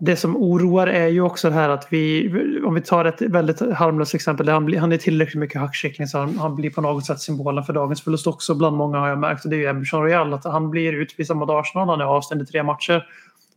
det 0.00 0.16
som 0.16 0.36
oroar 0.36 0.86
är 0.86 1.06
ju 1.06 1.20
också 1.20 1.48
det 1.48 1.54
här 1.54 1.68
att 1.68 1.86
vi, 1.90 2.32
om 2.64 2.74
vi 2.74 2.80
tar 2.80 3.04
ett 3.04 3.22
väldigt 3.22 3.60
harmlöst 3.60 4.14
exempel, 4.14 4.48
han, 4.48 4.76
han 4.76 4.92
är 4.92 4.96
tillräckligt 4.96 5.40
mycket 5.40 5.60
hackkyckling 5.60 6.06
så 6.06 6.18
han, 6.18 6.38
han, 6.38 6.56
blir 6.56 6.70
på 6.70 6.80
något 6.80 7.06
sätt 7.06 7.20
symbolen 7.20 7.64
för 7.64 7.72
dagens 7.72 8.02
förlust 8.02 8.26
också 8.26 8.54
bland 8.54 8.76
många 8.76 8.98
har 8.98 9.08
jag 9.08 9.18
märkt. 9.18 9.44
Och 9.44 9.50
det 9.50 9.56
är 9.56 9.60
ju 9.60 9.66
Emerson 9.66 10.02
Royal, 10.02 10.34
att 10.34 10.44
han 10.44 10.70
blir 10.70 10.92
utvisad 10.92 11.36
mot 11.36 11.50
Arsenal, 11.50 11.88
han 11.88 12.00
är 12.00 12.04
avstängd 12.04 12.42
i 12.42 12.46
tre 12.46 12.62
matcher. 12.62 13.06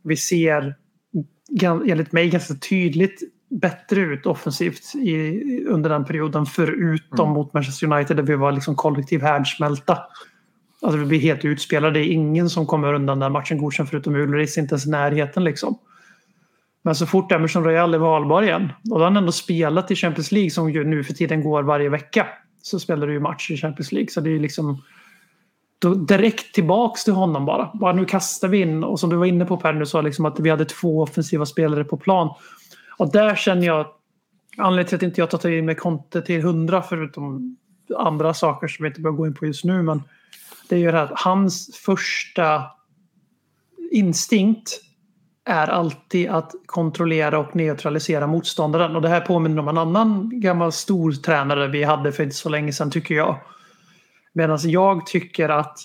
Vi 0.02 0.16
ser 0.16 0.74
enligt 1.62 2.12
mig 2.12 2.30
ganska 2.30 2.54
tydligt 2.54 3.22
bättre 3.60 4.00
ut 4.00 4.26
offensivt 4.26 4.94
i, 4.94 5.40
under 5.68 5.90
den 5.90 6.04
perioden 6.04 6.46
förutom 6.46 7.26
mm. 7.26 7.34
mot 7.34 7.54
Manchester 7.54 7.92
United 7.92 8.16
där 8.16 8.22
vi 8.22 8.36
var 8.36 8.52
liksom 8.52 8.74
kollektiv 8.74 9.22
härdsmälta. 9.22 9.98
Alltså 10.82 10.98
vi 10.98 11.06
blir 11.06 11.20
helt 11.20 11.44
utspelade. 11.44 11.98
Det 11.98 12.06
är 12.06 12.12
ingen 12.12 12.50
som 12.50 12.66
kommer 12.66 12.94
undan 12.94 13.18
den 13.18 13.32
matchen 13.32 13.58
godkänd 13.58 13.88
förutom 13.88 14.14
Ulris, 14.14 14.58
inte 14.58 14.72
ens 14.72 14.86
närheten 14.86 15.44
liksom. 15.44 15.78
Men 16.84 16.94
så 16.94 17.06
fort 17.06 17.32
Emerson 17.32 17.64
Royal 17.64 17.94
är 17.94 17.98
valbar 17.98 18.42
igen 18.42 18.72
och 18.90 18.98
då 18.98 19.04
har 19.04 19.04
han 19.04 19.16
ändå 19.16 19.32
spelat 19.32 19.90
i 19.90 19.96
Champions 19.96 20.32
League 20.32 20.50
som 20.50 20.70
ju 20.70 20.84
nu 20.84 21.04
för 21.04 21.12
tiden 21.12 21.42
går 21.42 21.62
varje 21.62 21.88
vecka. 21.88 22.26
Så 22.62 22.78
spelar 22.78 23.06
du 23.06 23.12
ju 23.12 23.20
match 23.20 23.50
i 23.50 23.56
Champions 23.56 23.92
League 23.92 24.08
så 24.10 24.20
det 24.20 24.30
är 24.30 24.38
liksom 24.38 24.82
då 25.84 25.94
direkt 25.94 26.54
tillbaks 26.54 27.04
till 27.04 27.12
honom 27.12 27.46
bara. 27.46 27.70
Bara 27.74 27.92
nu 27.92 28.04
kastar 28.04 28.48
vi 28.48 28.60
in 28.60 28.84
och 28.84 29.00
som 29.00 29.10
du 29.10 29.16
var 29.16 29.26
inne 29.26 29.44
på 29.44 29.56
Per 29.56 29.72
nu 29.72 29.86
sa 29.86 30.00
liksom 30.00 30.24
att 30.24 30.40
vi 30.40 30.50
hade 30.50 30.64
två 30.64 31.02
offensiva 31.02 31.46
spelare 31.46 31.84
på 31.84 31.96
plan. 31.96 32.34
Och 32.98 33.12
där 33.12 33.36
känner 33.36 33.66
jag 33.66 33.86
anledningen 34.56 34.88
till 34.88 34.96
att 34.96 35.02
inte 35.02 35.20
jag 35.20 35.30
tar 35.30 35.50
in 35.50 35.66
med 35.66 35.78
Conte 35.78 36.22
till 36.22 36.42
hundra 36.42 36.82
förutom 36.82 37.56
andra 37.96 38.34
saker 38.34 38.68
som 38.68 38.82
vi 38.82 38.88
inte 38.88 39.00
behöver 39.00 39.16
gå 39.16 39.26
in 39.26 39.34
på 39.34 39.46
just 39.46 39.64
nu 39.64 39.82
men 39.82 40.02
det 40.68 40.74
är 40.74 40.78
ju 40.78 40.90
det 40.90 40.98
här 40.98 41.04
att 41.04 41.20
hans 41.20 41.76
första 41.76 42.62
instinkt 43.90 44.80
är 45.44 45.68
alltid 45.68 46.28
att 46.28 46.52
kontrollera 46.66 47.38
och 47.38 47.56
neutralisera 47.56 48.26
motståndaren. 48.26 48.96
Och 48.96 49.02
det 49.02 49.08
här 49.08 49.20
påminner 49.20 49.58
om 49.58 49.68
en 49.68 49.78
annan 49.78 50.30
gammal 50.40 50.72
stor 50.72 51.12
tränare 51.12 51.68
vi 51.68 51.84
hade 51.84 52.12
för 52.12 52.22
inte 52.22 52.36
så 52.36 52.48
länge 52.48 52.72
sedan 52.72 52.90
tycker 52.90 53.14
jag. 53.14 53.38
Medan 54.34 54.58
jag 54.62 55.06
tycker 55.06 55.48
att 55.48 55.78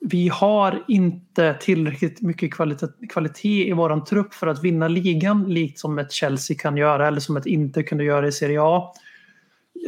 vi 0.00 0.28
har 0.28 0.84
inte 0.88 1.56
tillräckligt 1.60 2.22
mycket 2.22 2.54
kvalitet, 2.54 2.86
kvalitet 3.08 3.68
i 3.68 3.72
våran 3.72 4.04
trupp 4.04 4.34
för 4.34 4.46
att 4.46 4.64
vinna 4.64 4.88
ligan 4.88 5.44
likt 5.48 5.78
som 5.78 5.98
ett 5.98 6.12
Chelsea 6.12 6.56
kan 6.56 6.76
göra 6.76 7.08
eller 7.08 7.20
som 7.20 7.36
ett 7.36 7.46
Inter 7.46 7.82
kunde 7.82 8.04
göra 8.04 8.28
i 8.28 8.32
Serie 8.32 8.62
A. 8.62 8.92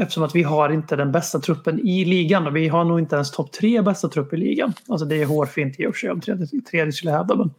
eftersom 0.01 0.23
att 0.23 0.35
vi 0.35 0.43
har 0.43 0.71
inte 0.71 0.97
den 0.97 1.13
bästa 1.13 1.39
truppen 1.39 1.81
i 1.81 2.05
ligan 2.05 2.47
och 2.47 2.57
vi 2.57 2.69
har 2.69 2.85
nog 2.85 2.99
inte 2.99 3.15
ens 3.15 3.31
topp 3.31 3.53
tre 3.53 3.83
bästa 3.83 4.09
trupp 4.09 4.33
i 4.33 4.37
ligan. 4.37 4.73
Alltså 4.89 5.07
det 5.07 5.23
är 5.23 5.27
hårfint 5.27 5.81
i 5.81 5.87
och 5.87 5.95
för 5.95 5.99
sig 5.99 6.11
om 6.11 6.21
tredje, 6.21 6.47
tredje 6.71 6.93
skulle 6.93 7.13
hävda. 7.13 7.37
Men... 7.37 7.51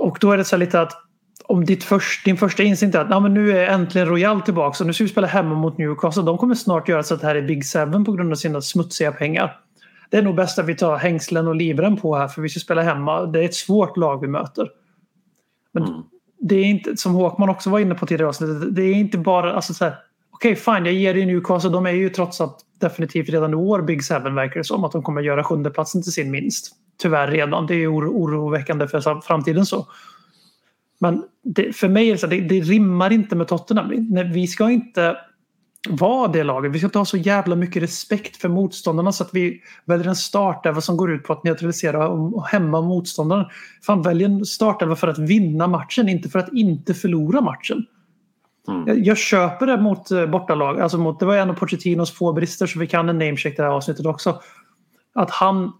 Och 0.00 0.18
då 0.20 0.32
är 0.32 0.36
det 0.36 0.44
så 0.44 0.56
här 0.56 0.60
lite 0.60 0.80
att 0.80 1.05
om 1.44 1.64
ditt 1.64 1.84
först, 1.84 2.24
din 2.24 2.36
första 2.36 2.62
instinkt 2.62 2.94
är 2.94 3.00
att 3.00 3.10
ja, 3.10 3.20
men 3.20 3.34
nu 3.34 3.58
är 3.58 3.66
äntligen 3.66 4.08
Royal 4.08 4.42
tillbaka 4.42 4.82
och 4.84 4.86
nu 4.86 4.92
ska 4.92 5.04
vi 5.04 5.10
spela 5.10 5.26
hemma 5.26 5.54
mot 5.54 5.78
Newcastle. 5.78 6.22
De 6.22 6.38
kommer 6.38 6.54
snart 6.54 6.88
göra 6.88 7.02
så 7.02 7.14
att 7.14 7.20
det 7.20 7.26
här 7.26 7.34
är 7.34 7.42
Big 7.42 7.64
Seven 7.64 8.04
på 8.04 8.12
grund 8.12 8.32
av 8.32 8.36
sina 8.36 8.60
smutsiga 8.60 9.12
pengar. 9.12 9.60
Det 10.10 10.16
är 10.16 10.22
nog 10.22 10.34
bäst 10.36 10.58
att 10.58 10.66
vi 10.66 10.74
tar 10.74 10.96
hängslen 10.96 11.48
och 11.48 11.54
livrem 11.56 11.96
på 11.96 12.16
här 12.16 12.28
för 12.28 12.42
vi 12.42 12.48
ska 12.48 12.60
spela 12.60 12.82
hemma. 12.82 13.26
Det 13.26 13.40
är 13.40 13.44
ett 13.44 13.54
svårt 13.54 13.96
lag 13.96 14.20
vi 14.20 14.28
möter. 14.28 14.68
Men 15.72 15.82
Mm. 15.82 16.02
det 16.40 16.54
är 16.56 16.64
inte, 16.64 16.96
som 16.96 17.14
Håkman 17.14 17.48
också 17.48 17.70
var 17.70 17.78
inne 17.78 17.94
på 17.94 18.06
tidigare 18.06 18.28
avsnittet, 18.28 18.74
det 18.74 18.82
är 18.82 18.94
inte 18.94 19.18
bara 19.18 19.52
alltså 19.52 19.74
så 19.74 19.84
här, 19.84 19.94
okej 20.30 20.56
fine 20.56 20.84
jag 20.84 20.94
ger 20.94 21.14
dig 21.14 21.26
Newcastle, 21.26 21.70
de 21.70 21.86
är 21.86 21.90
ju 21.90 22.08
trots 22.10 22.40
allt 22.40 22.58
definitivt 22.80 23.28
redan 23.28 23.52
i 23.52 23.56
år 23.56 23.82
Big 23.82 24.04
Seven 24.04 24.34
verkar 24.34 24.60
det 24.60 24.64
som 24.64 24.84
att 24.84 24.92
de 24.92 25.02
kommer 25.02 25.22
göra 25.22 25.44
sjundeplatsen 25.44 26.02
till 26.02 26.12
sin 26.12 26.30
minst. 26.30 26.72
Tyvärr 27.02 27.28
redan, 27.28 27.66
det 27.66 27.74
är 27.74 27.78
ju 27.78 27.88
oro- 27.88 28.10
oroväckande 28.12 28.88
för 28.88 29.20
framtiden 29.20 29.66
så. 29.66 29.86
Men 30.98 31.22
det, 31.42 31.76
för 31.76 31.88
mig 31.88 32.08
är 32.08 32.12
det, 32.12 32.18
så 32.18 32.26
det, 32.26 32.40
det 32.40 32.60
rimmar 32.60 33.12
inte 33.12 33.36
med 33.36 33.48
Tottenham. 33.48 33.92
Vi 34.32 34.46
ska 34.46 34.70
inte 34.70 35.16
vara 35.88 36.28
det 36.28 36.44
laget. 36.44 36.72
Vi 36.72 36.78
ska 36.78 36.86
inte 36.86 36.98
ha 36.98 37.04
så 37.04 37.16
jävla 37.16 37.56
mycket 37.56 37.82
respekt 37.82 38.36
för 38.36 38.48
motståndarna 38.48 39.12
så 39.12 39.24
att 39.24 39.30
vi 39.32 39.60
väljer 39.84 40.08
en 40.08 40.16
startelva 40.16 40.80
som 40.80 40.96
går 40.96 41.12
ut 41.12 41.24
på 41.24 41.32
att 41.32 41.44
neutralisera 41.44 42.08
och 42.08 42.46
hämma 42.46 42.80
motståndaren. 42.80 43.46
Fan, 43.82 44.02
välj 44.02 44.24
en 44.24 44.44
startelva 44.44 44.96
för 44.96 45.08
att 45.08 45.18
vinna 45.18 45.66
matchen, 45.66 46.08
inte 46.08 46.28
för 46.28 46.38
att 46.38 46.52
inte 46.52 46.94
förlora 46.94 47.40
matchen. 47.40 47.86
Mm. 48.68 48.86
Jag, 48.86 48.98
jag 49.06 49.18
köper 49.18 49.66
det 49.66 49.76
mot 49.76 50.10
eh, 50.10 50.26
bortalag. 50.26 50.80
Alltså 50.80 50.98
mot, 50.98 51.20
det 51.20 51.26
var 51.26 51.36
en 51.36 51.50
av 51.50 51.54
Pochettinos 51.54 52.12
få 52.12 52.32
brister 52.32 52.66
så 52.66 52.78
vi 52.78 52.86
kan 52.86 53.08
en 53.08 53.18
namecheck 53.18 53.56
det 53.56 53.62
här 53.62 53.70
avsnittet 53.70 54.06
också. 54.06 54.40
Att 55.14 55.30
han 55.30 55.72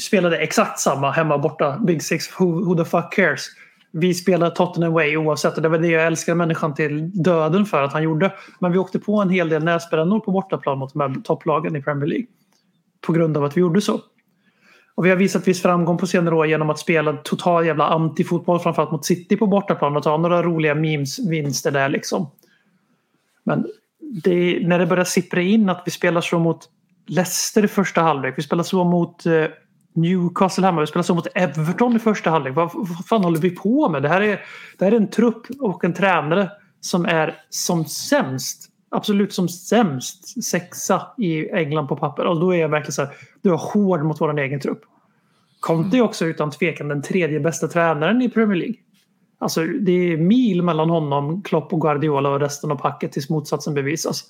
spelade 0.00 0.38
exakt 0.38 0.78
samma 0.78 1.10
hemma 1.10 1.38
borta. 1.38 1.78
Big 1.78 2.02
Six, 2.02 2.40
who, 2.40 2.44
who 2.44 2.84
the 2.84 2.84
fuck 2.84 3.12
cares? 3.12 3.48
Vi 3.92 4.14
spelar 4.14 4.50
Tottenham 4.50 4.92
way 4.92 5.16
oavsett 5.16 5.56
och 5.56 5.62
det 5.62 5.68
var 5.68 5.78
det 5.78 5.88
jag 5.88 6.06
älskade 6.06 6.36
människan 6.36 6.74
till 6.74 7.22
döden 7.22 7.66
för 7.66 7.82
att 7.82 7.92
han 7.92 8.02
gjorde. 8.02 8.32
Men 8.58 8.72
vi 8.72 8.78
åkte 8.78 8.98
på 8.98 9.20
en 9.20 9.30
hel 9.30 9.48
del 9.48 9.64
näsbrännor 9.64 10.20
på 10.20 10.30
bortaplan 10.30 10.78
mot 10.78 10.92
de 10.92 11.00
här 11.00 11.14
topplagen 11.24 11.76
i 11.76 11.82
Premier 11.82 12.06
League. 12.06 12.26
På 13.06 13.12
grund 13.12 13.36
av 13.36 13.44
att 13.44 13.56
vi 13.56 13.60
gjorde 13.60 13.80
så. 13.80 14.00
Och 14.94 15.06
vi 15.06 15.10
har 15.10 15.16
visat 15.16 15.48
viss 15.48 15.62
framgång 15.62 15.98
på 15.98 16.06
senare 16.06 16.34
år 16.34 16.46
genom 16.46 16.70
att 16.70 16.78
spela 16.78 17.12
total 17.12 17.66
jävla 17.66 17.88
antifotboll 17.88 18.60
framförallt 18.60 18.92
mot 18.92 19.04
City 19.04 19.36
på 19.36 19.46
bortaplan 19.46 19.96
och 19.96 20.02
ta 20.02 20.16
några 20.16 20.42
roliga 20.42 20.74
memes-vinster 20.74 21.70
där 21.70 21.88
liksom. 21.88 22.30
Men 23.44 23.66
det, 24.24 24.66
när 24.66 24.78
det 24.78 24.86
börjar 24.86 25.04
sippra 25.04 25.40
in 25.40 25.68
att 25.68 25.82
vi 25.86 25.90
spelar 25.90 26.20
så 26.20 26.38
mot 26.38 26.68
Leicester 27.06 27.64
i 27.64 27.68
första 27.68 28.00
halvlek, 28.00 28.34
vi 28.36 28.42
spelar 28.42 28.62
så 28.62 28.84
mot 28.84 29.26
eh, 29.26 29.44
Newcastle 29.94 30.66
hemma, 30.66 30.80
vi 30.80 30.86
spelar 30.86 31.02
så 31.02 31.14
mot 31.14 31.26
Everton 31.34 31.96
i 31.96 31.98
första 31.98 32.30
halvlek. 32.30 32.54
Vad, 32.56 32.70
vad 32.74 33.06
fan 33.06 33.24
håller 33.24 33.38
vi 33.38 33.50
på 33.50 33.88
med? 33.88 34.02
Det 34.02 34.08
här, 34.08 34.20
är, 34.20 34.40
det 34.78 34.84
här 34.84 34.92
är 34.92 34.96
en 34.96 35.10
trupp 35.10 35.46
och 35.60 35.84
en 35.84 35.94
tränare 35.94 36.50
som 36.80 37.04
är 37.04 37.36
som 37.50 37.84
sämst, 37.84 38.68
absolut 38.90 39.32
som 39.32 39.48
sämst 39.48 40.44
sexa 40.44 41.02
i 41.18 41.50
England 41.50 41.88
på 41.88 41.96
papper. 41.96 42.24
Och 42.24 42.40
då 42.40 42.54
är 42.54 42.58
jag 42.58 42.68
verkligen 42.68 42.92
så 42.92 43.02
här, 43.02 43.10
du 43.42 43.50
är 43.50 43.56
hård 43.56 44.04
mot 44.04 44.20
vår 44.20 44.38
egen 44.38 44.60
trupp. 44.60 44.80
Conte 45.60 45.96
är 45.96 46.02
också 46.02 46.24
utan 46.24 46.50
tvekan 46.50 46.88
den 46.88 47.02
tredje 47.02 47.40
bästa 47.40 47.68
tränaren 47.68 48.22
i 48.22 48.28
Premier 48.28 48.56
League. 48.56 48.76
Alltså 49.38 49.64
det 49.64 49.92
är 49.92 50.16
mil 50.16 50.62
mellan 50.62 50.90
honom, 50.90 51.42
Klopp 51.42 51.72
och 51.72 51.80
Guardiola 51.80 52.28
och 52.28 52.40
resten 52.40 52.70
av 52.70 52.76
packet 52.76 53.12
tills 53.12 53.30
motsatsen 53.30 53.74
bevisas. 53.74 54.24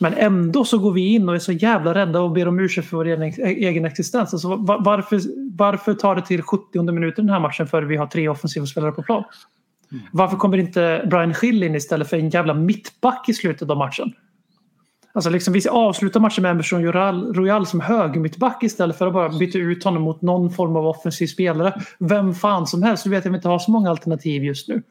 Men 0.00 0.14
ändå 0.14 0.64
så 0.64 0.78
går 0.78 0.92
vi 0.92 1.14
in 1.14 1.28
och 1.28 1.34
är 1.34 1.38
så 1.38 1.52
jävla 1.52 1.94
rädda 1.94 2.20
och 2.20 2.30
ber 2.32 2.48
om 2.48 2.60
ursäkt 2.60 2.88
för 2.88 2.96
vår 2.96 3.04
egen, 3.44 3.84
existens. 3.84 4.32
Alltså, 4.32 4.56
va- 4.56 4.80
varför, 4.80 5.20
varför 5.56 5.94
tar 5.94 6.14
det 6.14 6.22
till 6.22 6.42
70 6.42 6.92
minuten 6.92 7.26
den 7.26 7.32
här 7.32 7.40
matchen 7.40 7.66
för 7.66 7.82
vi 7.82 7.96
har 7.96 8.06
tre 8.06 8.28
offensiva 8.28 8.66
spelare 8.66 8.92
på 8.92 9.02
plan? 9.02 9.24
Varför 10.12 10.36
kommer 10.36 10.58
inte 10.58 11.06
Brian 11.10 11.34
Schill 11.34 11.62
in 11.62 11.74
istället 11.74 12.10
för 12.10 12.16
en 12.16 12.30
jävla 12.30 12.54
mittback 12.54 13.28
i 13.28 13.34
slutet 13.34 13.70
av 13.70 13.76
matchen? 13.76 14.12
Alltså 15.12 15.30
liksom 15.30 15.54
vi 15.54 15.68
avslutar 15.68 16.20
matchen 16.20 16.42
med 16.42 16.50
Emerson 16.50 16.92
Royal, 17.34 17.66
som 17.66 17.80
högermittback 17.80 18.62
istället 18.62 18.98
för 18.98 19.06
att 19.06 19.12
bara 19.12 19.28
byta 19.28 19.58
ut 19.58 19.84
honom 19.84 20.02
mot 20.02 20.22
någon 20.22 20.50
form 20.50 20.76
av 20.76 20.86
offensiv 20.86 21.26
spelare. 21.26 21.80
Vem 21.98 22.34
fan 22.34 22.66
som 22.66 22.82
helst. 22.82 23.04
Du 23.04 23.10
vet 23.10 23.26
att 23.26 23.32
vi 23.32 23.36
inte 23.36 23.48
har 23.48 23.58
så 23.58 23.70
många 23.70 23.90
alternativ 23.90 24.44
just 24.44 24.68
nu. 24.68 24.82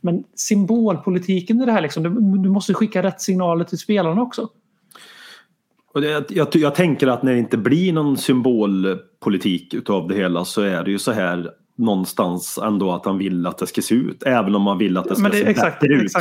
Men 0.00 0.24
symbolpolitiken 0.34 1.62
i 1.62 1.66
det 1.66 1.72
här, 1.72 1.82
liksom, 1.82 2.02
du, 2.02 2.10
du 2.42 2.48
måste 2.48 2.74
skicka 2.74 3.02
rätt 3.02 3.20
signaler 3.20 3.64
till 3.64 3.78
spelarna 3.78 4.22
också. 4.22 4.48
Och 5.94 6.00
det, 6.00 6.30
jag, 6.30 6.48
jag 6.52 6.74
tänker 6.74 7.06
att 7.06 7.22
när 7.22 7.32
det 7.32 7.38
inte 7.38 7.56
blir 7.56 7.92
någon 7.92 8.16
symbolpolitik 8.16 9.74
utav 9.74 10.08
det 10.08 10.14
hela 10.14 10.44
så 10.44 10.62
är 10.62 10.84
det 10.84 10.90
ju 10.90 10.98
så 10.98 11.12
här 11.12 11.50
någonstans 11.76 12.58
ändå 12.58 12.92
att 12.92 13.04
han 13.04 13.18
vill 13.18 13.46
att 13.46 13.58
det 13.58 13.66
ska 13.66 13.82
se 13.82 13.94
ut. 13.94 14.22
Även 14.22 14.54
om 14.54 14.62
man 14.62 14.78
vill 14.78 14.96
att 14.96 15.08
det 15.08 15.16
ska 15.16 15.28
det, 15.28 15.36
se 15.36 15.46
exakt, 15.46 15.80
bättre 15.80 15.94
ut. 15.94 16.12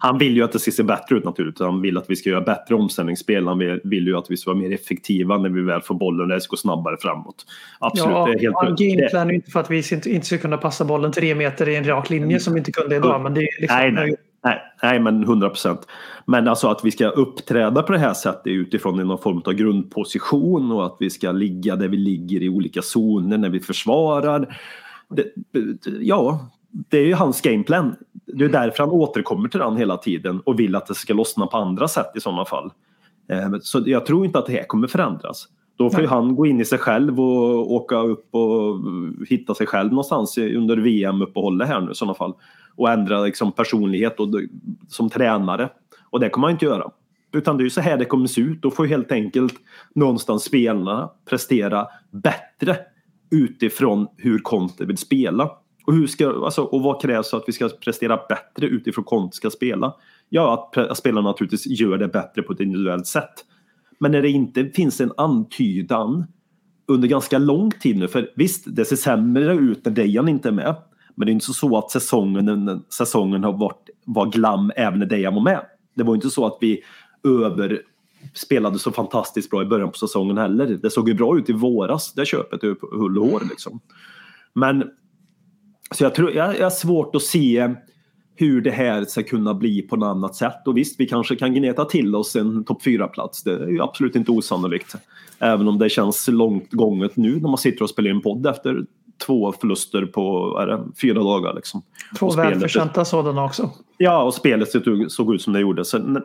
Han 0.00 0.18
vill 0.18 0.36
ju 0.36 0.42
att 0.44 0.52
det 0.52 0.58
ska 0.58 0.70
se 0.70 0.82
bättre 0.82 1.16
ut 1.16 1.24
naturligtvis. 1.24 1.66
Han 1.66 1.82
vill 1.82 1.98
att 1.98 2.10
vi 2.10 2.16
ska 2.16 2.30
göra 2.30 2.40
bättre 2.40 2.74
omställningsspel. 2.74 3.46
Han 3.46 3.58
vill, 3.84 4.06
ju 4.06 4.16
att 4.16 4.30
vi 4.30 4.36
ska 4.36 4.50
vara 4.50 4.60
mer 4.60 4.72
effektiva 4.74 5.38
när 5.38 5.48
vi 5.48 5.62
väl 5.62 5.80
får 5.80 5.94
bollen 5.94 6.28
det 6.28 6.40
ska 6.40 6.50
gå 6.50 6.56
snabbare 6.56 6.96
framåt. 7.00 7.46
Absolut, 7.78 8.12
Ja, 8.14 8.26
det 8.26 8.32
är 8.32 8.40
helt 8.40 8.78
det- 8.78 8.84
gameplan 8.86 9.30
inte 9.30 9.50
för 9.50 9.60
att 9.60 9.70
vi 9.70 9.82
inte, 9.92 10.10
inte 10.10 10.26
ska 10.26 10.38
kunna 10.38 10.56
passa 10.56 10.84
bollen 10.84 11.12
tre 11.12 11.34
meter 11.34 11.68
i 11.68 11.76
en 11.76 11.84
rak 11.84 12.10
linje 12.10 12.40
som 12.40 12.54
vi 12.54 12.58
inte 12.58 12.72
kunde 12.72 12.96
idag. 12.96 13.20
Men 13.22 13.34
det 13.34 13.40
är 13.40 13.60
liksom, 13.60 13.78
Nej, 13.78 13.92
nej. 13.92 14.16
Nej, 14.44 14.58
nej, 14.82 15.00
men 15.00 15.22
100 15.22 15.48
procent. 15.48 15.80
Men 16.26 16.48
alltså 16.48 16.68
att 16.68 16.84
vi 16.84 16.90
ska 16.90 17.08
uppträda 17.08 17.82
på 17.82 17.92
det 17.92 17.98
här 17.98 18.14
sättet 18.14 18.46
utifrån 18.46 18.96
någon 19.06 19.18
form 19.18 19.42
av 19.46 19.52
grundposition 19.52 20.72
och 20.72 20.86
att 20.86 20.96
vi 21.00 21.10
ska 21.10 21.32
ligga 21.32 21.76
där 21.76 21.88
vi 21.88 21.96
ligger 21.96 22.42
i 22.42 22.48
olika 22.48 22.82
zoner 22.82 23.38
när 23.38 23.48
vi 23.48 23.60
försvarar. 23.60 24.58
Det, 25.08 25.24
ja, 26.00 26.50
det 26.70 26.98
är 26.98 27.04
ju 27.04 27.14
hans 27.14 27.40
gameplan. 27.40 27.96
Det 28.26 28.44
är 28.44 28.48
därför 28.48 28.78
han 28.84 28.90
återkommer 28.90 29.48
till 29.48 29.60
den 29.60 29.76
hela 29.76 29.96
tiden 29.96 30.40
och 30.40 30.60
vill 30.60 30.76
att 30.76 30.86
det 30.86 30.94
ska 30.94 31.14
lossna 31.14 31.46
på 31.46 31.56
andra 31.56 31.88
sätt 31.88 32.10
i 32.14 32.20
sådana 32.20 32.44
fall. 32.44 32.72
Eh, 33.28 33.50
Så 33.60 33.82
jag 33.86 34.06
tror 34.06 34.24
inte 34.26 34.38
att 34.38 34.46
det 34.46 34.52
här 34.52 34.66
kommer 34.66 34.88
förändras. 34.88 35.48
Då 35.76 35.90
får 35.90 36.00
ju 36.00 36.06
han 36.06 36.34
gå 36.34 36.46
in 36.46 36.60
i 36.60 36.64
sig 36.64 36.78
själv 36.78 37.20
och 37.20 37.72
åka 37.72 37.96
upp 37.96 38.34
och 38.34 38.80
hitta 39.28 39.54
sig 39.54 39.66
själv 39.66 39.90
någonstans 39.90 40.38
under 40.38 40.76
VM-uppehållet 40.76 41.68
här 41.68 41.80
nu 41.80 41.90
i 41.90 41.94
sådana 41.94 42.14
fall. 42.14 42.34
Och 42.76 42.90
ändra 42.90 43.20
liksom 43.20 43.52
personlighet 43.52 44.20
och, 44.20 44.28
som 44.88 45.10
tränare. 45.10 45.68
Och 46.10 46.20
det 46.20 46.28
kommer 46.30 46.46
han 46.46 46.52
inte 46.52 46.64
göra. 46.64 46.90
Utan 47.32 47.56
det 47.56 47.62
är 47.62 47.64
ju 47.64 47.70
så 47.70 47.80
här 47.80 47.96
det 47.96 48.04
kommer 48.04 48.26
se 48.26 48.40
ut. 48.40 48.62
Då 48.62 48.70
får 48.70 48.86
ju 48.86 48.90
helt 48.90 49.12
enkelt 49.12 49.54
någonstans 49.94 50.44
spelarna 50.44 51.10
prestera 51.30 51.86
bättre 52.10 52.76
utifrån 53.30 54.06
hur 54.16 54.38
Conte 54.38 54.84
vill 54.84 54.98
spela. 54.98 55.50
Och, 55.88 55.94
hur 55.94 56.06
ska, 56.06 56.44
alltså, 56.44 56.62
och 56.62 56.82
vad 56.82 57.02
krävs 57.02 57.30
för 57.30 57.36
att 57.36 57.44
vi 57.46 57.52
ska 57.52 57.68
prestera 57.68 58.20
bättre 58.28 58.66
utifrån 58.66 59.04
Conte 59.04 59.36
ska 59.36 59.50
spela? 59.50 59.94
Ja, 60.28 60.70
att 60.74 60.98
spelarna 60.98 61.28
naturligtvis 61.28 61.66
gör 61.66 61.98
det 61.98 62.08
bättre 62.08 62.42
på 62.42 62.52
ett 62.52 62.60
individuellt 62.60 63.06
sätt. 63.06 63.30
Men 63.98 64.12
när 64.12 64.22
det 64.22 64.28
inte 64.28 64.64
finns 64.64 65.00
en 65.00 65.12
antydan 65.16 66.24
under 66.88 67.08
ganska 67.08 67.38
lång 67.38 67.70
tid 67.70 67.98
nu, 67.98 68.08
för 68.08 68.30
visst, 68.36 68.64
det 68.66 68.84
ser 68.84 68.96
sämre 68.96 69.54
ut 69.54 69.84
när 69.84 69.92
Dejan 69.92 70.28
inte 70.28 70.48
är 70.48 70.52
med. 70.52 70.74
Men 71.14 71.26
det 71.26 71.30
är 71.30 71.34
inte 71.34 71.52
så 71.52 71.78
att 71.78 71.90
säsongen, 71.90 72.82
säsongen 72.98 73.44
har 73.44 73.52
varit 73.52 73.90
var 74.04 74.26
glam 74.26 74.72
även 74.76 74.98
när 74.98 75.06
Dejan 75.06 75.34
var 75.34 75.42
med. 75.42 75.60
Det 75.94 76.02
var 76.02 76.14
inte 76.14 76.30
så 76.30 76.46
att 76.46 76.58
vi 76.60 76.82
över 77.28 77.82
spelade 78.34 78.78
så 78.78 78.92
fantastiskt 78.92 79.50
bra 79.50 79.62
i 79.62 79.66
början 79.66 79.90
på 79.90 79.98
säsongen 79.98 80.38
heller. 80.38 80.66
Det 80.66 80.90
såg 80.90 81.08
ju 81.08 81.14
bra 81.14 81.38
ut 81.38 81.50
i 81.50 81.52
våras, 81.52 82.12
det 82.12 82.26
köpet 82.26 82.64
är 82.64 82.74
på 82.74 82.86
hull 82.86 83.18
och 83.18 83.26
hår 83.26 83.42
liksom. 83.50 83.80
Men 84.52 84.84
så 85.90 86.04
jag 86.04 86.14
tror 86.14 86.32
jag, 86.32 86.58
jag 86.58 86.62
har 86.64 86.70
svårt 86.70 87.14
att 87.16 87.22
se 87.22 87.74
hur 88.36 88.60
det 88.60 88.70
här 88.70 89.04
ska 89.04 89.22
kunna 89.22 89.54
bli 89.54 89.82
på 89.82 89.96
något 89.96 90.06
annat 90.06 90.34
sätt. 90.34 90.66
Och 90.66 90.76
visst, 90.76 91.00
vi 91.00 91.06
kanske 91.06 91.36
kan 91.36 91.54
gneta 91.54 91.84
till 91.84 92.14
oss 92.14 92.36
en 92.36 92.64
topp 92.64 92.82
4-plats. 92.82 93.42
Det 93.42 93.52
är 93.52 93.68
ju 93.68 93.82
absolut 93.82 94.16
inte 94.16 94.30
osannolikt. 94.30 94.94
Även 95.38 95.68
om 95.68 95.78
det 95.78 95.88
känns 95.88 96.28
långt 96.28 96.72
gånget 96.72 97.16
nu 97.16 97.32
när 97.40 97.48
man 97.48 97.58
sitter 97.58 97.82
och 97.82 97.90
spelar 97.90 98.10
in 98.10 98.20
podd 98.22 98.46
efter 98.46 98.84
två 99.26 99.52
förluster 99.52 100.06
på 100.06 100.56
är 100.62 100.66
det, 100.66 100.84
fyra 101.02 101.22
dagar. 101.22 101.54
Liksom. 101.54 101.82
Två 102.18 102.30
välförtjänta 102.30 103.04
sådana 103.04 103.44
också. 103.44 103.70
Ja, 103.96 104.22
och 104.22 104.34
spelet 104.34 104.70
såg- 105.08 105.34
ut 105.34 105.42
som 105.42 105.52
det 105.52 105.60
gjorde. 105.60 105.84
Så, 105.84 106.20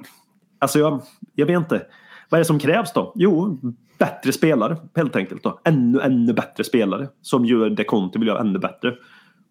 alltså 0.59 0.79
jag, 0.79 1.01
jag 1.35 1.45
vet 1.45 1.57
inte. 1.57 1.81
Vad 2.29 2.37
är 2.37 2.41
det 2.41 2.45
som 2.45 2.59
krävs 2.59 2.93
då? 2.93 3.11
Jo, 3.15 3.59
bättre 3.97 4.31
spelare 4.31 4.77
helt 4.95 5.15
enkelt. 5.15 5.43
Då. 5.43 5.59
Ännu, 5.63 5.99
ännu 6.01 6.33
bättre 6.33 6.63
spelare 6.63 7.07
som 7.21 7.45
gör 7.45 7.69
det 7.69 7.83
Conte 7.83 8.19
vill 8.19 8.27
göra 8.27 8.39
ännu 8.39 8.59
bättre. 8.59 8.93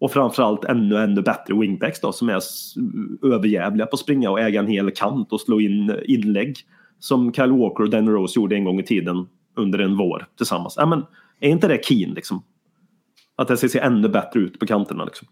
Och 0.02 0.12
framförallt 0.12 0.64
ännu, 0.64 0.96
ännu 0.96 1.22
bättre 1.22 1.54
wingbacks 1.54 2.00
då 2.00 2.12
som 2.12 2.28
är 2.28 2.40
överjävliga 3.22 3.86
på 3.86 3.94
att 3.94 4.00
springa 4.00 4.30
och 4.30 4.40
äga 4.40 4.60
en 4.60 4.66
hel 4.66 4.90
kant 4.90 5.32
och 5.32 5.40
slå 5.40 5.60
in 5.60 5.96
inlägg. 6.04 6.56
Som 6.98 7.32
Kyle 7.32 7.52
Walker 7.52 7.82
och 7.82 7.90
Dan 7.90 8.08
Rose 8.08 8.40
gjorde 8.40 8.56
en 8.56 8.64
gång 8.64 8.80
i 8.80 8.82
tiden 8.82 9.26
under 9.56 9.78
en 9.78 9.96
vår 9.96 10.26
tillsammans. 10.36 10.74
Ja, 10.76 10.86
men, 10.86 11.04
är 11.40 11.48
inte 11.48 11.68
det 11.68 11.84
keen 11.84 12.10
liksom? 12.10 12.42
Att 13.36 13.48
det 13.48 13.56
ska 13.56 13.68
se 13.68 13.78
ännu 13.78 14.08
bättre 14.08 14.40
ut 14.40 14.58
på 14.58 14.66
kanterna 14.66 15.04
liksom. 15.04 15.28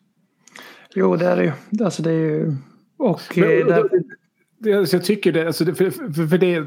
Jo, 0.94 1.16
det 1.16 1.26
är 1.26 1.36
det 1.36 1.44
ju. 1.44 1.84
Alltså, 1.84 2.02
det 2.02 2.10
är 2.10 2.14
ju... 2.14 2.56
Och 2.98 3.20
Men, 3.36 3.44
eh, 3.44 3.66
där, 3.66 3.88
jag 4.62 5.04
tycker 5.04 5.32
det, 5.32 5.46
alltså 5.46 5.64
det 5.64 5.74
för, 5.74 5.90
för, 5.90 6.26
för 6.26 6.38
det, 6.38 6.64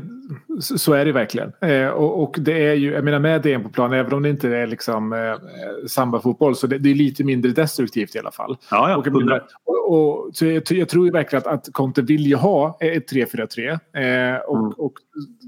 så 0.59 0.93
är 0.93 1.05
det 1.05 1.11
verkligen. 1.11 1.51
Eh, 1.61 1.87
och, 1.87 2.23
och 2.23 2.35
det 2.39 2.67
är 2.67 2.73
ju, 2.73 2.91
jag 2.91 3.03
menar 3.03 3.19
med 3.19 3.41
det 3.41 3.59
på 3.59 3.69
plan, 3.69 3.93
även 3.93 4.13
om 4.13 4.23
det 4.23 4.29
inte 4.29 4.49
är 4.49 4.67
liksom 4.67 5.13
eh, 5.13 5.87
samba-fotboll, 5.87 6.55
så 6.55 6.67
det, 6.67 6.77
det 6.77 6.91
är 6.91 6.95
lite 6.95 7.23
mindre 7.23 7.51
destruktivt 7.51 8.15
i 8.15 8.19
alla 8.19 8.31
fall. 8.31 8.57
Ja, 8.71 8.89
ja, 8.89 8.97
Och, 8.97 9.03
och, 9.65 9.93
och, 9.93 10.35
så 10.35 10.45
jag, 10.45 10.63
jag 10.69 10.89
tror 10.89 11.05
ju 11.05 11.11
verkligen 11.11 11.43
att, 11.47 11.47
att 11.47 11.73
Conte 11.73 12.01
vill 12.01 12.27
ju 12.27 12.35
ha 12.35 12.77
ett 12.79 13.11
3-4-3. 13.11 13.69
Eh, 13.69 14.39
och 14.39 14.63
Mm. 14.63 14.73
och 14.77 14.93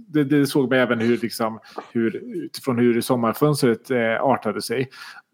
det, 0.08 0.24
det 0.24 0.48
såg 0.48 0.70
man 0.70 0.80
även 0.80 1.00
hur, 1.00 1.18
liksom, 1.18 1.60
hur, 1.94 2.16
utifrån 2.46 2.80
hur 2.80 3.02
sommarfönstret 3.02 3.92
eh, 3.92 4.22
artade 4.22 4.62
sig. 4.62 4.90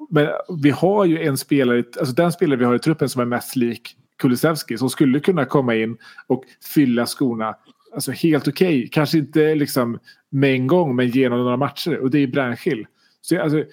Men 0.10 0.28
vi 0.64 0.70
har 0.70 1.06
ju 1.06 1.24
en 1.24 1.38
spelare, 1.38 1.84
alltså 2.00 2.16
den 2.16 2.32
spelare 2.32 2.60
vi 2.60 2.66
har 2.66 2.76
i 2.76 2.80
truppen 2.80 3.10
som 3.10 3.22
är 3.22 3.26
mest 3.26 3.56
lik 3.56 3.96
Kulusevski 4.22 4.78
som 4.78 4.90
skulle 4.90 5.20
kunna 5.20 5.46
komma 5.46 5.76
in 5.76 5.98
och 6.28 6.44
fylla 6.74 7.06
skorna 7.06 7.56
alltså 7.94 8.12
helt 8.12 8.48
okej. 8.48 8.90
Kanske 8.92 9.18
inte 9.18 9.56
liksom 9.56 10.00
med 10.30 10.54
en 10.54 10.68
gång 10.68 10.96
men 10.96 11.10
genom 11.10 11.40
några 11.40 11.58
matcher 11.58 11.98
och 11.98 12.12
det 12.12 12.20
är 12.20 12.28
Brandskill. 12.28 12.88
Så 13.22 13.42
alltså, 13.42 13.64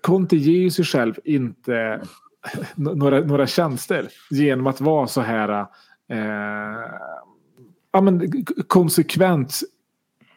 Conte 0.00 0.36
ger 0.36 0.60
ju 0.60 0.70
sig 0.70 0.84
själv 0.84 1.14
inte 1.24 2.02
några, 2.74 3.20
några 3.20 3.46
tjänster 3.46 4.08
genom 4.30 4.66
att 4.66 4.80
vara 4.80 5.06
så 5.06 5.20
här 5.20 5.66
eh, 6.08 6.90
ja, 7.92 8.00
men, 8.00 8.44
konsekvent 8.66 9.60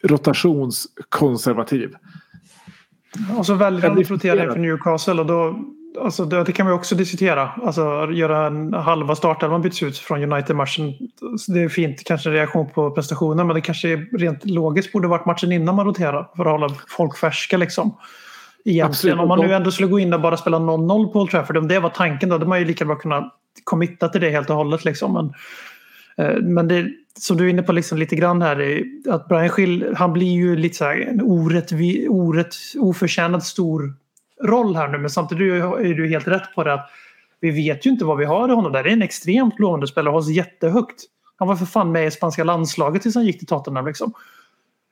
rotationskonservativ. 0.04 1.96
Och 3.38 3.46
så 3.46 3.54
väljer 3.54 3.82
han 3.82 3.92
att 3.92 4.10
rotera 4.10 4.34
in 4.34 4.38
frustrerad. 4.40 4.54
för 4.54 4.62
Newcastle 4.62 5.14
och 5.14 5.26
då, 5.26 5.60
alltså 6.02 6.26
det, 6.26 6.44
det 6.44 6.52
kan 6.52 6.68
vi 6.68 6.74
också 6.74 6.96
diskutera. 6.96 7.52
Alltså 7.64 8.12
göra 8.12 8.48
en 8.48 8.74
halva 8.74 9.16
startelvan 9.16 9.62
byts 9.62 9.84
ut 9.84 9.98
från 9.98 10.32
United-matchen. 10.32 10.94
Det 11.48 11.60
är 11.60 11.70
fint, 11.70 12.04
kanske 12.06 12.30
en 12.30 12.34
reaktion 12.34 12.70
på 12.70 12.92
prestationen 12.92 13.48
men 13.48 13.56
det 13.56 13.62
kanske 13.62 13.96
rent 13.96 14.46
logiskt 14.46 14.92
borde 14.92 15.08
varit 15.08 15.26
matchen 15.26 15.52
innan 15.52 15.76
man 15.76 15.86
roterar 15.86 16.30
för 16.36 16.46
att 16.46 16.52
hålla 16.52 16.70
folk 16.88 17.18
färska 17.18 17.58
liksom. 17.58 17.98
Egentligen. 18.66 18.88
Absolut. 18.88 19.20
Om 19.20 19.28
man 19.28 19.40
nu 19.40 19.54
ändå 19.54 19.72
skulle 19.72 19.88
gå 19.88 20.00
in 20.00 20.14
och 20.14 20.22
bara 20.22 20.38
spela 20.38 20.60
0-0 20.60 21.12
på 21.14 21.20
Old 21.20 21.32
Trafford, 21.32 21.58
om 21.58 21.68
det 21.68 21.80
var 21.80 21.90
tanken 21.90 22.30
då 22.30 22.36
hade 22.36 22.46
man 22.46 22.60
ju 22.60 22.66
lika 22.66 22.86
bra 22.86 22.96
kunnat 22.96 23.34
committa 23.64 24.10
till 24.10 24.22
det 24.22 24.30
helt 24.30 24.50
och 24.50 24.56
hållet 24.56 24.86
liksom. 24.86 25.14
Men, 25.14 25.34
eh, 26.28 26.42
men 26.42 26.68
det, 26.68 26.88
som 27.20 27.38
du 27.38 27.46
är 27.46 27.50
inne 27.50 27.64
på 27.64 27.72
liksom 27.72 27.98
lite 27.98 28.16
grann 28.16 28.42
här, 28.42 28.62
är 28.62 28.84
att 29.10 29.28
Brian 29.28 29.50
Schill, 29.50 29.94
han 29.98 30.14
blir 30.14 30.34
ju 30.34 30.56
lite 30.56 30.76
så 30.76 30.86
här 30.86 31.02
en 31.02 31.22
orättvi, 31.22 32.08
orätt, 32.10 32.56
oförtjänad 32.80 33.44
stor 33.44 33.94
roll 34.44 34.76
här 34.76 34.88
nu. 34.88 34.98
Men 34.98 35.10
samtidigt 35.10 35.64
är 35.64 35.94
du 35.94 36.08
helt 36.08 36.28
rätt 36.28 36.56
på 36.56 36.64
det 36.64 36.74
att 36.74 36.90
vi 37.40 37.52
vet 37.52 37.86
ju 37.86 37.90
inte 37.90 38.06
vad 38.06 38.18
vi 38.18 38.26
har 38.26 38.50
i 38.50 38.54
honom 38.54 38.72
där. 38.72 38.84
Det 38.84 38.90
är 38.90 38.94
en 38.94 39.02
extremt 39.02 39.60
lovande 39.60 39.88
spelare, 39.88 40.12
hålls 40.12 40.30
jättehögt. 40.30 41.04
Han 41.36 41.48
var 41.48 41.56
för 41.56 41.66
fan 41.66 41.92
med 41.92 42.08
i 42.08 42.12
spanska 42.12 42.44
landslaget 42.44 43.02
tills 43.02 43.16
han 43.16 43.26
gick 43.26 43.38
till 43.38 43.48
Tottenham 43.48 43.86
liksom. 43.86 44.14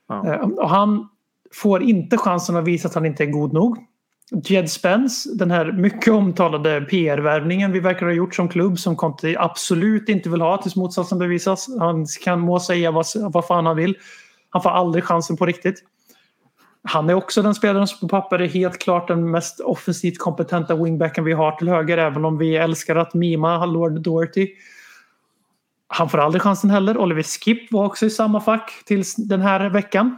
Ja. 0.07 0.33
Eh, 0.33 0.39
Och 0.39 0.69
han 0.69 1.09
får 1.53 1.83
inte 1.83 2.17
chansen 2.17 2.55
att 2.55 2.63
visa 2.63 2.87
att 2.87 2.95
han 2.95 3.05
inte 3.05 3.23
är 3.23 3.27
god 3.27 3.53
nog. 3.53 3.77
Jed 4.43 4.71
Spence, 4.71 5.29
den 5.35 5.51
här 5.51 5.71
mycket 5.71 6.13
omtalade 6.13 6.81
PR-värvningen 6.81 7.71
vi 7.71 7.79
verkar 7.79 8.05
ha 8.05 8.13
gjort 8.13 8.35
som 8.35 8.49
klubb 8.49 8.79
som 8.79 8.95
Conte 8.95 9.35
absolut 9.39 10.09
inte 10.09 10.29
vill 10.29 10.41
ha 10.41 10.61
tills 10.61 10.75
motsatsen 10.75 11.19
bevisas. 11.19 11.67
Han 11.79 12.05
kan 12.23 12.39
må 12.39 12.59
säga 12.59 12.91
vad, 12.91 13.05
vad 13.15 13.47
fan 13.47 13.65
han 13.65 13.75
vill. 13.75 13.97
Han 14.49 14.61
får 14.61 14.69
aldrig 14.69 15.03
chansen 15.03 15.37
på 15.37 15.45
riktigt. 15.45 15.83
Han 16.87 17.09
är 17.09 17.13
också 17.13 17.41
den 17.41 17.55
spelaren 17.55 17.87
som 17.87 17.99
på 17.99 18.07
papper 18.07 18.39
är 18.39 18.47
helt 18.47 18.79
klart 18.79 19.07
den 19.07 19.31
mest 19.31 19.59
offensivt 19.59 20.17
kompetenta 20.17 20.75
wingbacken 20.75 21.23
vi 21.23 21.33
har 21.33 21.51
till 21.51 21.69
höger 21.69 21.97
även 21.97 22.25
om 22.25 22.37
vi 22.37 22.55
älskar 22.55 22.95
att 22.95 23.13
mima 23.13 23.65
Lord 23.65 24.01
Doherty. 24.01 24.47
Han 25.87 26.09
får 26.09 26.17
aldrig 26.17 26.41
chansen 26.41 26.69
heller. 26.69 26.97
Oliver 26.97 27.23
Skip 27.23 27.71
var 27.71 27.85
också 27.85 28.05
i 28.05 28.09
samma 28.09 28.41
fack 28.41 28.83
tills 28.85 29.15
den 29.15 29.41
här 29.41 29.69
veckan. 29.69 30.17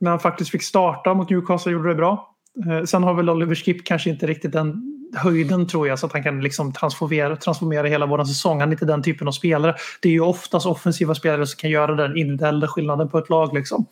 När 0.00 0.10
han 0.10 0.20
faktiskt 0.20 0.50
fick 0.50 0.62
starta 0.62 1.14
mot 1.14 1.30
Newcastle 1.30 1.70
och 1.70 1.72
gjorde 1.72 1.88
det 1.88 1.94
bra. 1.94 2.34
Eh, 2.66 2.84
sen 2.84 3.02
har 3.02 3.14
väl 3.14 3.30
Oliver 3.30 3.54
Skip 3.54 3.86
kanske 3.86 4.10
inte 4.10 4.26
riktigt 4.26 4.52
den 4.52 4.94
höjden 5.14 5.66
tror 5.66 5.88
jag 5.88 5.98
så 5.98 6.06
att 6.06 6.12
han 6.12 6.22
kan 6.22 6.40
liksom 6.40 6.72
transformera, 6.72 7.36
transformera 7.36 7.86
hela 7.86 8.06
vår 8.06 8.24
säsong. 8.24 8.60
Han 8.60 8.68
är 8.68 8.72
inte 8.72 8.84
den 8.84 9.02
typen 9.02 9.28
av 9.28 9.32
spelare. 9.32 9.74
Det 10.02 10.08
är 10.08 10.12
ju 10.12 10.20
oftast 10.20 10.66
offensiva 10.66 11.14
spelare 11.14 11.46
som 11.46 11.58
kan 11.58 11.70
göra 11.70 11.94
den 11.94 12.16
individuella 12.16 12.68
skillnaden 12.68 13.08
på 13.08 13.18
ett 13.18 13.28
lag. 13.28 13.54
Liksom. 13.54 13.86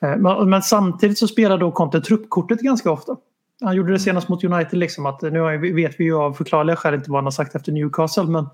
Eh, 0.00 0.16
Men, 0.46 0.62
samtidigt 0.62 1.18
så 1.18 1.28
spelar 1.28 1.58
då 1.58 1.70
Conte 1.72 2.00
truppkortet 2.00 2.60
ganska 2.60 2.90
ofta. 2.90 3.16
Han 3.64 3.76
gjorde 3.76 3.92
det 3.92 3.98
senast 3.98 4.28
mot 4.28 4.44
United. 4.44 4.78
Liksom, 4.78 5.06
att 5.06 5.22
nu 5.22 5.72
vet 5.74 6.00
vi 6.00 6.04
ju 6.04 6.16
av 6.16 6.32
förklarliga 6.32 6.76
skäl 6.76 6.94
inte 6.94 7.10
vad 7.10 7.18
han 7.18 7.24
har 7.26 7.30
sagt 7.30 7.54
efter 7.54 7.72
Newcastle. 7.72 8.24
Men 8.24 8.46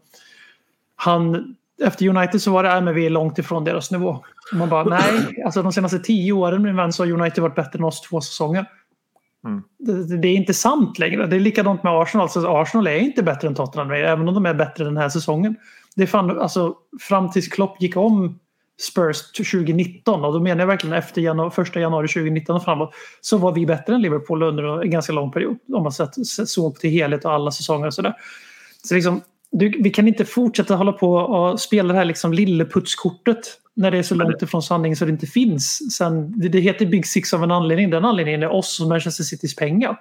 han, 0.96 1.54
efter 1.84 2.08
United 2.08 2.42
så 2.42 2.50
var 2.52 2.62
det 2.62 2.72
att 2.72 2.94
vi 2.94 3.06
är 3.06 3.10
långt 3.10 3.38
ifrån 3.38 3.64
deras 3.64 3.90
nivå. 3.90 4.08
Och 4.52 4.58
man 4.58 4.68
bara 4.68 4.84
nej, 4.98 5.42
alltså 5.44 5.62
de 5.62 5.72
senaste 5.72 5.98
tio 5.98 6.32
åren 6.32 6.62
min 6.62 6.76
vän 6.76 6.92
så 6.92 7.04
har 7.04 7.10
United 7.12 7.42
varit 7.42 7.54
bättre 7.54 7.78
än 7.78 7.84
oss 7.84 8.00
två 8.00 8.20
säsonger. 8.20 8.66
Mm. 9.44 9.62
Det, 9.78 10.04
det- 10.04 10.16
det 10.18 10.28
är 10.28 10.34
inte 10.34 10.54
sant 10.54 10.98
längre. 10.98 11.26
Det 11.26 11.36
är 11.36 11.40
likadant 11.40 11.82
med 11.82 11.92
Arsenal. 11.92 12.22
Alltså, 12.22 12.46
Arsenal 12.48 12.86
är 12.86 12.96
inte 12.98 13.22
bättre 13.22 13.48
än 13.48 13.54
Tottenham 13.54 13.88
längre, 13.90 14.08
även 14.08 14.28
om 14.28 14.34
de 14.34 14.46
är 14.46 14.54
bättre 14.54 14.84
den 14.84 14.96
här 14.96 15.08
säsongen. 15.08 15.56
Det 15.96 16.02
är 16.02 16.06
fan, 16.06 16.40
alltså, 16.40 16.74
fram 17.00 17.30
tills 17.30 17.48
Klopp 17.48 17.82
gick 17.82 17.96
om 17.96 18.38
Spurs 18.80 19.32
till 19.32 19.44
2019 19.44 20.24
och 20.24 20.32
då 20.32 20.40
menar 20.40 20.60
jag 20.60 20.66
verkligen 20.66 20.96
efter 20.96 21.20
januari, 21.20 21.50
första 21.50 21.80
januari 21.80 22.08
2019 22.08 22.56
och 22.56 22.64
framåt 22.64 22.94
så 23.20 23.38
var 23.38 23.52
vi 23.52 23.66
bättre 23.66 23.94
än 23.94 24.02
Liverpool 24.02 24.42
under 24.42 24.82
en 24.82 24.90
ganska 24.90 25.12
lång 25.12 25.32
period. 25.32 25.56
Om 25.72 25.82
man 25.82 25.92
sett, 25.92 26.26
såg 26.26 26.78
till 26.78 26.90
helhet 26.90 27.24
och 27.24 27.32
alla 27.32 27.50
säsonger 27.50 27.86
och 27.86 27.94
sådär. 27.94 28.14
Så 28.84 28.94
liksom, 28.94 29.20
du, 29.52 29.82
vi 29.82 29.90
kan 29.90 30.08
inte 30.08 30.24
fortsätta 30.24 30.74
hålla 30.74 30.92
på 30.92 31.14
och 31.14 31.60
spela 31.60 31.92
det 31.92 31.98
här 31.98 32.04
liksom 32.04 32.32
lilleputskortet 32.32 33.58
när 33.74 33.90
det 33.90 33.98
är 33.98 34.02
så 34.02 34.14
långt 34.14 34.42
ifrån 34.42 34.62
sanningen 34.62 34.96
så 34.96 35.04
det 35.04 35.10
inte 35.10 35.26
finns. 35.26 35.96
Sen, 35.96 36.40
det, 36.40 36.48
det 36.48 36.60
heter 36.60 36.86
Big 36.86 37.06
Six 37.06 37.34
av 37.34 37.42
en 37.42 37.50
anledning. 37.50 37.90
Den 37.90 38.04
anledningen 38.04 38.42
är 38.42 38.52
oss 38.52 38.80
och 38.80 38.88
Manchester 38.88 39.24
Citys 39.24 39.56
pengar. 39.56 39.98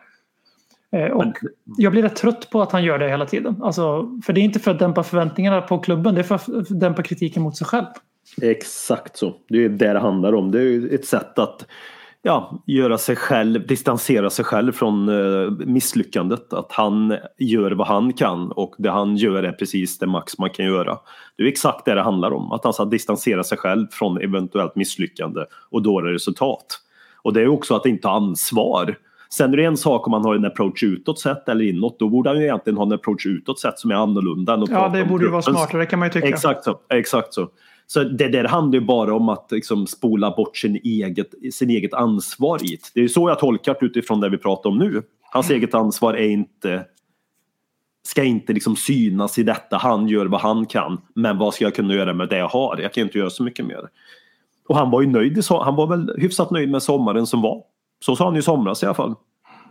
Eh, 0.91 1.07
och 1.07 1.34
jag 1.78 1.91
blir 1.91 2.03
rätt 2.03 2.15
trött 2.15 2.49
på 2.49 2.61
att 2.61 2.72
han 2.72 2.84
gör 2.84 2.99
det 2.99 3.09
hela 3.09 3.26
tiden. 3.26 3.63
Alltså, 3.63 4.09
för 4.26 4.34
det 4.34 4.41
är 4.41 4.43
inte 4.43 4.59
för 4.59 4.72
att 4.72 4.80
dämpa 4.80 5.03
förväntningarna 5.03 5.61
på 5.61 5.80
klubben, 5.80 6.15
det 6.15 6.22
är 6.22 6.24
för 6.24 6.36
att 6.36 6.80
dämpa 6.80 7.03
kritiken 7.03 7.43
mot 7.43 7.57
sig 7.57 7.67
själv. 7.67 7.86
Exakt 8.41 9.17
så. 9.17 9.36
Det 9.49 9.65
är 9.65 9.69
det 9.69 9.93
det 9.93 9.99
handlar 9.99 10.34
om. 10.34 10.51
Det 10.51 10.61
är 10.61 10.93
ett 10.93 11.05
sätt 11.05 11.39
att 11.39 11.65
ja, 12.21 12.63
göra 12.65 12.97
sig 12.97 13.15
själv, 13.15 13.67
distansera 13.67 14.29
sig 14.29 14.45
själv 14.45 14.71
från 14.71 15.09
eh, 15.09 15.51
misslyckandet. 15.51 16.53
Att 16.53 16.71
han 16.71 17.17
gör 17.38 17.71
vad 17.71 17.88
han 17.88 18.13
kan 18.13 18.51
och 18.51 18.75
det 18.77 18.91
han 18.91 19.15
gör 19.15 19.43
är 19.43 19.51
precis 19.51 19.99
det 19.99 20.07
max 20.07 20.38
man 20.38 20.49
kan 20.49 20.65
göra. 20.65 20.97
Det 21.38 21.43
är 21.43 21.47
exakt 21.47 21.86
det 21.86 21.93
det 21.93 22.01
handlar 22.01 22.34
om. 22.34 22.51
Att 22.51 22.63
han 22.63 22.73
ska 22.73 22.86
distansera 22.86 23.43
sig 23.43 23.57
själv 23.57 23.88
från 23.91 24.21
eventuellt 24.21 24.75
misslyckande 24.75 25.41
och 25.69 25.82
dåliga 25.82 26.13
resultat. 26.13 26.65
Och 27.23 27.34
det 27.34 27.41
är 27.41 27.47
också 27.47 27.75
att 27.75 27.86
inte 27.86 28.07
ha 28.07 28.15
ansvar. 28.15 28.95
Sen 29.29 29.53
är 29.53 29.57
det 29.57 29.65
en 29.65 29.77
sak 29.77 30.07
om 30.07 30.11
man 30.11 30.25
har 30.25 30.36
en 30.36 30.45
approach 30.45 30.84
utåt 30.84 31.19
sett 31.19 31.49
eller 31.49 31.65
inåt. 31.65 31.99
Då 31.99 32.09
borde 32.09 32.29
han 32.29 32.39
ju 32.39 32.43
egentligen 32.43 32.77
ha 32.77 32.86
en 32.86 32.93
approach 32.93 33.25
utåt 33.25 33.59
sett 33.59 33.79
som 33.79 33.91
är 33.91 33.95
annorlunda. 33.95 34.53
Än 34.53 34.63
att 34.63 34.69
Ja, 34.69 34.89
det 34.89 35.05
borde 35.05 35.25
ju 35.25 35.32
vara 35.32 35.41
smartare 35.41 35.86
kan 35.86 35.99
man 35.99 36.07
ju 36.07 36.11
tycka. 36.13 36.27
Exakt 36.27 36.63
så. 36.63 36.79
Exakt 36.89 37.34
så. 37.34 37.47
Så 37.93 38.03
det 38.03 38.27
där 38.27 38.43
handlar 38.43 38.79
ju 38.79 38.85
bara 38.85 39.15
om 39.15 39.29
att 39.29 39.47
liksom 39.51 39.87
spola 39.87 40.31
bort 40.35 40.57
sin 40.57 40.75
eget, 40.83 41.27
sin 41.53 41.69
eget 41.69 41.93
ansvar 41.93 42.63
i 42.63 42.67
det. 42.67 42.91
Det 42.93 43.03
är 43.03 43.07
så 43.07 43.29
jag 43.29 43.39
tolkar 43.39 43.77
det 43.79 43.85
utifrån 43.85 44.19
det 44.19 44.29
vi 44.29 44.37
pratar 44.37 44.69
om 44.69 44.77
nu. 44.77 45.01
Hans 45.31 45.49
eget 45.49 45.73
ansvar 45.73 46.13
är 46.13 46.27
inte 46.29 46.85
ska 48.03 48.23
inte 48.23 48.53
liksom 48.53 48.75
synas 48.75 49.39
i 49.39 49.43
detta. 49.43 49.77
Han 49.77 50.07
gör 50.07 50.25
vad 50.25 50.41
han 50.41 50.65
kan. 50.65 51.01
Men 51.15 51.37
vad 51.37 51.53
ska 51.53 51.63
jag 51.65 51.75
kunna 51.75 51.93
göra 51.93 52.13
med 52.13 52.29
det 52.29 52.37
jag 52.37 52.47
har? 52.47 52.77
Jag 52.77 52.93
kan 52.93 53.03
inte 53.03 53.17
göra 53.17 53.29
så 53.29 53.43
mycket 53.43 53.65
mer. 53.65 53.81
Och 54.67 54.77
han 54.77 54.91
var 54.91 55.01
ju 55.01 55.07
nöjd. 55.07 55.43
Han 55.49 55.75
var 55.75 55.87
väl 55.87 56.15
hyfsat 56.17 56.51
nöjd 56.51 56.69
med 56.71 56.83
sommaren 56.83 57.27
som 57.27 57.41
var. 57.41 57.61
Så 58.05 58.15
sa 58.15 58.25
han 58.25 58.35
i 58.37 58.41
somras 58.41 58.83
i 58.83 58.85
alla 58.85 58.95
fall. 58.95 59.15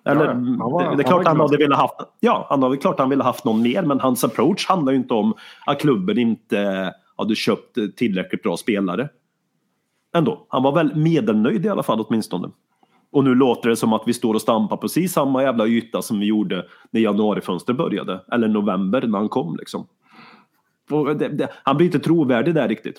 Eller, 0.04 0.24
Ja. 0.24 0.30
Han 0.32 0.58
var- 0.58 0.82
det, 0.82 0.84
det 0.84 0.90
han 0.90 1.00
är 1.00 1.04
klart 1.04 1.26
han 1.26 1.36
glad. 1.36 1.50
hade 1.50 1.64
velat 1.64 1.78
haft, 1.78 1.94
ja, 2.20 2.46
han 2.50 2.62
hade 2.62 2.76
klart 2.76 2.98
han 2.98 3.10
ville 3.10 3.22
haft 3.24 3.44
någon 3.44 3.62
mer 3.62 3.82
men 3.82 4.00
hans 4.00 4.24
approach 4.24 4.66
handlar 4.66 4.92
ju 4.92 4.98
inte 4.98 5.14
om 5.14 5.34
att 5.66 5.80
klubben 5.80 6.18
inte 6.18 6.92
hade 7.20 7.34
köpt 7.34 7.78
tillräckligt 7.96 8.42
bra 8.42 8.56
spelare. 8.56 9.08
Ändå, 10.14 10.46
han 10.48 10.62
var 10.62 10.74
väl 10.74 10.96
medelnöjd 10.96 11.66
i 11.66 11.68
alla 11.68 11.82
fall 11.82 12.00
åtminstone. 12.00 12.50
Och 13.12 13.24
nu 13.24 13.34
låter 13.34 13.68
det 13.68 13.76
som 13.76 13.92
att 13.92 14.02
vi 14.06 14.12
står 14.12 14.34
och 14.34 14.40
stampar 14.40 14.76
precis 14.76 15.12
samma 15.12 15.42
jävla 15.42 15.66
yta 15.66 16.02
som 16.02 16.20
vi 16.20 16.26
gjorde 16.26 16.66
när 16.90 17.00
januarifönstret 17.00 17.76
började. 17.78 18.20
Eller 18.32 18.48
november 18.48 19.02
när 19.02 19.18
han 19.18 19.28
kom 19.28 19.56
liksom. 19.56 19.86
Det, 21.18 21.28
det, 21.28 21.48
han 21.62 21.76
blir 21.76 21.86
inte 21.86 21.98
trovärdig 21.98 22.54
där 22.54 22.68
riktigt. 22.68 22.96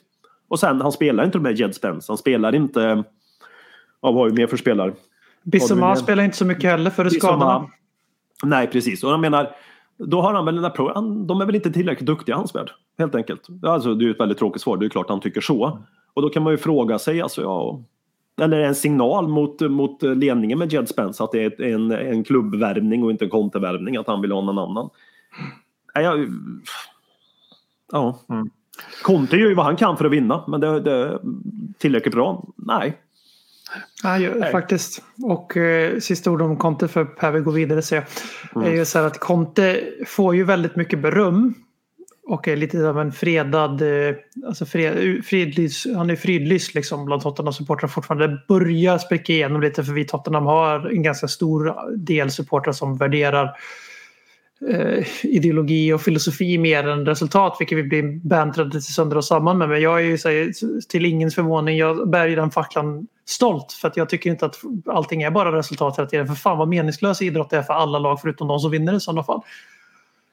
Och 0.48 0.60
sen, 0.60 0.82
han 0.82 0.92
spelar 0.92 1.26
inte 1.26 1.40
med 1.40 1.60
Jed 1.60 1.76
Spence. 1.76 2.12
Han 2.12 2.18
spelar 2.18 2.56
inte... 2.56 3.04
Ja, 4.02 4.12
vad 4.12 4.16
har 4.16 4.30
vi 4.30 4.34
mer 4.34 4.48
för 4.48 4.58
spelare? 4.58 4.94
Bissoma 5.44 5.96
spelar 5.96 6.24
inte 6.24 6.38
så 6.38 6.46
mycket 6.46 6.70
heller 6.70 6.90
för 6.90 7.04
Det 7.04 7.12
skadorna. 7.12 7.68
Nej, 8.44 8.68
precis. 8.68 9.04
Och 9.04 9.12
jag 9.12 9.20
menar, 9.20 9.56
då 10.06 10.22
har 10.22 10.34
han 10.34 10.46
väl 10.46 10.58
en 10.58 10.66
approach. 10.66 10.92
Han, 10.96 11.28
de 11.28 11.42
är 11.42 11.46
väl 11.46 11.56
inte 11.56 11.72
tillräckligt 11.72 12.08
duktiga 12.08 12.36
i 12.36 12.38
hans 12.38 12.56
värld. 12.56 12.72
Helt 12.98 13.16
enkelt. 13.16 13.48
Alltså, 13.64 13.96
det 13.96 14.04
är 14.04 14.06
ju 14.06 14.12
ett 14.12 14.20
väldigt 14.20 14.38
tråkigt 14.38 14.62
svar. 14.62 14.78
Det 14.78 14.86
är 14.86 14.90
klart 14.90 15.10
han 15.10 15.20
tycker 15.20 15.42
så. 15.42 15.80
Och 16.14 16.22
då 16.22 16.30
kan 16.30 16.44
man 16.44 16.54
ju 16.54 16.58
fråga 16.58 17.00
sig, 17.00 17.22
alltså, 17.22 17.42
ja, 17.42 17.84
eller 18.42 18.60
en 18.60 18.76
signal 18.76 19.28
mot, 19.28 19.62
mot 19.62 20.04
ledningen 20.04 20.60
med 20.60 20.74
Jed 20.74 20.90
Spence 20.90 21.24
att 21.24 21.32
det 21.32 21.44
är 21.44 21.62
en, 21.62 21.92
en 21.92 22.24
klubbvärvning 22.24 23.04
och 23.04 23.12
inte 23.12 23.26
en 23.26 23.30
kontevärvning, 23.30 23.98
att 23.98 24.08
han 24.08 24.22
vill 24.22 24.32
ha 24.32 24.42
någon 24.42 24.58
annan. 24.58 24.90
Nej, 25.96 26.04
jag, 26.04 26.28
ja. 27.92 28.20
Conte 29.04 29.38
gör 29.38 29.50
ju 29.50 29.56
vad 29.56 29.66
han 29.66 29.76
kan 29.76 29.98
för 29.98 30.06
att 30.06 30.12
vinna, 30.12 30.44
men 30.48 30.62
det, 30.62 30.80
det 30.80 30.92
är 30.92 31.20
tillräckligt 31.78 32.16
bra? 32.16 32.44
Nej. 32.56 32.98
Ja, 34.04 34.20
ju, 34.20 34.44
faktiskt. 34.52 35.04
Och 35.24 35.58
eh, 35.58 36.00
sista 36.00 36.32
ord 36.32 36.42
om 36.42 36.58
Conte 36.58 36.88
för 36.88 37.06
Per 37.06 37.32
vill 37.32 37.44
gå 37.44 37.52
vidare 37.52 37.82
säger 37.82 38.06
jag. 38.54 38.68
är 38.68 38.72
ju 38.72 38.86
så 38.86 39.00
här 39.00 39.08
att 39.08 39.20
Conte 39.20 39.82
får 40.08 40.36
ju 40.36 40.44
väldigt 40.44 40.76
mycket 40.76 41.00
beröm. 41.00 41.54
Och 42.28 42.48
är 42.48 42.56
lite 42.56 42.90
av 42.90 43.00
en 43.00 43.12
fredad, 43.12 43.82
eh, 43.82 44.16
alltså 44.48 44.66
fred, 44.66 45.26
fridlys, 45.26 45.88
han 45.96 46.10
är 46.10 46.16
fridlyst 46.16 46.76
liksom 46.76 47.06
bland 47.06 47.22
Tottenham-supportrar 47.22 47.88
fortfarande. 47.88 48.28
Det 48.28 48.40
börjar 48.48 48.98
spricka 48.98 49.34
igenom 49.34 49.62
lite 49.62 49.84
för 49.84 49.94
vi 49.94 50.06
Tottenham 50.06 50.46
har 50.46 50.90
en 50.90 51.04
ganska 51.04 51.28
stor 51.28 51.76
del 51.98 52.32
supportrar 52.32 52.74
som 52.74 52.98
värderar 52.98 53.56
eh, 54.70 55.06
ideologi 55.24 55.94
och 55.94 56.02
filosofi 56.02 56.58
mer 56.58 56.88
än 56.88 57.06
resultat, 57.06 57.58
vilket 57.60 57.78
vi 57.78 57.84
blir 57.84 58.20
bantrade 58.28 58.72
till 58.72 58.94
sönder 58.94 59.18
och 59.18 59.26
samman 59.26 59.58
med. 59.58 59.70
Men 59.70 59.82
jag 59.82 60.00
är 60.00 60.04
ju 60.04 60.12
här, 60.12 60.88
till 60.90 61.06
ingens 61.06 61.36
förvåning, 61.36 61.78
jag 61.78 62.10
bär 62.10 62.28
ju 62.28 62.36
den 62.36 62.52
facklan 62.52 63.08
stolt 63.26 63.74
för 63.74 63.88
att 63.88 63.98
jag 63.98 64.10
tycker 64.10 64.30
inte 64.30 64.46
att 64.46 64.56
allting 64.86 65.22
är 65.22 65.32
bara 65.32 65.58
resultat 65.58 65.98
hela 65.98 66.10
tiden. 66.10 66.28
För 66.28 66.36
fan 66.36 66.58
vad 66.58 66.68
meningslös 66.68 67.22
idrott 67.22 67.50
det 67.50 67.58
är 67.58 67.62
för 67.62 67.74
alla 67.74 68.00
lag 68.00 68.22
förutom 68.22 68.48
de 68.48 68.60
som 68.60 68.72
vinner 68.72 68.94
i 68.94 69.00
sådana 69.00 69.24
fall. 69.24 69.42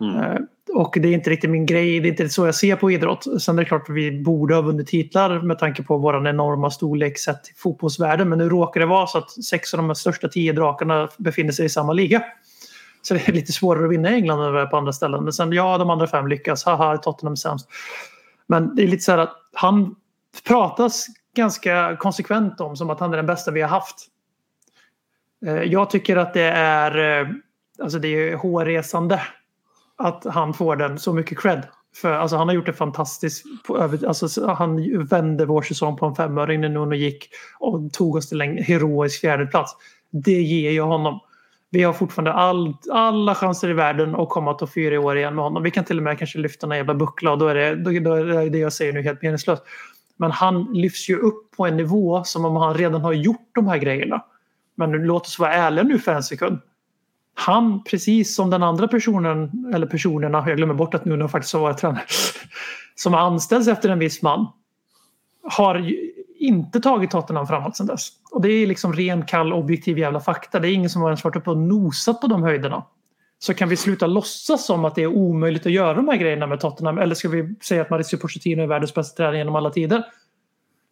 Eh, 0.02 0.40
Och 0.74 0.96
det 1.00 1.08
är 1.08 1.12
inte 1.12 1.30
riktigt 1.30 1.50
min 1.50 1.66
grej, 1.66 2.00
det 2.00 2.08
är 2.08 2.10
inte 2.10 2.28
så 2.28 2.46
jag 2.46 2.54
ser 2.54 2.76
på 2.76 2.90
idrott. 2.90 3.42
Sen 3.42 3.58
är 3.58 3.62
det 3.62 3.68
klart 3.68 3.88
att 3.88 3.94
vi 3.94 4.20
borde 4.22 4.54
ha 4.54 4.62
vunnit 4.62 4.86
titlar 4.86 5.40
med 5.40 5.58
tanke 5.58 5.82
på 5.82 5.98
vår 5.98 6.28
enorma 6.28 6.70
storlek 6.70 7.18
sett 7.18 7.44
till 7.44 7.54
fotbollsvärlden. 7.56 8.28
Men 8.28 8.38
nu 8.38 8.48
råkar 8.48 8.80
det 8.80 8.86
vara 8.86 9.06
så 9.06 9.18
att 9.18 9.30
sex 9.44 9.74
av 9.74 9.86
de 9.86 9.94
största 9.94 10.28
tio 10.28 10.52
drakarna 10.52 11.08
befinner 11.18 11.52
sig 11.52 11.66
i 11.66 11.68
samma 11.68 11.92
liga. 11.92 12.22
Så 13.02 13.14
det 13.14 13.28
är 13.28 13.32
lite 13.32 13.52
svårare 13.52 13.84
att 13.84 13.90
vinna 13.90 14.10
i 14.10 14.14
England 14.14 14.38
än 14.38 14.52
vad 14.52 14.54
det 14.54 14.60
är 14.60 14.66
på 14.66 14.76
andra 14.76 14.92
ställen. 14.92 15.24
Men 15.24 15.32
sen 15.32 15.52
ja, 15.52 15.78
de 15.78 15.90
andra 15.90 16.06
fem 16.06 16.28
lyckas. 16.28 16.64
Haha, 16.64 16.96
Tottenham 16.96 17.32
är 17.32 17.36
sämst. 17.36 17.68
Men 18.46 18.74
det 18.74 18.82
är 18.82 18.86
lite 18.86 19.02
så 19.02 19.12
här 19.12 19.18
att 19.18 19.36
han 19.52 19.94
pratas 20.48 21.06
ganska 21.36 21.96
konsekvent 21.96 22.60
om 22.60 22.76
som 22.76 22.90
att 22.90 23.00
han 23.00 23.12
är 23.12 23.16
den 23.16 23.26
bästa 23.26 23.50
vi 23.50 23.60
har 23.60 23.68
haft. 23.68 24.06
Eh, 25.46 25.62
jag 25.62 25.90
tycker 25.90 26.16
att 26.16 26.34
det 26.34 26.50
är, 26.50 27.20
eh, 27.20 27.28
alltså 27.82 27.98
det 27.98 28.08
är 28.08 28.36
hårresande 28.36 29.22
att 29.96 30.24
han 30.24 30.54
får 30.54 30.76
den 30.76 30.98
så 30.98 31.12
mycket 31.12 31.38
cred. 31.38 31.66
För 31.96 32.12
alltså 32.12 32.36
han 32.36 32.48
har 32.48 32.54
gjort 32.54 32.66
det 32.66 32.72
fantastiskt. 32.72 33.44
På 33.66 33.76
alltså 34.06 34.46
han 34.46 35.04
vände 35.06 35.46
vår 35.46 35.62
säsong 35.62 35.96
på 35.96 36.06
en 36.06 36.14
femöring 36.14 36.60
när 36.60 36.68
Nuno 36.68 36.94
gick 36.94 37.30
och 37.58 37.92
tog 37.92 38.16
oss 38.16 38.28
till 38.28 38.40
en 38.40 38.58
heroisk 38.58 39.20
fjärdeplats. 39.20 39.76
Det 40.10 40.42
ger 40.42 40.70
jag 40.70 40.86
honom. 40.86 41.20
Vi 41.70 41.82
har 41.82 41.92
fortfarande 41.92 42.32
all, 42.32 42.76
alla 42.90 43.34
chanser 43.34 43.70
i 43.70 43.72
världen 43.72 44.14
att 44.14 44.28
komma 44.28 44.54
topp 44.54 44.72
fyra 44.74 44.94
i 44.94 44.98
år 44.98 45.18
igen 45.18 45.34
med 45.34 45.44
honom. 45.44 45.62
Vi 45.62 45.70
kan 45.70 45.84
till 45.84 45.96
och 45.96 46.02
med 46.02 46.18
kanske 46.18 46.38
lyfta 46.38 46.66
en 46.66 46.76
jävla 46.76 46.94
buckla 46.94 47.32
och 47.32 47.38
då 47.38 47.48
är 47.48 47.54
det, 47.54 47.76
då, 47.76 47.90
då 47.90 48.14
är 48.14 48.50
det 48.50 48.58
jag 48.58 48.72
säger 48.72 48.92
nu 48.92 49.02
helt 49.02 49.22
meningslöst. 49.22 49.62
Men 50.16 50.30
han 50.30 50.64
lyfts 50.72 51.10
ju 51.10 51.16
upp 51.16 51.50
på 51.56 51.66
en 51.66 51.76
nivå 51.76 52.24
som 52.24 52.44
om 52.44 52.56
han 52.56 52.74
redan 52.74 53.00
har 53.00 53.12
gjort 53.12 53.50
de 53.54 53.68
här 53.68 53.78
grejerna. 53.78 54.24
Men 54.74 54.92
låt 54.92 55.26
oss 55.26 55.38
vara 55.38 55.52
ärliga 55.52 55.84
nu 55.84 55.98
för 55.98 56.14
en 56.14 56.22
sekund. 56.22 56.58
Han, 57.34 57.84
precis 57.84 58.34
som 58.34 58.50
den 58.50 58.62
andra 58.62 58.88
personen, 58.88 59.50
eller 59.74 59.86
personerna, 59.86 60.44
jag 60.46 60.56
glömmer 60.56 60.74
bort 60.74 60.94
att 60.94 61.04
nu 61.04 61.16
när 61.16 61.28
faktiskt 61.28 61.54
har 61.54 61.60
varit 61.60 61.78
tränare, 61.78 62.04
som 62.94 63.14
anställs 63.14 63.68
efter 63.68 63.88
en 63.88 63.98
viss 63.98 64.22
man, 64.22 64.46
har 65.42 65.92
inte 66.38 66.80
tagit 66.80 67.10
Tottenham 67.10 67.46
framåt 67.46 67.76
sedan 67.76 67.86
dess. 67.86 68.08
Och 68.30 68.42
det 68.42 68.48
är 68.52 68.66
liksom 68.66 68.92
ren, 68.92 69.26
kall, 69.26 69.52
objektiv 69.52 69.98
jävla 69.98 70.20
fakta. 70.20 70.60
Det 70.60 70.68
är 70.68 70.72
ingen 70.72 70.90
som 70.90 71.02
har 71.02 71.08
ens 71.08 71.24
varit 71.24 71.36
uppe 71.36 71.50
och 71.50 71.58
nosat 71.58 72.20
på 72.20 72.26
de 72.26 72.42
höjderna. 72.42 72.84
Så 73.38 73.54
kan 73.54 73.68
vi 73.68 73.76
sluta 73.76 74.06
låtsas 74.06 74.66
som 74.66 74.84
att 74.84 74.94
det 74.94 75.02
är 75.02 75.06
omöjligt 75.06 75.66
att 75.66 75.72
göra 75.72 75.94
de 75.94 76.08
här 76.08 76.16
grejerna 76.16 76.46
med 76.46 76.60
Tottenham? 76.60 76.98
Eller 76.98 77.14
ska 77.14 77.28
vi 77.28 77.54
säga 77.62 77.82
att 77.82 77.90
Mauricio 77.90 78.16
Pochettino 78.16 78.62
är 78.62 78.66
världens 78.66 78.94
bästa 78.94 79.16
tränare 79.16 79.38
genom 79.38 79.56
alla 79.56 79.70
tider? 79.70 80.04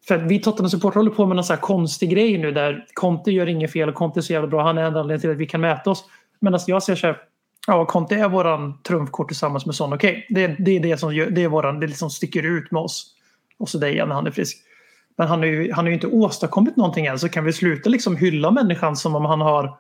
För 0.09 0.15
att 0.15 0.23
vi 0.23 0.39
Tottenham-supportrar 0.39 0.95
håller 0.95 1.11
på 1.11 1.27
med 1.27 1.37
någon 1.37 1.45
så 1.45 1.53
här 1.53 1.61
konstig 1.61 2.11
grej 2.11 2.39
nu 2.39 2.53
där 2.53 2.87
Conte 2.95 3.31
gör 3.31 3.47
inget 3.47 3.73
fel 3.73 3.89
och 3.89 3.95
Conte 3.95 4.21
är 4.21 4.23
så 4.23 4.33
jävla 4.33 4.49
bra. 4.49 4.63
Han 4.63 4.79
är 4.79 4.83
enda 4.83 5.01
anledningen 5.01 5.21
till 5.21 5.31
att 5.31 5.37
vi 5.37 5.47
kan 5.47 5.61
mäta 5.61 5.91
oss. 5.91 6.05
Medan 6.41 6.61
jag 6.67 6.83
ser 6.83 6.95
så 6.95 7.07
här, 7.07 7.19
ja 7.67 7.85
Conte 7.85 8.15
är 8.15 8.29
våran 8.29 8.83
trumfkort 8.83 9.29
tillsammans 9.29 9.67
med 9.67 9.75
Son. 9.75 9.93
Okej, 9.93 10.27
det, 10.31 10.57
det 10.59 10.71
är 10.71 10.81
det 10.81 10.97
som, 10.97 11.15
gör, 11.15 11.31
det 11.31 11.45
är 11.45 11.49
våran, 11.49 11.81
det 11.81 11.87
liksom 11.87 12.11
sticker 12.11 12.43
ut 12.43 12.71
med 12.71 12.83
oss. 12.83 13.13
Och 13.59 13.69
så 13.69 13.79
dig 13.79 13.93
igen 13.93 14.09
när 14.09 14.15
han 14.15 14.27
är 14.27 14.31
frisk. 14.31 14.59
Men 15.17 15.29
han 15.29 15.39
har 15.39 15.47
ju, 15.47 15.73
han 15.73 15.85
har 15.85 15.89
ju 15.89 15.95
inte 15.95 16.07
åstadkommit 16.07 16.77
någonting 16.77 17.07
än 17.07 17.19
så 17.19 17.29
kan 17.29 17.45
vi 17.45 17.53
sluta 17.53 17.91
liksom 17.91 18.17
hylla 18.17 18.51
människan 18.51 18.97
som 18.97 19.15
om 19.15 19.25
han 19.25 19.41
har 19.41 19.79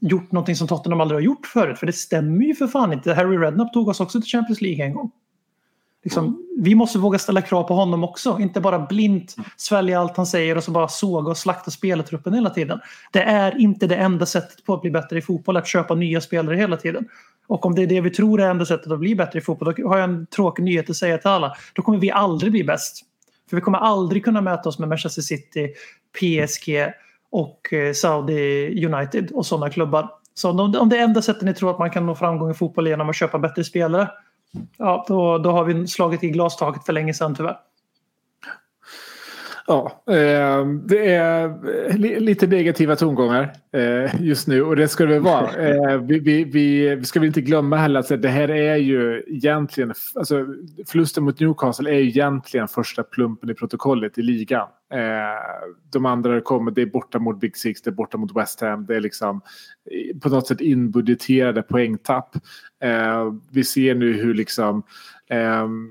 gjort 0.00 0.32
någonting 0.32 0.56
som 0.56 0.68
Tottenham 0.68 1.00
aldrig 1.00 1.16
har 1.16 1.22
gjort 1.22 1.46
förut. 1.46 1.78
För 1.78 1.86
det 1.86 1.92
stämmer 1.92 2.44
ju 2.44 2.54
för 2.54 2.66
fan 2.66 2.92
inte. 2.92 3.14
Harry 3.14 3.36
Redknapp 3.36 3.72
tog 3.72 3.88
oss 3.88 4.00
också 4.00 4.20
till 4.20 4.30
Champions 4.30 4.60
League 4.60 4.84
en 4.84 4.94
gång. 4.94 5.10
Liksom, 6.04 6.46
vi 6.58 6.74
måste 6.74 6.98
våga 6.98 7.18
ställa 7.18 7.42
krav 7.42 7.62
på 7.62 7.74
honom 7.74 8.04
också. 8.04 8.38
Inte 8.40 8.60
bara 8.60 8.78
blint 8.78 9.36
svälja 9.56 10.00
allt 10.00 10.16
han 10.16 10.26
säger 10.26 10.56
och 10.56 10.64
så 10.64 10.70
bara 10.70 10.88
såga 10.88 11.30
och 11.30 11.36
slakta 11.36 11.70
spelartruppen 11.70 12.34
hela 12.34 12.50
tiden. 12.50 12.80
Det 13.12 13.22
är 13.22 13.60
inte 13.60 13.86
det 13.86 13.96
enda 13.96 14.26
sättet 14.26 14.64
på 14.64 14.74
att 14.74 14.80
bli 14.80 14.90
bättre 14.90 15.18
i 15.18 15.22
fotboll, 15.22 15.56
att 15.56 15.66
köpa 15.66 15.94
nya 15.94 16.20
spelare 16.20 16.56
hela 16.56 16.76
tiden. 16.76 17.08
Och 17.46 17.66
om 17.66 17.74
det 17.74 17.82
är 17.82 17.86
det 17.86 18.00
vi 18.00 18.10
tror 18.10 18.40
är 18.40 18.50
enda 18.50 18.66
sättet 18.66 18.92
att 18.92 18.98
bli 18.98 19.14
bättre 19.14 19.38
i 19.38 19.42
fotboll, 19.42 19.74
då 19.76 19.88
har 19.88 19.98
jag 19.98 20.10
en 20.10 20.26
tråkig 20.26 20.62
nyhet 20.62 20.90
att 20.90 20.96
säga 20.96 21.18
till 21.18 21.30
alla. 21.30 21.56
Då 21.72 21.82
kommer 21.82 21.98
vi 21.98 22.10
aldrig 22.10 22.52
bli 22.52 22.64
bäst. 22.64 23.04
För 23.52 23.56
vi 23.56 23.62
kommer 23.62 23.78
aldrig 23.78 24.24
kunna 24.24 24.40
mäta 24.40 24.68
oss 24.68 24.78
med 24.78 24.88
Manchester 24.88 25.22
City, 25.22 25.72
PSG 26.18 26.92
och 27.30 27.72
eh, 27.72 27.92
Saudi 27.92 28.86
United 28.86 29.30
och 29.30 29.46
sådana 29.46 29.70
klubbar. 29.70 30.10
Så 30.34 30.50
om, 30.50 30.74
om 30.78 30.88
det 30.88 30.98
enda 30.98 31.22
sättet 31.22 31.42
ni 31.42 31.54
tror 31.54 31.70
att 31.70 31.78
man 31.78 31.90
kan 31.90 32.06
nå 32.06 32.14
framgång 32.14 32.50
i 32.50 32.54
fotboll 32.54 32.86
är 32.86 32.90
genom 32.90 33.08
att 33.08 33.16
köpa 33.16 33.38
bättre 33.38 33.64
spelare, 33.64 34.10
ja, 34.76 35.04
då, 35.08 35.38
då 35.38 35.50
har 35.50 35.64
vi 35.64 35.88
slagit 35.88 36.24
i 36.24 36.30
glastaket 36.30 36.86
för 36.86 36.92
länge 36.92 37.14
sedan 37.14 37.34
tyvärr. 37.34 37.56
Ja, 39.66 40.02
eh, 40.06 40.66
det 40.66 41.14
är 41.14 41.98
li 41.98 42.20
lite 42.20 42.46
negativa 42.46 42.96
tongångar 42.96 43.52
eh, 43.72 44.22
just 44.22 44.48
nu 44.48 44.62
och 44.62 44.76
det 44.76 44.88
ska 44.88 45.06
det 45.06 45.20
vara. 45.20 45.50
Eh, 45.62 45.98
vi, 45.98 46.18
vi, 46.18 46.44
vi, 46.44 46.94
vi 46.94 47.04
ska 47.04 47.20
väl 47.20 47.26
inte 47.26 47.40
glömma 47.40 47.76
heller 47.76 48.00
att 48.00 48.22
det 48.22 48.28
här 48.28 48.50
är 48.50 48.76
ju 48.76 49.22
egentligen, 49.26 49.94
alltså 50.14 50.46
förlusten 50.86 51.24
mot 51.24 51.40
Newcastle 51.40 51.90
är 51.90 51.98
ju 51.98 52.08
egentligen 52.08 52.68
första 52.68 53.02
plumpen 53.02 53.50
i 53.50 53.54
protokollet 53.54 54.18
i 54.18 54.22
ligan. 54.22 54.68
Eh, 54.92 55.68
de 55.92 56.06
andra 56.06 56.40
kommer, 56.40 56.70
det 56.70 56.82
är 56.82 56.86
borta 56.86 57.18
mot 57.18 57.40
Big 57.40 57.56
Six, 57.56 57.82
det 57.82 57.90
är 57.90 57.92
borta 57.92 58.18
mot 58.18 58.36
West 58.36 58.60
Ham, 58.60 58.86
det 58.86 58.96
är 58.96 59.00
liksom 59.00 59.40
eh, 59.90 60.18
på 60.18 60.28
något 60.28 60.46
sätt 60.46 60.60
inbudgeterade 60.60 61.62
poängtapp. 61.62 62.36
Eh, 62.82 63.32
vi 63.50 63.64
ser 63.64 63.94
nu 63.94 64.12
hur 64.12 64.34
liksom 64.34 64.82
ehm, 65.28 65.90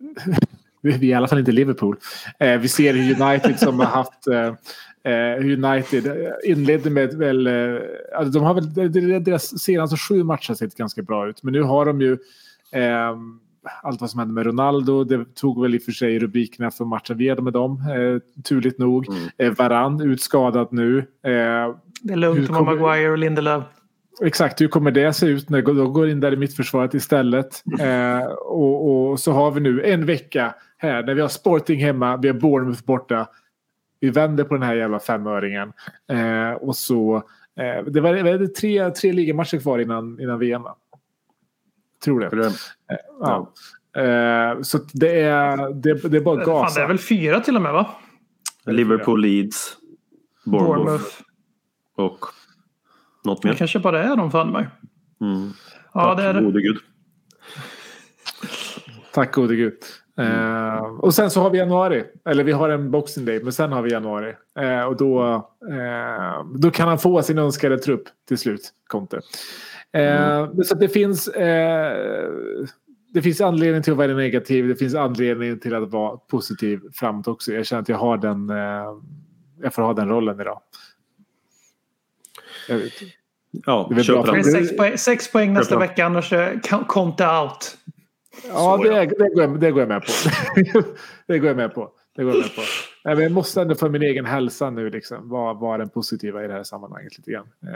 vi 0.92 1.06
är 1.06 1.10
i 1.10 1.14
alla 1.14 1.28
fall 1.28 1.38
inte 1.38 1.52
Liverpool. 1.52 1.96
Eh, 2.38 2.58
vi 2.58 2.68
ser 2.68 2.94
hur 2.94 3.22
United 3.22 3.58
som 3.58 3.78
har 3.80 3.86
haft 3.86 4.26
eh, 4.26 4.46
eh, 5.12 5.36
United 5.40 6.32
inledde 6.44 6.90
med 6.90 7.14
väl, 7.14 7.46
eh, 7.46 7.52
alltså 8.18 8.32
de 8.38 8.44
har 8.44 8.54
väl, 8.54 9.24
deras 9.24 9.58
senaste 9.62 9.96
sju 9.96 10.22
matcher 10.24 10.48
har 10.48 10.54
sett 10.54 10.76
ganska 10.76 11.02
bra 11.02 11.28
ut. 11.28 11.42
Men 11.42 11.52
nu 11.52 11.62
har 11.62 11.86
de 11.86 12.00
ju 12.00 12.12
eh, 12.72 13.16
allt 13.82 14.00
vad 14.00 14.10
som 14.10 14.18
hände 14.18 14.34
med 14.34 14.46
Ronaldo. 14.46 15.04
Det 15.04 15.34
tog 15.34 15.62
väl 15.62 15.74
i 15.74 15.78
och 15.78 15.82
för 15.82 15.92
sig 15.92 16.18
rubrikerna 16.18 16.70
för 16.70 16.84
matchen 16.84 17.18
vi 17.18 17.28
hade 17.28 17.42
med 17.42 17.52
dem. 17.52 17.72
Eh, 17.80 18.42
turligt 18.42 18.78
nog. 18.78 19.08
Mm. 19.08 19.28
Eh, 19.38 19.50
Varann 19.58 20.00
utskadad 20.00 20.68
nu. 20.70 20.98
Eh, 20.98 21.04
Det 22.02 22.12
är 22.12 22.16
lugnt 22.16 22.38
med 22.38 22.48
kommer- 22.48 22.74
Maguire 22.76 23.10
och 23.10 23.18
Lindelöf. 23.18 23.64
Exakt, 24.24 24.60
hur 24.60 24.68
kommer 24.68 24.90
det 24.90 25.12
se 25.12 25.26
ut 25.26 25.48
när 25.50 25.62
de 25.62 25.92
går 25.92 26.08
in 26.08 26.20
där 26.20 26.32
i 26.32 26.36
mittförsvaret 26.36 26.94
istället? 26.94 27.62
Eh, 27.80 28.24
och, 28.26 29.10
och 29.10 29.20
så 29.20 29.32
har 29.32 29.50
vi 29.50 29.60
nu 29.60 29.82
en 29.84 30.06
vecka 30.06 30.54
här 30.78 31.02
när 31.02 31.14
vi 31.14 31.20
har 31.20 31.28
Sporting 31.28 31.80
hemma, 31.80 32.16
vi 32.16 32.28
har 32.28 32.34
Bournemouth 32.34 32.84
borta. 32.84 33.28
Vi 34.00 34.10
vänder 34.10 34.44
på 34.44 34.54
den 34.54 34.62
här 34.62 34.74
jävla 34.74 34.98
femöringen. 35.00 35.72
Eh, 36.10 36.50
och 36.52 36.76
så, 36.76 37.16
eh, 37.58 37.84
det 37.86 38.00
var, 38.00 38.22
var 38.22 38.38
det 38.38 38.48
tre, 38.54 38.90
tre 38.90 39.12
ligamatcher 39.12 39.58
kvar 39.58 39.78
innan, 39.78 40.20
innan 40.20 40.38
VM 40.38 40.62
va? 40.62 40.76
Tror 42.04 42.20
det. 42.20 42.28
Det- 42.28 42.46
Eh, 42.90 42.96
ja. 43.20 43.52
Eh, 44.02 44.60
så 44.62 44.78
det 44.92 45.20
är, 45.20 45.56
det, 45.74 45.94
det 46.08 46.16
är 46.16 46.20
bara 46.20 46.44
Fan, 46.44 46.54
gasa. 46.54 46.80
det 46.80 46.84
är 46.84 46.88
väl 46.88 46.98
fyra 46.98 47.40
till 47.40 47.56
och 47.56 47.62
med 47.62 47.72
va? 47.72 47.86
Liverpool, 48.66 49.20
Leeds, 49.20 49.76
Bournemouth, 50.44 50.76
Bournemouth. 50.84 51.04
och 51.96 52.18
något 53.24 53.42
Det 53.42 53.48
mer. 53.48 53.54
kanske 53.54 53.78
bara 53.78 54.02
är 54.04 54.16
de 54.16 54.30
fan 54.30 54.52
mig. 54.52 54.66
Mm. 55.20 55.50
Ja, 55.94 56.14
det 56.14 56.22
är 56.22 56.34
det. 56.34 56.40
Gode 56.42 56.62
gud. 56.62 56.76
Tack 59.12 59.32
gode 59.34 59.56
gud. 59.56 59.78
Eh, 60.18 60.76
och 60.78 61.14
sen 61.14 61.30
så 61.30 61.40
har 61.40 61.50
vi 61.50 61.58
januari. 61.58 62.04
Eller 62.24 62.44
vi 62.44 62.52
har 62.52 62.68
en 62.68 62.90
boxing 62.90 63.24
day. 63.24 63.40
Men 63.42 63.52
sen 63.52 63.72
har 63.72 63.82
vi 63.82 63.90
januari. 63.90 64.34
Eh, 64.58 64.82
och 64.82 64.96
då, 64.96 65.34
eh, 65.70 66.46
då 66.54 66.70
kan 66.70 66.88
han 66.88 66.98
få 66.98 67.22
sin 67.22 67.38
önskade 67.38 67.78
trupp 67.78 68.02
till 68.28 68.38
slut. 68.38 68.72
Conte. 68.86 69.20
Eh, 69.92 70.50
Så 70.64 70.74
det 70.74 70.88
finns. 70.88 71.28
Eh, 71.28 71.96
det 73.14 73.22
finns 73.22 73.40
anledning 73.40 73.82
till 73.82 73.92
att 73.92 73.98
vara 73.98 74.14
negativ. 74.14 74.68
Det 74.68 74.76
finns 74.76 74.94
anledning 74.94 75.58
till 75.58 75.74
att 75.74 75.90
vara 75.90 76.16
positiv 76.16 76.80
framåt 76.94 77.28
också. 77.28 77.52
Jag 77.52 77.66
känner 77.66 77.82
att 77.82 77.88
jag 77.88 77.98
har 77.98 78.16
den. 78.16 78.50
Eh, 78.50 78.56
jag 79.62 79.74
får 79.74 79.82
ha 79.82 79.92
den 79.92 80.08
rollen 80.08 80.40
idag. 80.40 80.60
Jag 82.68 82.76
vet. 82.76 82.92
Ja, 83.66 83.90
Det 83.90 84.00
är 84.00 84.22
bra 84.22 84.42
sex, 84.42 84.76
poäng, 84.76 84.98
sex 84.98 85.32
poäng 85.32 85.52
nästa 85.52 85.78
vecka 85.78 86.06
annars 86.06 86.32
är 86.32 86.60
Conte 86.86 87.26
out. 87.26 87.76
Ja, 88.48 88.76
det, 88.76 88.88
det, 88.88 89.06
går 89.06 89.42
jag, 89.42 89.60
det 89.60 89.70
går 89.70 89.80
jag 89.80 89.88
med 89.88 90.02
på. 90.02 90.12
det 91.26 91.38
går 91.38 91.48
jag 91.48 91.56
med 91.56 91.74
på. 91.74 91.90
Det 92.16 92.22
går 92.22 92.32
jag 92.32 92.42
med 92.42 92.54
på. 92.54 92.62
Nej, 93.06 93.14
men 93.14 93.22
jag 93.22 93.32
måste 93.32 93.60
ändå 93.62 93.74
för 93.74 93.88
min 93.88 94.02
egen 94.02 94.26
hälsa 94.26 94.70
nu 94.70 94.90
liksom 94.90 95.28
vara, 95.28 95.54
vara 95.54 95.78
den 95.78 95.88
positiva 95.88 96.44
i 96.44 96.46
det 96.46 96.52
här 96.52 96.62
sammanhanget 96.62 97.18
lite 97.18 97.30
grann. 97.30 97.46
Eh, 97.66 97.70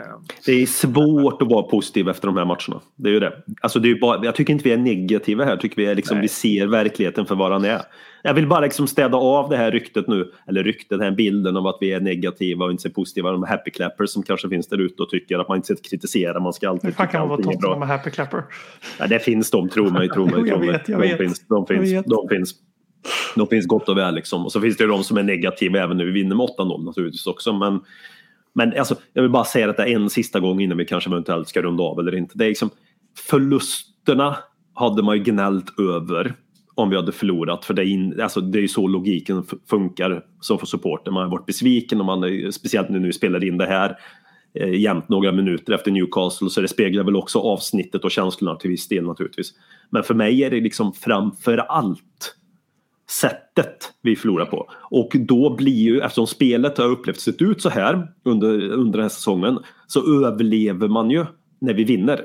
Det 0.47 0.53
är 0.53 0.67
svårt 0.67 1.43
att 1.43 1.49
vara 1.49 1.63
positiv 1.63 2.09
efter 2.09 2.27
de 2.27 2.37
här 2.37 2.45
matcherna. 2.45 2.81
Det 2.97 3.09
är 3.09 3.13
ju 3.13 3.21
det. 3.21 3.33
Alltså 3.61 3.79
det 3.79 3.91
är 3.91 4.01
bara, 4.01 4.25
jag 4.25 4.35
tycker 4.35 4.53
inte 4.53 4.65
vi 4.65 4.73
är 4.73 4.77
negativa 4.79 5.45
här. 5.45 5.51
Jag 5.51 5.61
tycker 5.61 5.77
vi, 5.77 5.87
är 5.87 5.95
liksom, 5.95 6.17
Nej. 6.17 6.23
vi 6.23 6.29
ser 6.29 6.67
verkligheten 6.67 7.27
för 7.27 7.35
vad 7.35 7.53
den 7.53 7.65
är. 7.65 7.81
Jag 8.23 8.35
vill 8.35 8.47
bara 8.49 8.61
liksom 8.61 8.87
städa 8.87 9.17
av 9.19 9.51
det 9.51 9.57
här 9.57 9.71
ryktet 9.71 10.09
nu. 10.09 10.33
Eller 10.49 10.65
ryktet, 10.65 10.89
den 10.89 11.01
här 11.01 11.11
bilden 11.11 11.57
av 11.57 11.67
att 11.67 11.77
vi 11.81 11.93
är 11.93 12.01
negativa 12.01 12.65
och 12.65 12.71
inte 12.71 12.83
ser 12.83 12.91
positiva. 12.91 13.33
De 13.33 13.43
happy 13.43 13.71
clappers 13.71 14.11
som 14.11 14.23
kanske 14.23 14.49
finns 14.49 14.69
där 14.69 14.79
ute 14.81 15.03
och 15.03 15.09
tycker 15.09 15.39
att 15.39 15.49
man 15.49 15.57
inte 15.57 15.67
ska 15.77 15.89
kritisera. 15.91 16.41
Man 16.41 16.53
ska 16.53 16.69
alltid 16.69 16.91
tycka 16.91 17.07
kan 17.07 17.21
man 17.21 17.29
vara 17.29 17.37
allting 17.37 17.53
är 17.53 17.59
bra. 17.59 17.79
med 17.79 17.89
happy 17.89 18.11
clapper? 18.11 18.43
Ja, 18.99 19.07
det 19.07 19.19
finns 19.19 19.51
de, 19.51 19.69
tro 19.69 19.91
mig. 19.91 20.09
Tro 20.09 20.25
mig, 20.25 20.35
Jo, 20.37 20.47
jag 20.47 20.57
tro 20.57 20.59
mig. 20.59 20.73
vet, 20.73 20.89
jag 20.89 21.01
de 21.01 21.09
vet. 21.09 21.19
Finns, 21.19 21.47
de, 21.49 21.67
Jag 21.69 21.69
finns, 21.89 22.05
de 22.07 22.29
finns. 22.29 22.55
De 23.37 23.47
finns 23.47 23.67
gott 23.67 23.89
och 23.89 23.99
väl 23.99 24.15
liksom. 24.15 24.45
Och 24.45 24.53
så 24.53 24.61
finns 24.61 24.77
det 24.77 24.85
ju 24.85 24.91
de 24.91 25.05
som 25.05 25.17
är 25.17 25.23
negativa 25.23 25.79
även 25.79 25.97
när 25.97 26.05
vi 26.05 26.11
vinner 26.11 26.37
med 26.37 26.47
8-0 26.59 26.85
naturligtvis 26.85 27.27
också. 27.27 27.53
Men, 27.53 27.81
men 28.55 28.79
alltså, 28.79 28.95
jag 29.13 29.23
vill 29.23 29.31
bara 29.31 29.45
säga 29.45 29.67
detta 29.67 29.87
en 29.87 30.11
sista 30.11 30.41
gång 30.41 30.61
innan 30.61 30.79
vi 30.79 30.85
kanske 30.85 31.11
eventuellt 31.11 31.49
ska 31.49 31.63
runda 31.63 31.83
av 31.83 31.99
eller 31.99 32.15
inte. 32.15 32.39
Det 32.39 32.45
är 32.45 32.49
liksom, 32.49 32.71
förlusterna 33.31 34.37
hade 34.75 35.03
man 35.03 35.17
ju 35.17 35.23
gnällt 35.23 35.81
över 35.81 36.35
om 36.75 36.91
vi 36.91 36.97
hade 36.97 37.13
förlorat. 37.13 37.65
För 37.65 37.75
det 37.75 37.83
är, 37.83 37.87
in, 37.87 38.21
alltså, 38.21 38.41
det 38.41 38.59
är 38.59 38.63
ju 38.63 38.69
så 38.69 38.89
logiken 38.89 39.45
funkar 39.71 40.25
som 40.41 40.59
för 40.59 40.67
supporter. 40.67 41.11
Man 41.11 41.23
har 41.23 41.31
varit 41.31 41.47
besviken 41.47 42.01
och 42.01 42.07
man 42.07 42.25
är, 42.25 42.51
speciellt 42.51 42.89
nu 42.89 42.99
när 42.99 43.07
vi 43.07 43.13
spelar 43.13 43.45
in 43.45 43.59
det 43.59 43.67
här 43.67 43.97
eh, 44.55 44.75
jämt 44.75 45.09
några 45.09 45.33
minuter 45.33 45.73
efter 45.73 45.91
Newcastle 45.91 46.51
så 46.51 46.61
det 46.61 46.69
speglar 46.69 47.05
väl 47.05 47.17
också 47.17 47.39
avsnittet 47.39 48.05
och 48.05 48.11
känslorna 48.11 48.57
till 48.57 48.71
viss 48.71 48.89
del 48.89 49.05
naturligtvis. 49.05 49.53
Men 49.91 50.03
för 50.03 50.15
mig 50.15 50.45
är 50.45 50.51
det 50.51 50.61
liksom 50.61 50.93
framför 50.93 51.59
allt 51.59 52.37
sättet 53.11 53.93
vi 54.03 54.17
förlorar 54.17 54.47
på. 54.47 54.71
Och 54.91 55.11
då 55.15 55.57
blir 55.57 55.83
ju, 55.83 56.01
eftersom 56.01 56.27
spelet 56.27 56.79
har 56.79 56.85
upplevt 56.85 57.21
sett 57.21 57.43
ut 57.43 57.63
så 57.63 57.69
här 57.69 58.09
under, 58.25 58.71
under 58.71 58.93
den 58.93 59.03
här 59.03 59.09
säsongen, 59.09 59.59
så 59.87 60.27
överlever 60.27 60.89
man 60.89 61.11
ju 61.11 61.27
när 61.61 61.75
vi 61.75 61.85
vinner. 61.85 62.25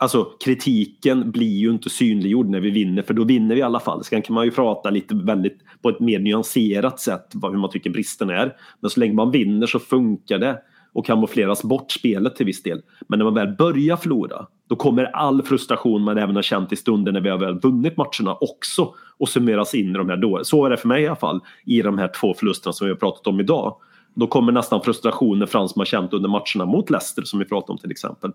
Alltså 0.00 0.24
kritiken 0.44 1.30
blir 1.30 1.58
ju 1.58 1.70
inte 1.70 1.90
synliggjord 1.90 2.48
när 2.48 2.60
vi 2.60 2.70
vinner, 2.70 3.02
för 3.02 3.14
då 3.14 3.24
vinner 3.24 3.54
vi 3.54 3.60
i 3.60 3.64
alla 3.64 3.80
fall. 3.80 4.04
Sen 4.04 4.22
kan 4.22 4.34
man 4.34 4.44
ju 4.44 4.50
prata 4.50 4.90
lite 4.90 5.14
väldigt 5.14 5.58
på 5.82 5.88
ett 5.88 6.00
mer 6.00 6.18
nyanserat 6.18 7.00
sätt 7.00 7.26
vad, 7.34 7.52
hur 7.52 7.58
man 7.58 7.70
tycker 7.70 7.90
bristen 7.90 8.30
är. 8.30 8.56
Men 8.80 8.90
så 8.90 9.00
länge 9.00 9.14
man 9.14 9.30
vinner 9.30 9.66
så 9.66 9.78
funkar 9.78 10.38
det 10.38 10.58
och 10.98 11.06
kamoufleras 11.06 11.62
bort 11.62 11.92
spelet 11.92 12.36
till 12.36 12.46
viss 12.46 12.62
del. 12.62 12.82
Men 13.08 13.18
när 13.18 13.24
man 13.24 13.34
väl 13.34 13.56
börjar 13.58 13.96
förlora, 13.96 14.46
då 14.68 14.76
kommer 14.76 15.04
all 15.04 15.42
frustration 15.42 16.02
man 16.02 16.18
även 16.18 16.36
har 16.36 16.42
känt 16.42 16.72
i 16.72 16.76
stunder 16.76 17.12
när 17.12 17.20
vi 17.20 17.28
har 17.28 17.38
väl 17.38 17.60
vunnit 17.60 17.96
matcherna 17.96 18.34
också 18.40 18.94
och 19.18 19.28
summeras 19.28 19.74
in 19.74 19.90
i 19.90 19.92
de 19.92 20.08
här 20.08 20.16
då. 20.16 20.40
Så 20.44 20.66
är 20.66 20.70
det 20.70 20.76
för 20.76 20.88
mig 20.88 21.02
i 21.02 21.06
alla 21.06 21.16
fall 21.16 21.40
i 21.66 21.82
de 21.82 21.98
här 21.98 22.10
två 22.20 22.34
förlusterna 22.34 22.72
som 22.72 22.86
vi 22.86 22.92
har 22.92 22.98
pratat 22.98 23.26
om 23.26 23.40
idag. 23.40 23.76
Då 24.14 24.26
kommer 24.26 24.52
nästan 24.52 24.82
frustrationen 24.82 25.48
fram 25.48 25.68
som 25.68 25.80
har 25.80 25.86
känt 25.86 26.12
under 26.12 26.28
matcherna 26.28 26.72
mot 26.72 26.90
Leicester 26.90 27.22
som 27.22 27.38
vi 27.38 27.44
pratade 27.44 27.72
om 27.72 27.78
till 27.78 27.90
exempel. 27.90 28.30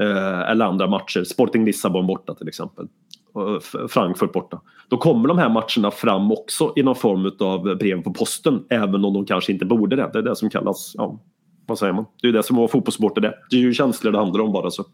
Eh, 0.00 0.50
eller 0.50 0.64
andra 0.64 0.86
matcher, 0.86 1.24
Sporting 1.24 1.64
Lissabon 1.64 2.06
borta 2.06 2.34
till 2.34 2.48
exempel. 2.48 2.88
Eh, 3.36 3.86
Frankfurt 3.88 4.32
borta. 4.32 4.60
Då 4.88 4.96
kommer 4.96 5.28
de 5.28 5.38
här 5.38 5.48
matcherna 5.48 5.90
fram 5.90 6.32
också 6.32 6.72
i 6.76 6.82
någon 6.82 6.96
form 6.96 7.32
av 7.40 7.76
brev 7.76 8.02
på 8.02 8.12
posten. 8.12 8.64
Även 8.70 9.04
om 9.04 9.14
de 9.14 9.24
kanske 9.26 9.52
inte 9.52 9.64
borde 9.64 9.96
det. 9.96 10.10
Det 10.12 10.18
är 10.18 10.22
det 10.22 10.36
som 10.36 10.50
kallas, 10.50 10.92
ja, 10.94 11.18
vad 11.66 11.78
säger 11.78 11.92
man? 11.92 12.04
Det 12.22 12.28
är 12.28 12.32
det 12.32 12.42
som 12.42 12.56
var 12.56 12.68
fotbollssport 12.68 13.18
är 13.18 13.20
det. 13.20 13.34
Det 13.50 13.56
är 13.56 13.60
ju 13.60 13.72
känslor 13.72 14.12
det 14.12 14.18
handlar 14.18 14.40
om 14.44 14.52
bara 14.52 14.70
så. 14.70 14.84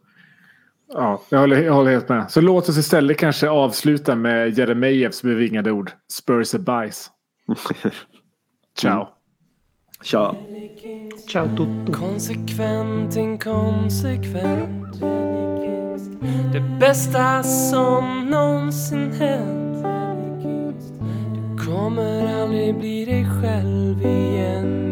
Ja, 0.95 1.23
jag 1.29 1.39
håller, 1.39 1.63
jag 1.63 1.73
håller 1.73 1.91
helt 1.91 2.09
med. 2.09 2.31
Så 2.31 2.41
låt 2.41 2.69
oss 2.69 2.79
istället 2.79 3.19
kanske 3.19 3.51
avsluta 3.51 4.17
med 4.17 4.59
Jeremejeffs 4.59 5.23
bevingade 5.23 5.73
ord. 5.73 5.91
Spurs 6.13 6.55
är 6.55 6.59
bajs. 6.59 7.11
Ciao. 8.79 9.09
Tja. 10.03 10.35
Ciao 11.29 11.49
Tutto. 11.57 11.93
Konsekvent, 11.93 13.17
inkonsekvent 13.17 15.01
Det 16.53 16.79
bästa 16.81 17.43
som 17.43 18.31
någonsin 18.31 19.13
hänt 19.13 19.85
Du 21.35 21.67
kommer 21.67 22.43
aldrig 22.43 22.79
bli 22.79 23.05
dig 23.05 23.27
själv 23.41 24.07
igen 24.07 24.92